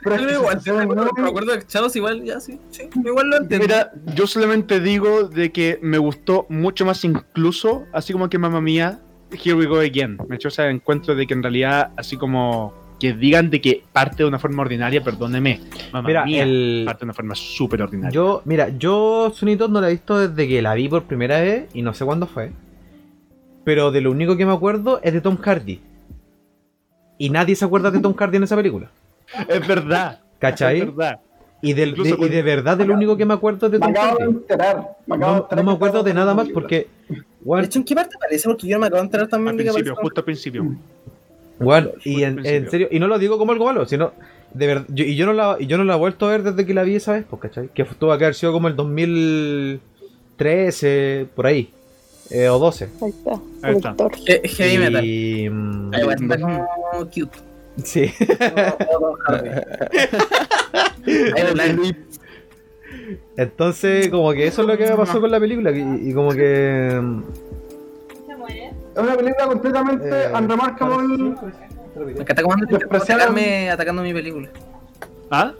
[0.02, 2.90] Pero es Yo que igual, me acuerdo, me acuerdo de Chavos igual, ya sí, sí,
[3.03, 3.68] igual lo entiendo.
[3.68, 8.61] Mira, yo solamente digo de que me gustó mucho más incluso, así como que mamá
[8.61, 10.18] mía, Here We Go Again.
[10.27, 14.23] Me echó ese encuentro de que en realidad, así como que digan de que parte
[14.23, 15.61] de una forma ordinaria, perdóneme.
[15.93, 18.11] Mamá Mira, mía, el- parte de una forma súper ordinaria.
[18.14, 21.69] Yo, mira, yo Sonitos no la he visto desde que la vi por primera vez
[21.73, 22.51] y no sé cuándo fue.
[23.64, 25.80] Pero de lo único que me acuerdo es de Tom Hardy.
[27.18, 28.89] Y nadie se acuerda de Tom Hardy en esa película.
[29.47, 30.19] Es verdad.
[30.39, 30.80] ¿Cachai?
[30.80, 31.19] Es verdad.
[31.61, 33.85] Y, de, y cuando- de verdad de lo único que me acuerdo es de Me
[33.88, 34.35] Tom acabo de Hardy.
[34.38, 34.97] enterar.
[35.06, 36.53] Me acabo de No, enterar no me acuerdo de nada más la
[37.45, 37.61] porque...
[37.61, 38.48] De hecho, ¿en qué parte aparece?
[38.49, 40.07] Porque yo me acabo de enterar también Al de que principio, aparece.
[40.07, 40.76] justo al principio.
[41.60, 44.14] weón, y Justo al en, serio, y no lo digo como algo malo, sino
[44.53, 46.41] de verdad, yo- y yo no la y yo no la he vuelto a ver
[46.44, 47.70] desde que la vi esa vez, pues, ¿cachai?
[47.74, 51.72] Que tuvo que haber sido como el 2013, por ahí,
[52.32, 52.90] eh, o 12.
[53.02, 53.40] Ahí está.
[53.61, 53.95] Ahí está.
[54.26, 55.06] He- Heavy metal.
[55.06, 56.68] Y, mm, Ahí va, está como
[57.14, 57.38] cute.
[57.84, 58.11] sí.
[61.36, 61.66] Ahí va, la-
[63.38, 65.72] Entonces, como que eso es lo que me pasó con la película.
[65.72, 66.88] Y, y como que.
[68.95, 71.07] Es una película completamente eh, unremarkable.
[71.95, 74.49] Me Despreciaron- atacarme atacando mi película.
[75.31, 75.53] Ah,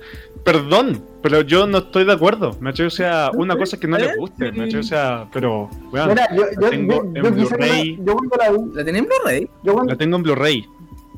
[0.44, 2.56] perdón, pero yo no estoy de acuerdo.
[2.60, 6.10] Me o sea, una cosa es que no les guste, me o sea, pero, weón,
[6.10, 7.98] Mira, yo, yo, la tengo yo, en Blu-ray.
[7.98, 9.50] la- yo cuando la vi, ¿La tenés en Blu-ray?
[9.88, 10.66] la tengo en Blu-ray.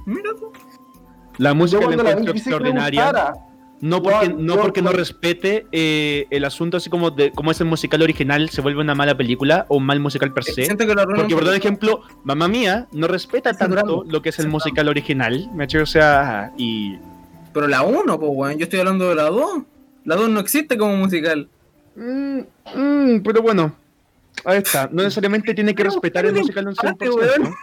[0.05, 0.51] Mira tú.
[1.37, 3.33] La música la cuando la vi encuentro extraordinaria.
[3.81, 7.67] No porque, no porque no respete eh, el asunto así como de cómo es el
[7.67, 10.67] musical original, se vuelve una mala película o un mal musical per se.
[10.77, 14.49] Que lo arruinan Porque, por ejemplo, Mamá Mía no respeta tanto lo que es el
[14.49, 16.97] musical original, ¿me O sea, y...
[17.53, 18.57] Pero la 1, pues, weón.
[18.59, 19.63] Yo estoy hablando de la 2.
[20.05, 21.49] La 2 no existe como musical.
[21.95, 22.39] Mm,
[22.75, 23.75] mm, pero bueno,
[24.45, 24.89] ahí está.
[24.91, 27.15] No necesariamente tiene que respetar el musical un empate, 100%.
[27.15, 27.55] weón.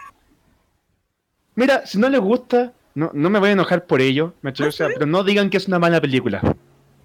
[1.55, 4.71] Mira, si no les gusta, no, no me voy a enojar por ello, ¿me O
[4.71, 6.41] sea, pero no digan que es una mala película.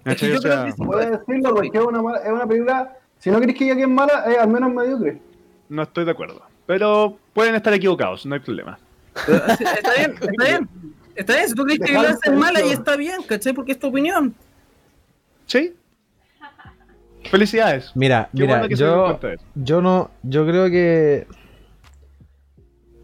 [0.03, 2.47] ¿me Es que O yo creo sea, que decirlo porque es una, mala- es una
[2.47, 2.97] película.
[3.19, 5.21] Si no querés que diga que es mala, es al menos mediocre.
[5.69, 6.41] no estoy de acuerdo.
[6.65, 8.77] Pero pueden estar equivocados, no hay problema.
[9.15, 10.69] Está bien, está bien.
[11.15, 13.53] Está bien, si tú crees que la es mala y está bien, ¿cachai?
[13.53, 14.35] Porque es tu opinión.
[15.45, 15.73] ¿Sí?
[17.31, 17.91] Felicidades.
[17.95, 19.19] Mira, Qué mira, bueno yo,
[19.55, 20.11] yo no.
[20.23, 21.25] Yo creo que.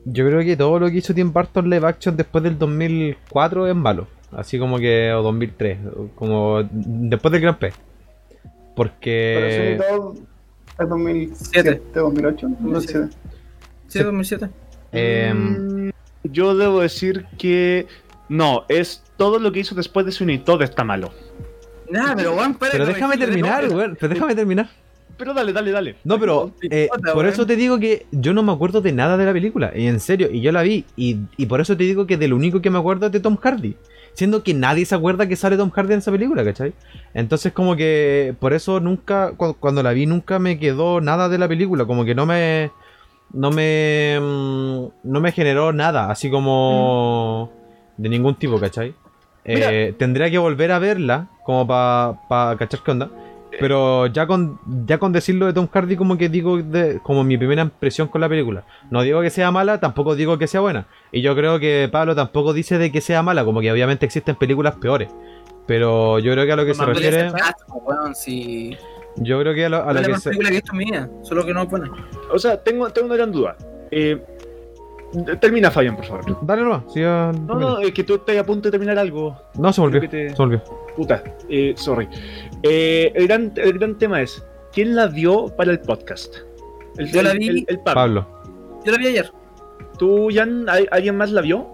[0.06, 3.76] Yo creo que todo lo que hizo Tim Burton live action después del 2004 es
[3.76, 4.08] malo.
[4.32, 5.12] Así como que.
[5.14, 5.78] O 2003.
[5.96, 6.64] o Como.
[6.72, 7.72] Después del Gran P.
[7.72, 9.76] Pero Porque.
[9.76, 10.16] eso todo
[10.80, 13.08] es 2007, 2008, 2007.
[13.88, 14.04] Sí, Sí.
[14.04, 14.50] 2007.
[14.94, 15.92] em, Mm,
[16.24, 17.88] yo debo decir que
[18.30, 21.12] no, es todo lo que hizo después de Sweeney Todd está malo.
[21.90, 23.98] Nah, pero espérate, pero déjame terminar, weón.
[24.00, 24.70] Pero déjame terminar.
[25.22, 25.96] Pero dale, dale, dale.
[26.04, 29.26] No, pero eh, por eso te digo que yo no me acuerdo de nada de
[29.28, 29.72] la película.
[29.76, 30.84] Y en serio, y yo la vi.
[30.96, 33.20] Y, y por eso te digo que de lo único que me acuerdo es de
[33.20, 33.76] Tom Hardy.
[34.14, 36.74] Siendo que nadie se acuerda que sale Tom Hardy en esa película, ¿cachai?
[37.14, 41.38] Entonces como que por eso nunca, cu- cuando la vi nunca me quedó nada de
[41.38, 41.86] la película.
[41.86, 42.72] Como que no me...
[43.32, 44.18] No me...
[44.20, 47.52] mm, No me generó nada, así como...
[47.98, 48.96] De ningún tipo, ¿cachai?
[49.46, 53.10] Eh, tendría que volver a verla como para pa cachar qué onda.
[53.60, 57.38] Pero ya con ya con decirlo de Tom Hardy como que digo de, como mi
[57.38, 58.64] primera impresión con la película.
[58.90, 60.88] No digo que sea mala, tampoco digo que sea buena.
[61.12, 64.36] Y yo creo que Pablo tampoco dice de que sea mala, como que obviamente existen
[64.36, 65.10] películas peores.
[65.68, 68.76] Pero yo creo que a lo que se refiere, ser chato, weón, si...
[69.18, 71.10] yo creo que a lo, a Es lo que se, película que en mi vida,
[71.24, 71.92] solo que no es buena.
[72.32, 73.56] O sea, tengo, tengo una gran duda.
[73.92, 74.22] Eh,
[75.40, 76.38] termina, Fabian, por favor.
[76.42, 79.38] Dale nomás, No, no, es que tú estás a punto de terminar algo.
[79.56, 80.64] No, se volvió, te- se volvió.
[80.96, 82.08] Puta, eh, sorry.
[82.64, 86.36] Eh, el, gran, el gran tema es, ¿quién la vio para el podcast?
[86.98, 88.26] El, Yo la vi- El, el Pablo.
[88.26, 88.82] Pablo.
[88.86, 89.32] Yo la vi ayer,
[89.98, 91.68] ¿Tú, Jan, alguien más la vio?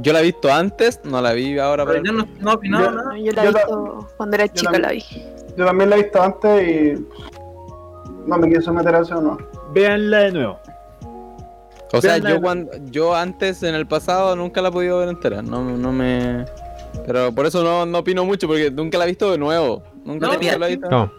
[0.00, 1.84] Yo la he visto antes, no la vi ahora.
[1.86, 3.18] pero para yo no, no Yo- nada.
[3.18, 5.04] Yo la he visto cuando era chica, la- la vi.
[5.56, 7.06] Yo también la he visto antes y.
[8.26, 9.38] No me quiero someter a eso, no.
[9.72, 10.58] Véanla de nuevo.
[11.92, 15.40] O sea, yo cuando, yo antes en el pasado nunca la he podido ver entera,
[15.40, 16.44] no, no me...
[17.06, 19.82] Pero por eso no, no opino mucho, porque nunca la he visto de nuevo.
[20.08, 20.78] Nunca, No te.
[20.78, 21.12] No,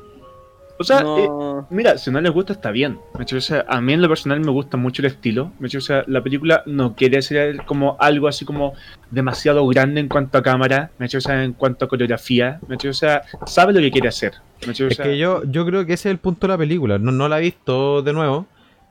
[0.80, 1.30] O sea, eh,
[1.70, 2.98] mira, si no les gusta está bien.
[3.14, 5.52] O sea, a mí en lo personal me gusta mucho el estilo.
[5.62, 8.74] O sea, la película no quiere ser como algo así como
[9.12, 10.90] demasiado grande en cuanto a cámara.
[11.00, 12.60] O sea, en cuanto a coreografía.
[12.68, 14.34] O sea, sabe lo que quiere hacer.
[14.68, 16.98] O es sea, que yo, yo creo que ese es el punto de la película.
[16.98, 18.48] No, no la he visto de nuevo,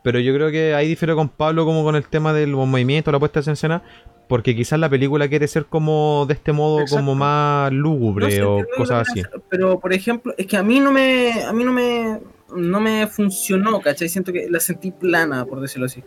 [0.08, 3.18] pero yo creo que ahí difiero con Pablo como con el tema del movimiento, la
[3.18, 3.82] puesta en escena,
[4.26, 6.96] porque quizás la película quiere ser como de este modo Exacto.
[6.96, 9.20] como más lúgubre No sé, o cosas así.
[9.20, 11.42] hacer, Pero, por ejemplo, es que a mí no me.
[11.44, 12.18] A mí no me.
[12.56, 14.08] No me funcionó, ¿cachai?
[14.08, 16.02] Siento que la sentí plana, por decirlo así.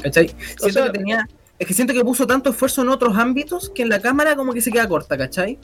[0.00, 0.28] ¿Cachai?
[0.28, 1.28] Siento sea- que tenía.
[1.58, 4.52] Es que siento que puso tanto esfuerzo en otros ámbitos que en la cámara como
[4.52, 5.58] que se queda corta, ¿cachai?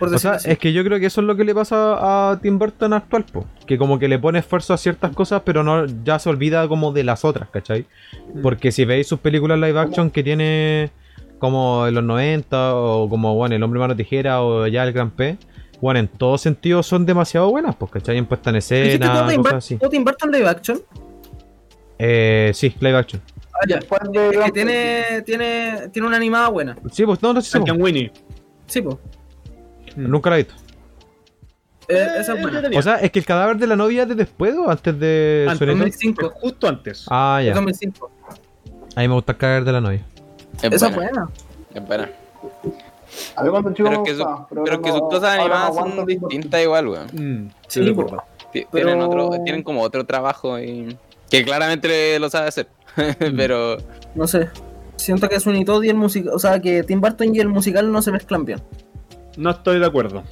[0.00, 0.50] Por O sea, así.
[0.50, 3.24] es que yo creo que eso es lo que le pasa a Tim Burton actual,
[3.32, 3.44] po.
[3.66, 6.92] que como que le pone esfuerzo a ciertas cosas, pero no ya se olvida como
[6.92, 7.86] de las otras, ¿cachai?
[8.34, 8.42] Mm.
[8.42, 10.90] Porque si veis sus películas live action que tiene
[11.38, 15.10] como en los 90 o como bueno, El hombre mano tijera o ya El Gran
[15.10, 15.36] P,
[15.80, 18.18] bueno, en todos sentidos son demasiado buenas, pues, ¿cachai?
[18.18, 19.76] En puesta en ¿Dijiste todo escena, cosas así.
[19.76, 20.80] todo Tim Burton live action?
[21.98, 23.22] Eh, sí, live action.
[23.54, 23.76] Ah, ya.
[23.78, 23.86] Es
[24.44, 26.76] que tiene, tiene, tiene una animada buena.
[26.90, 28.10] Sí, pues no, no sé, Frank and Winnie.
[28.66, 28.96] Sí, pues.
[29.96, 30.54] Nunca la he visto.
[31.88, 32.62] Eh, esa es buena.
[32.78, 35.46] O sea, es que el cadáver de la novia es de después o antes de
[35.48, 35.58] Antes.
[35.58, 35.72] Sueño?
[35.78, 36.30] 2005.
[36.40, 37.06] justo antes.
[37.10, 37.52] Ah, ya.
[37.54, 38.10] 2005.
[38.96, 40.06] A mí me gusta el cadáver de la novia.
[40.62, 41.28] Es Esa es buena,
[41.74, 42.10] es buena.
[43.34, 45.40] A ver cuánto chico Pero es que, su- pero es que no- sus cosas no
[45.42, 47.06] animadas son distintas igual, weón.
[47.12, 47.80] Mm, Sí,
[48.52, 50.96] Pero- Tienen, otro, tienen como otro trabajo y...
[51.30, 52.68] que claramente lo sabe hacer.
[53.36, 53.78] pero
[54.14, 54.48] No sé.
[54.96, 56.32] Siento que Sweeney Todd y el musical.
[56.34, 58.60] O sea, que Tim Burton y el musical no se mezclan bien.
[59.36, 60.22] No estoy de acuerdo.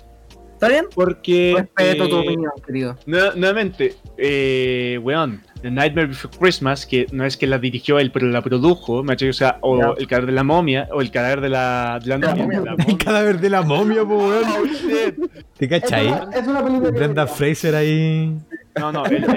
[0.55, 0.87] ¿Está bien?
[0.93, 1.55] Porque.
[1.57, 2.97] Respeto tu eh, opinión, querido.
[3.07, 8.11] nue- Nuevamente, eh, weón, The Nightmare Before Christmas, que no es que la dirigió él,
[8.11, 9.29] pero la produjo, ¿me cachai?
[9.29, 12.19] O sea, o el cadáver de la momia, o el cadáver de la, de la
[12.19, 12.35] novia.
[12.43, 12.59] momia.
[12.61, 14.45] de la El cadáver de la momia, pues, weón.
[14.51, 15.29] Oh.
[15.57, 16.09] ¿Te Es cachai?
[16.09, 18.37] una, es una película que- Brenda Fraser ahí.
[18.81, 19.29] No, no, el, el, el,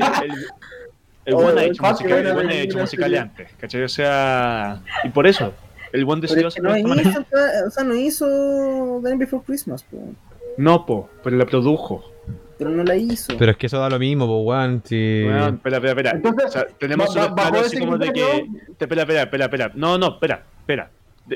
[1.25, 3.83] el Oh, buen ha el hecho musical, musicales antes, ¿cachai?
[3.83, 5.53] O sea, y por eso,
[5.93, 7.09] el buen Pero decidió hacerlo no manera.
[7.09, 7.25] hizo,
[7.67, 9.97] o sea, no hizo The Night Before Christmas, po.
[10.57, 12.03] No, po, pero la produjo.
[12.57, 13.35] pero no la hizo.
[13.37, 14.83] Pero es que eso da lo mismo, pues, weón.
[14.85, 15.23] Si...
[15.25, 16.11] Weón, espera, espera, espera.
[16.11, 18.45] Entonces, o sea, tenemos claro bajo así como de que.
[18.79, 19.71] Espera, espera, espera, espera.
[19.75, 20.91] No, no, espera, espera.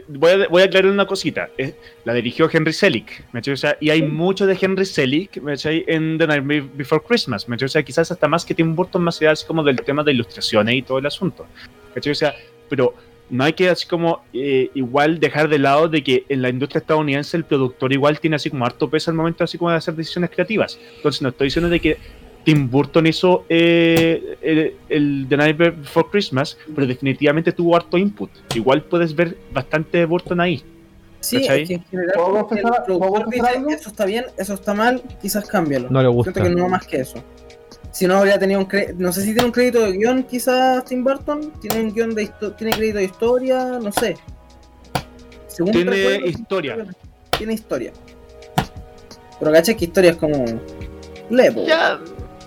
[0.10, 1.50] Voy a, voy a aclarar una cosita.
[1.58, 1.74] Eh,
[2.04, 3.40] La dirigió Henry Selick, ¿me?
[3.40, 5.54] O sea, y hay mucho de Henry Selick, ¿me?
[5.64, 7.56] En The Night Be- Before Christmas, ¿me?
[7.56, 10.76] O sea, quizás hasta más que Tim Burton, más allá como del tema de ilustraciones
[10.76, 11.46] y todo el asunto,
[11.96, 12.12] ¿me?
[12.12, 12.34] O sea,
[12.68, 12.94] pero
[13.30, 16.80] no hay que así como eh, igual dejar de lado de que en la industria
[16.80, 19.96] estadounidense el productor igual tiene así como harto peso al momento así como de hacer
[19.96, 20.78] decisiones creativas.
[20.98, 21.98] Entonces no estoy diciendo de que
[22.44, 28.30] Tim Burton hizo eh, el, el The Night Before Christmas, pero definitivamente tuvo harto input.
[28.54, 30.64] Igual puedes ver bastante de Burton ahí.
[31.22, 31.64] sí, ¿cachai?
[31.64, 33.70] es que en general, ¿Puedo el confesar- productor puedo confesar dice, algo?
[33.72, 35.90] eso está bien, eso está mal, quizás cámbialo.
[35.90, 36.32] No le gusta.
[36.34, 37.24] Siento que no más que eso.
[37.96, 40.84] Si no habría tenido un crédito, no sé si tiene un crédito de guion, quizás
[40.84, 44.18] Tim Burton, tiene un guion de tiene crédito de historia, no sé.
[45.48, 46.86] Según Tiene recuerdo, historia.
[47.38, 47.94] Tiene historia.
[49.40, 50.44] Pero caché que historia es como.
[51.30, 51.66] Lepo.
[51.66, 51.98] Ya,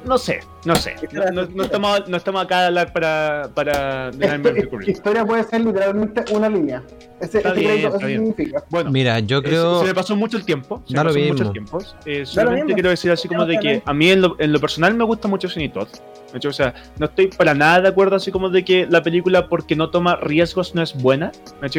[0.04, 0.96] no sé, no sé.
[1.12, 4.88] No, no- no estamos, no estamos acá a hablar para, para Before Christmas.
[4.88, 6.82] historia puede ser literalmente una línea.
[7.20, 8.20] Ese, Está ese bien, crédito, está eso bien.
[8.20, 8.64] significa.
[8.70, 9.80] Bueno, Mira, yo creo.
[9.80, 10.82] Se me pasó mucho el tiempo.
[10.86, 11.32] Se Da me lo pasó mismo.
[11.34, 11.78] mucho el tiempo.
[12.06, 12.74] Eh, solamente mismo.
[12.76, 15.26] quiero decir así como de que a mí en lo, en lo personal me gusta
[15.28, 15.88] mucho Sweeney Todd.
[16.32, 19.02] De hecho, O sea, no estoy para nada de acuerdo así como de que la
[19.02, 21.32] película porque no toma riesgos no es buena.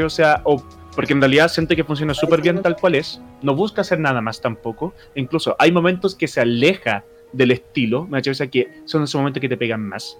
[0.05, 0.61] O sea, o
[0.95, 3.21] porque en realidad siente que funciona súper bien tal cual es.
[3.41, 4.93] No busca hacer nada más tampoco.
[5.15, 8.05] E incluso hay momentos que se aleja del estilo.
[8.05, 8.31] ¿me cachai?
[8.31, 10.17] O sea, que son esos momentos que te pegan más.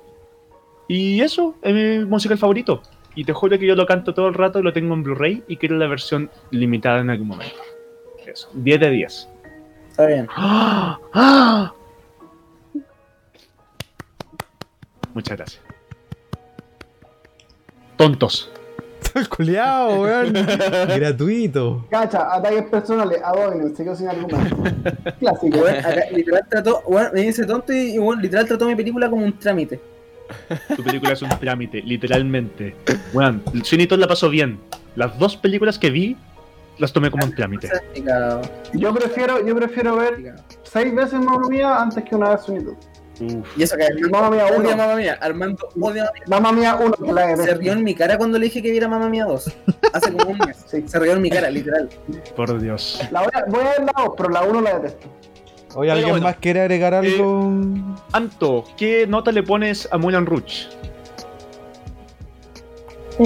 [0.88, 2.82] Y eso es mi musical favorito.
[3.16, 5.44] Y te juro que yo lo canto todo el rato y lo tengo en Blu-ray
[5.48, 7.58] y quiero la versión limitada en algún momento.
[8.26, 9.30] Eso, 10 de 10.
[9.90, 10.28] Está bien.
[10.36, 11.00] ¡Ah!
[11.14, 11.74] ¡Ah!
[15.14, 15.62] Muchas gracias.
[17.98, 18.52] Tontos.
[19.16, 20.34] El culiao, weón.
[20.96, 21.86] Gratuito.
[21.90, 24.58] Cacha, ataques personales, Abominable, se quedó sin argumento.
[25.20, 25.58] Clásico.
[25.60, 29.26] Weón, acá literal trató, weón, me dice tonto y, weón, literal trató mi película como
[29.26, 29.80] un trámite.
[30.76, 32.76] Tu película es un trámite, literalmente.
[33.14, 34.60] Bueno, Sweeney Todd la pasó bien.
[34.96, 36.18] Las dos películas que vi
[36.78, 37.70] las tomé como un trámite.
[38.74, 42.76] Yo prefiero, yo prefiero ver seis veces Mamma Mía antes que una vez Sonido.
[43.22, 43.58] Uf.
[43.58, 44.78] Y eso que Armando Mamma Mía odia uno.
[44.78, 45.18] Mamma Mía.
[45.22, 46.76] Armando odia Mamma Mía.
[46.76, 48.88] Mamma Mía 1, que la Se rió en mi cara cuando le dije que viera
[48.88, 49.52] Mamma Mía 2.
[49.94, 50.64] Hace como un mes.
[50.68, 50.84] Sí.
[50.88, 51.90] Se rió en mi cara, literal.
[52.36, 53.02] Por Dios.
[53.12, 55.08] La voy a, voy a ver la 2, pero la 1 la detesto.
[55.76, 56.24] Oye, ¿alguien bueno.
[56.24, 57.52] más quiere agregar algo?
[58.12, 60.68] Anto, ¿qué nota le pones a Moulin Rouge?
[63.20, 63.26] Eh,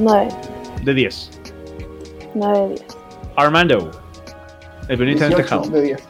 [0.00, 0.28] 9,
[0.84, 1.30] De 10.
[2.34, 2.84] 9 de 10.
[3.36, 3.90] Armando,
[4.88, 5.62] el pianista en el 18 tejado.
[5.70, 6.02] de 10.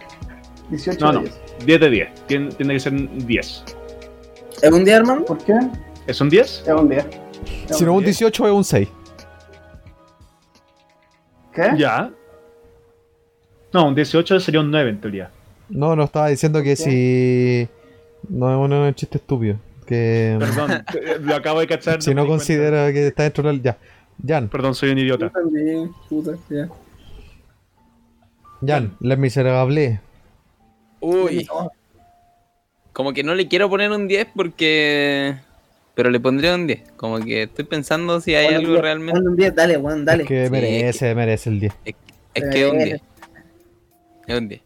[0.71, 1.35] 18 No, de no.
[1.65, 1.67] 10.
[1.67, 2.27] 10 de 10.
[2.27, 2.93] Tiene, tiene que ser
[3.27, 3.65] 10.
[4.63, 5.25] ¿Es un día, Armando?
[5.25, 5.55] ¿Por qué?
[6.07, 6.65] ¿Es un 10?
[6.67, 7.07] Es un 10.
[7.69, 8.19] Es Si no, un un 10.
[8.19, 8.89] 18 es un 6.
[11.53, 11.71] ¿Qué?
[11.77, 12.11] Ya.
[13.73, 15.31] No, un 18 sería un 9 en teoría.
[15.69, 17.69] No, no estaba diciendo que si.
[18.29, 19.57] No, no es un chiste estúpido.
[19.87, 20.85] Que Perdón,
[21.23, 22.03] lo acabo de cachar.
[22.03, 22.33] si no di cuenta.
[22.45, 23.63] considera que está dentro del.
[23.63, 23.77] Ya.
[24.27, 25.29] Jan, Perdón, soy un idiota.
[25.31, 26.69] También, puta, ya.
[28.65, 30.01] Jan, Les Miserables.
[31.05, 31.47] Uy.
[32.93, 35.37] Como que no le quiero poner un 10 porque.
[35.95, 36.93] Pero le pondría un 10.
[36.97, 39.13] Como que estoy pensando si hay algo 10, realmente.
[39.13, 40.23] ponle un 10, dale, weón, dale.
[40.23, 41.75] Es que Sí, merece, merece el 10.
[41.85, 41.95] Es
[42.51, 43.03] que es un 10.
[44.27, 44.63] Es un 10.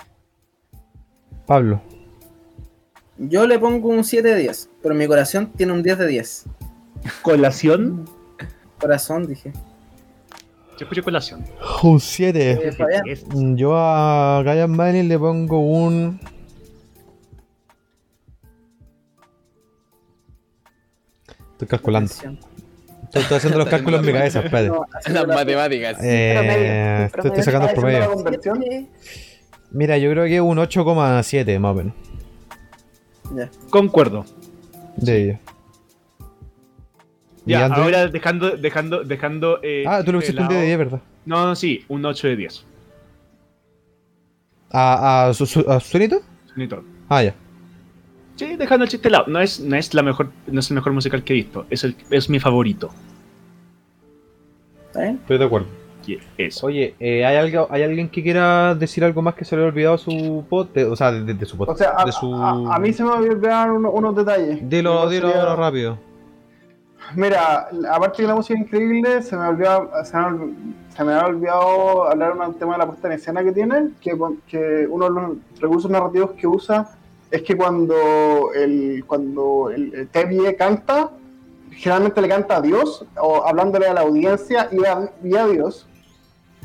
[1.47, 1.82] Pablo.
[3.19, 6.44] Yo le pongo un 7 de 10, pero mi corazón tiene un 10 de 10.
[7.23, 8.09] Colación.
[8.78, 9.52] Corazón, dije.
[10.78, 11.44] Yo escuché colación.
[11.82, 12.52] Un 7.
[12.52, 12.72] Eh,
[13.06, 13.24] Es-
[13.56, 16.20] Yo a Ryan Manning le pongo un.
[21.52, 22.10] Estoy calculando.
[22.12, 22.36] Estoy,
[23.22, 24.68] estoy haciendo los cálculos en mi cabeza, espérate.
[24.68, 25.96] No, Las la- matemáticas.
[26.02, 28.88] Eh, promedio, estoy, estoy sacando el ¿Estás haciendo la promedio.
[29.70, 31.94] Mira, yo creo que un 8,7 más o menos.
[33.34, 33.50] Ya.
[33.70, 34.24] Concuerdo.
[34.96, 35.38] De ellos.
[37.48, 39.58] ¿Y Ya, ahora dejando, dejando, dejando.
[39.62, 41.00] eh, Ah, tú le pusiste un 10 de lado- 10, ¿verdad?
[41.24, 42.64] No, no, sí, un 8 de 10.
[44.70, 46.20] ¿A, a, su, su- a Sunito?
[46.54, 46.84] Bonito.
[47.08, 47.34] Ah, ya.
[48.36, 49.24] Sí, dejando el chiste de lado.
[49.28, 51.66] No es, no es la mejor, no es el mejor musical que he visto.
[51.70, 52.90] Es el, es mi favorito.
[54.88, 55.16] ¿Está bien?
[55.22, 55.66] Estoy de acuerdo.
[56.38, 56.66] Eso.
[56.68, 59.66] Oye, eh, ¿hay, algo, ¿hay alguien que quiera decir algo más que se le ha
[59.66, 60.42] olvidado su?
[60.72, 61.68] De- o sea, de, de su pod.
[61.68, 62.34] O sea, a, de su...
[62.34, 64.58] a- a mí se me olvidaron uno- unos detalles.
[64.70, 65.98] Dilo, dilo rápido.
[67.14, 70.55] Mira, aparte de la música increíble, se me olvidó, se me,
[70.94, 74.16] se me ha olvidado hablar un tema de la puesta en escena que tiene, que,
[74.47, 76.90] que uno de los recursos narrativos que usa
[77.30, 81.10] es que cuando el cuando el, el canta,
[81.70, 85.86] generalmente le canta a Dios, o hablándole a la audiencia y a, y a Dios.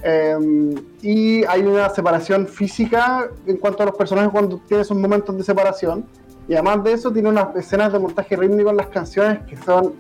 [0.05, 5.37] Eh, y hay una separación física en cuanto a los personajes cuando tiene esos momentos
[5.37, 6.05] de separación.
[6.47, 9.93] Y además de eso, tiene unas escenas de montaje rítmico en las canciones que son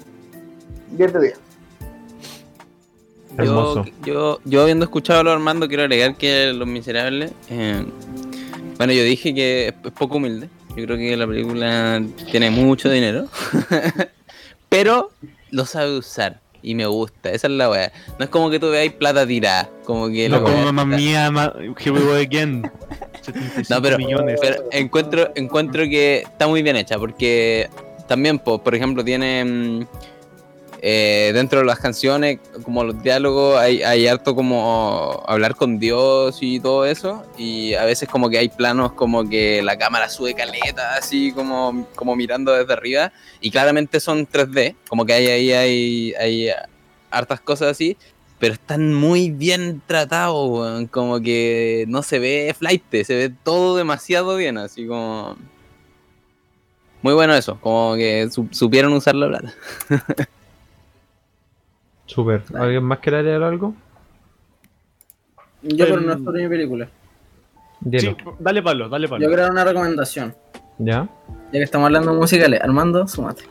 [0.97, 1.39] 10 de 10.
[3.37, 3.85] Hermoso.
[3.85, 7.31] Yo, yo, yo habiendo escuchado a lo Armando, quiero agregar que Los Miserables.
[7.49, 7.83] eh,
[8.77, 10.49] bueno, yo dije que es, poco humilde.
[10.75, 12.01] Yo creo que la película
[12.31, 13.27] tiene mucho dinero.
[14.69, 15.11] pero
[15.51, 16.39] lo sabe usar.
[16.61, 17.29] Y me gusta.
[17.31, 17.91] Esa es la weá.
[18.17, 19.69] No es como que tú veáis plata tirada.
[19.83, 22.69] Como que No, como mamá mía, ma- here we go again.
[23.21, 24.39] 75 No, pero, millones.
[24.41, 27.69] pero encuentro, encuentro que está muy bien hecha, porque
[28.07, 29.85] también, po, por ejemplo, tiene mm,
[30.85, 36.39] eh, dentro de las canciones, como los diálogos, hay, hay harto como hablar con Dios
[36.41, 40.33] y todo eso, y a veces como que hay planos como que la cámara sube
[40.33, 45.51] caleta, así como, como mirando desde arriba, y claramente son 3D, como que hay ahí
[45.53, 46.49] hay, hay
[47.09, 47.95] hartas cosas así,
[48.39, 50.89] pero están muy bien tratados.
[50.91, 55.37] Como que no se ve flight, se ve todo demasiado bien, así como.
[57.01, 59.53] Muy bueno eso, como que su- supieron usar la plata.
[62.13, 62.43] Super.
[62.55, 63.73] ¿Alguien más quiere leer algo?
[65.63, 66.89] Yo, pero no es sobre mi película.
[67.79, 68.11] Dilo.
[68.11, 69.27] Sí, dale palo, dale Yo palo.
[69.27, 70.35] quiero dar una recomendación.
[70.77, 71.07] ¿Ya?
[71.51, 73.43] Ya que estamos hablando de musicales, Armando, súmate.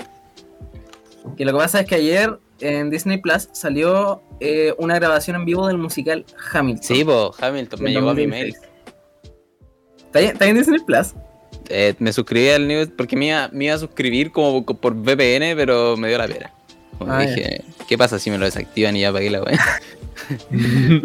[1.36, 5.44] Que lo que pasa es que ayer en Disney Plus salió eh, una grabación en
[5.44, 6.82] vivo del musical Hamilton.
[6.96, 8.30] Sí, pues, Hamilton, me llegó a mi 2006.
[8.30, 8.68] mail.
[10.06, 11.14] ¿Está ahí- ¿Está ahí en Disney Plus?
[11.68, 14.94] Eh, me suscribí al news porque me iba, me iba a suscribir como co- por
[14.94, 16.52] VPN, pero me dio la pera.
[17.04, 19.58] Como Ah, dije, ¿qué pasa si me lo desactivan y ya pagué la wea?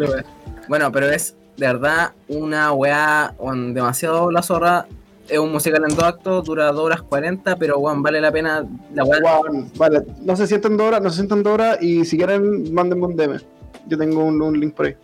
[0.68, 4.86] Bueno, pero es de verdad una weá weón, demasiado la zorra.
[5.28, 8.64] Es un musical en dos actos, dura 2 horas 40, pero weón, vale la pena
[8.94, 9.20] la weá.
[9.20, 9.42] Guau,
[9.76, 13.06] vale, no se sienten dos horas, no se sienten dos horas y si quieren, mándenme
[13.06, 13.38] un DM.
[13.86, 14.96] Yo tengo un, un link por ahí.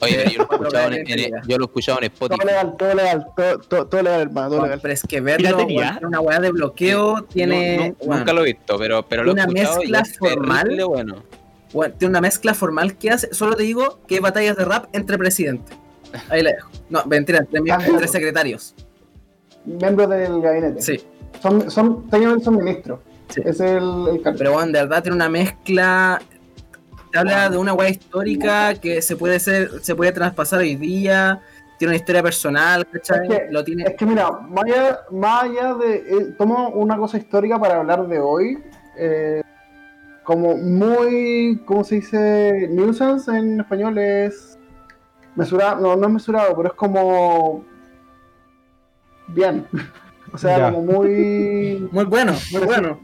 [0.00, 1.42] Oye, pero yo lo he escuchado en, en- ya.
[1.46, 2.46] yo lo he escuchado en Todo Spotify.
[2.46, 4.78] legal, todo legal, todo, todo, todo legal, hermano, todo legal.
[4.82, 8.40] pero es que verlo, tiene una weá de bloqueo, tiene, No, no, weón, nunca lo
[8.42, 11.24] he visto, pero, pero lo he Una escuchado y mezcla es terrible formal.
[11.72, 11.90] bueno.
[11.98, 13.32] tiene una mezcla formal que hace.
[13.34, 15.76] Solo te digo que hay batallas de rap entre presidentes.
[16.28, 16.70] Ahí la dejo.
[16.88, 18.74] No, mentira, entre, entre secretarios.
[19.64, 20.82] Miembros del gabinete.
[20.82, 21.00] Sí.
[21.40, 22.98] Son, son, técnicamente son ministros.
[23.28, 23.42] Sí.
[23.44, 24.20] Es el, el.
[24.36, 26.20] Pero bueno, de verdad tiene una mezcla.
[27.12, 31.40] Te habla de una weá histórica que se puede ser, se puede traspasar hoy día.
[31.78, 33.26] Tiene una historia personal, ¿cachai?
[33.26, 33.84] Es que- Lo tiene.
[33.84, 35.94] Es que mira, más allá, más allá de.
[35.96, 38.58] eh, tomo una cosa histórica para hablar de hoy.
[38.98, 39.42] eh,
[40.24, 41.60] como muy.
[41.64, 42.68] ¿Cómo se dice?
[42.70, 44.58] Nuisance en español es.
[45.34, 45.80] Mesurado.
[45.80, 47.64] No, no es mesurado, pero es como.
[49.28, 49.66] Bien.
[50.32, 50.70] O sea, Ya.
[50.72, 51.88] como muy.
[51.90, 53.00] Muy bueno, muy bueno.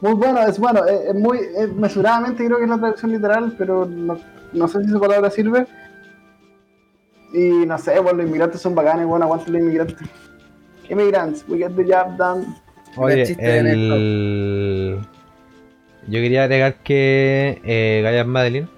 [0.00, 0.84] Muy bueno, es bueno.
[0.84, 1.38] Es, es muy.
[1.38, 4.18] es mesuradamente creo que es la traducción literal, pero no,
[4.52, 5.66] no sé si esa palabra sirve.
[7.32, 10.08] Y no sé, bueno, los inmigrantes son bacanes, bueno, aguanten los inmigrantes.
[10.88, 12.46] Immigrants, we get the job done.
[12.96, 15.00] Oye, chiste de el...
[16.08, 18.68] Yo quería agregar que eh, Gaia Madeline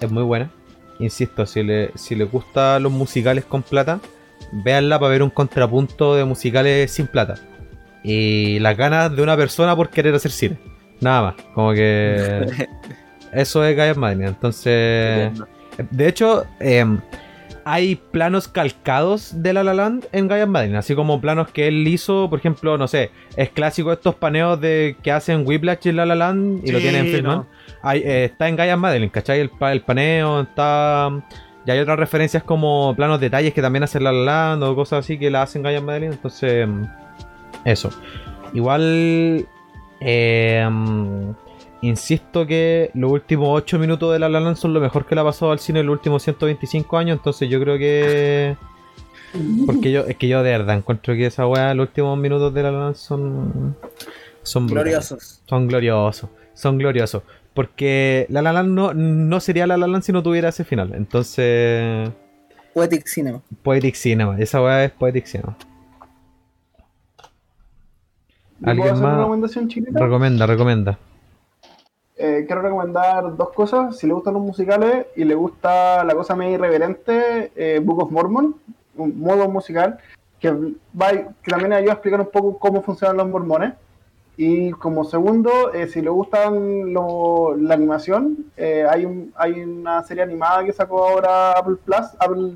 [0.00, 0.50] es muy buena.
[0.98, 4.00] Insisto, si le, si les gustan los musicales con plata,
[4.52, 7.34] véanla para ver un contrapunto de musicales sin plata.
[8.08, 10.56] Y las ganas de una persona por querer hacer cine.
[11.00, 11.34] Nada más.
[11.54, 12.46] Como que.
[13.32, 14.28] Eso es Gaia Madeline.
[14.28, 15.32] Entonces.
[15.90, 17.00] De hecho, em,
[17.64, 21.86] hay planos calcados de La La Land en Gaia Madeline, así como planos que él
[21.88, 26.06] hizo, por ejemplo, no sé, es clásico estos paneos de que hacen Whiplash en La
[26.06, 27.46] La Land y lo tienen en no.
[27.82, 29.40] Hay, eh, está en Gaia Madeline, ¿cachai?
[29.40, 31.10] El, el paneo, está...
[31.66, 35.00] Y hay otras referencias como planos detalles que también hacen La La Land o cosas
[35.00, 36.68] así que la hacen Gaia Madeline, entonces...
[37.66, 37.90] Eso.
[38.54, 39.46] Igual...
[40.00, 41.30] eh, mm,
[41.82, 45.20] Insisto que los últimos 8 minutos de La La Land son lo mejor que le
[45.20, 48.56] ha pasado al cine en los últimos 125 años, entonces yo creo que...
[49.66, 52.62] Porque yo, es que yo de verdad encuentro que esa weá, los últimos minutos de
[52.62, 53.76] La La Land son...
[54.42, 54.66] Son.
[54.66, 55.42] Gloriosos.
[55.44, 57.22] Son gloriosos, son gloriosos.
[57.52, 60.94] Porque La La Land no, no sería La La Land si no tuviera ese final.
[60.94, 62.08] Entonces,
[62.72, 63.42] Poetic Cinema.
[63.62, 65.56] Poetic Cinema, esa weá es Poetic Cinema.
[68.60, 69.18] ¿Puedo ¿Alguien hacer una más?
[69.18, 70.00] recomendación chiquita?
[70.00, 70.98] Recomienda, recomienda.
[72.18, 73.96] Eh, quiero recomendar dos cosas.
[73.98, 78.10] Si le gustan los musicales y le gusta la cosa medio irreverente, eh, Book of
[78.10, 78.56] Mormon,
[78.96, 79.98] un modo musical,
[80.40, 83.74] que, va, que también ayuda a explicar un poco cómo funcionan los mormones.
[84.38, 90.02] Y como segundo, eh, si le gustan lo- la animación, eh, hay, un, hay una
[90.02, 92.52] serie animada que sacó ahora Apple Plus, Apple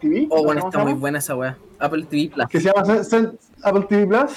[0.00, 0.26] TV.
[0.30, 1.56] Oh, ¿no sé bueno, está muy buena esa weá.
[1.78, 2.46] Apple TV Plus.
[2.48, 3.00] que se llama
[3.62, 4.32] Apple TV Plus,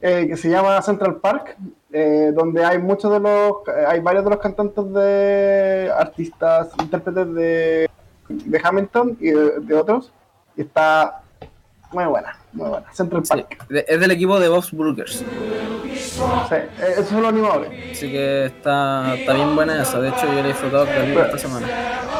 [0.00, 1.56] eh, que se llama Central Park,
[1.92, 7.34] eh, donde hay muchos de los, eh, hay varios de los cantantes de artistas, intérpretes
[7.34, 7.90] de,
[8.28, 10.12] de Hamilton y de, de otros,
[10.56, 11.22] y está
[11.92, 12.92] muy buena, muy buena.
[12.92, 15.24] Central Sí, Park, de- es del equipo de Bob's Burgers.
[15.94, 16.54] Sí,
[16.92, 17.70] esos son los animadores.
[17.92, 20.00] Así que está, está bien buena esa.
[20.00, 21.66] De hecho, yo la he disfrutado caleta esta semana.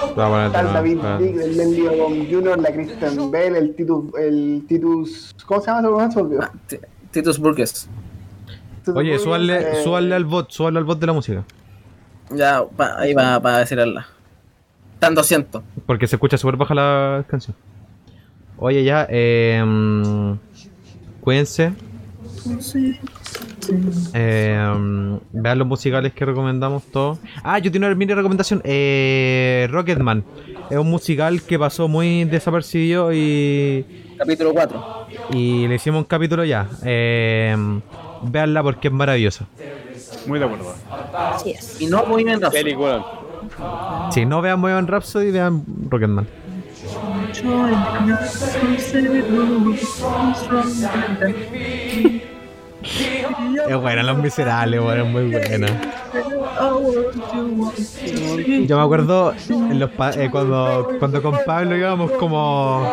[0.09, 5.35] Está el David Dick, el Lenny Odom Jr., la Kristen Bell, el Titus, el Titus,
[5.47, 6.21] ¿cómo se llama ese.
[6.41, 6.51] Ah,
[7.11, 7.89] Titus Burgers.
[8.81, 9.23] Titus Oye, Burgess,
[9.85, 11.45] súbale, eh, al bot, súbale al bot de la música.
[12.35, 14.07] Ya, pa- ahí va para decirla.
[14.95, 15.63] Están 200.
[15.87, 17.57] Porque se escucha súper baja la canción.
[18.59, 19.65] Oye, ya, eh,
[21.21, 21.73] cuídense.
[24.15, 27.19] Eh, mm, vean los musicales que recomendamos todos.
[27.43, 28.61] Ah, yo tengo una mini recomendación.
[28.65, 30.25] Eh, Rocketman.
[30.71, 33.87] Es un musical que pasó muy desapercibido y,
[34.19, 35.07] Capítulo 4.
[35.31, 36.69] y le hicimos un capítulo ya.
[36.85, 37.57] Eh,
[38.23, 39.47] veanla porque es maravillosa.
[40.27, 40.75] Muy de acuerdo.
[41.47, 41.81] Es.
[41.81, 42.63] Y no Bohemian Rhapsody.
[42.65, 43.07] Película.
[44.11, 46.27] Si no vean Bohemian Rhapsody, vean Rocketman.
[53.69, 55.67] Es buena, Los Miserables, bueno, es muy buena.
[58.67, 62.91] Yo me acuerdo en los pa- eh, cuando, cuando con Pablo íbamos como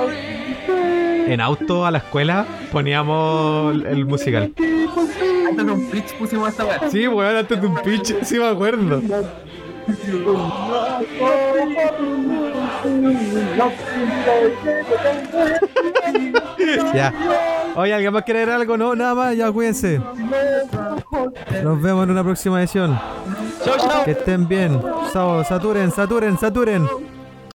[1.28, 4.52] en auto a la escuela, poníamos el, el musical.
[5.50, 6.90] Antes de un pitch pusimos esta weá.
[6.90, 9.02] Sí, weón, antes de un pitch, sí me acuerdo.
[16.94, 17.14] Ya.
[17.76, 18.78] Oye, ¿alguien más quiere ver algo?
[18.78, 19.99] No, nada más, ya cuídense.
[21.64, 22.98] Nos vemos en una próxima edición.
[24.06, 24.82] Que estén bien.
[25.12, 26.88] Chao, saturen, saturen, saturen.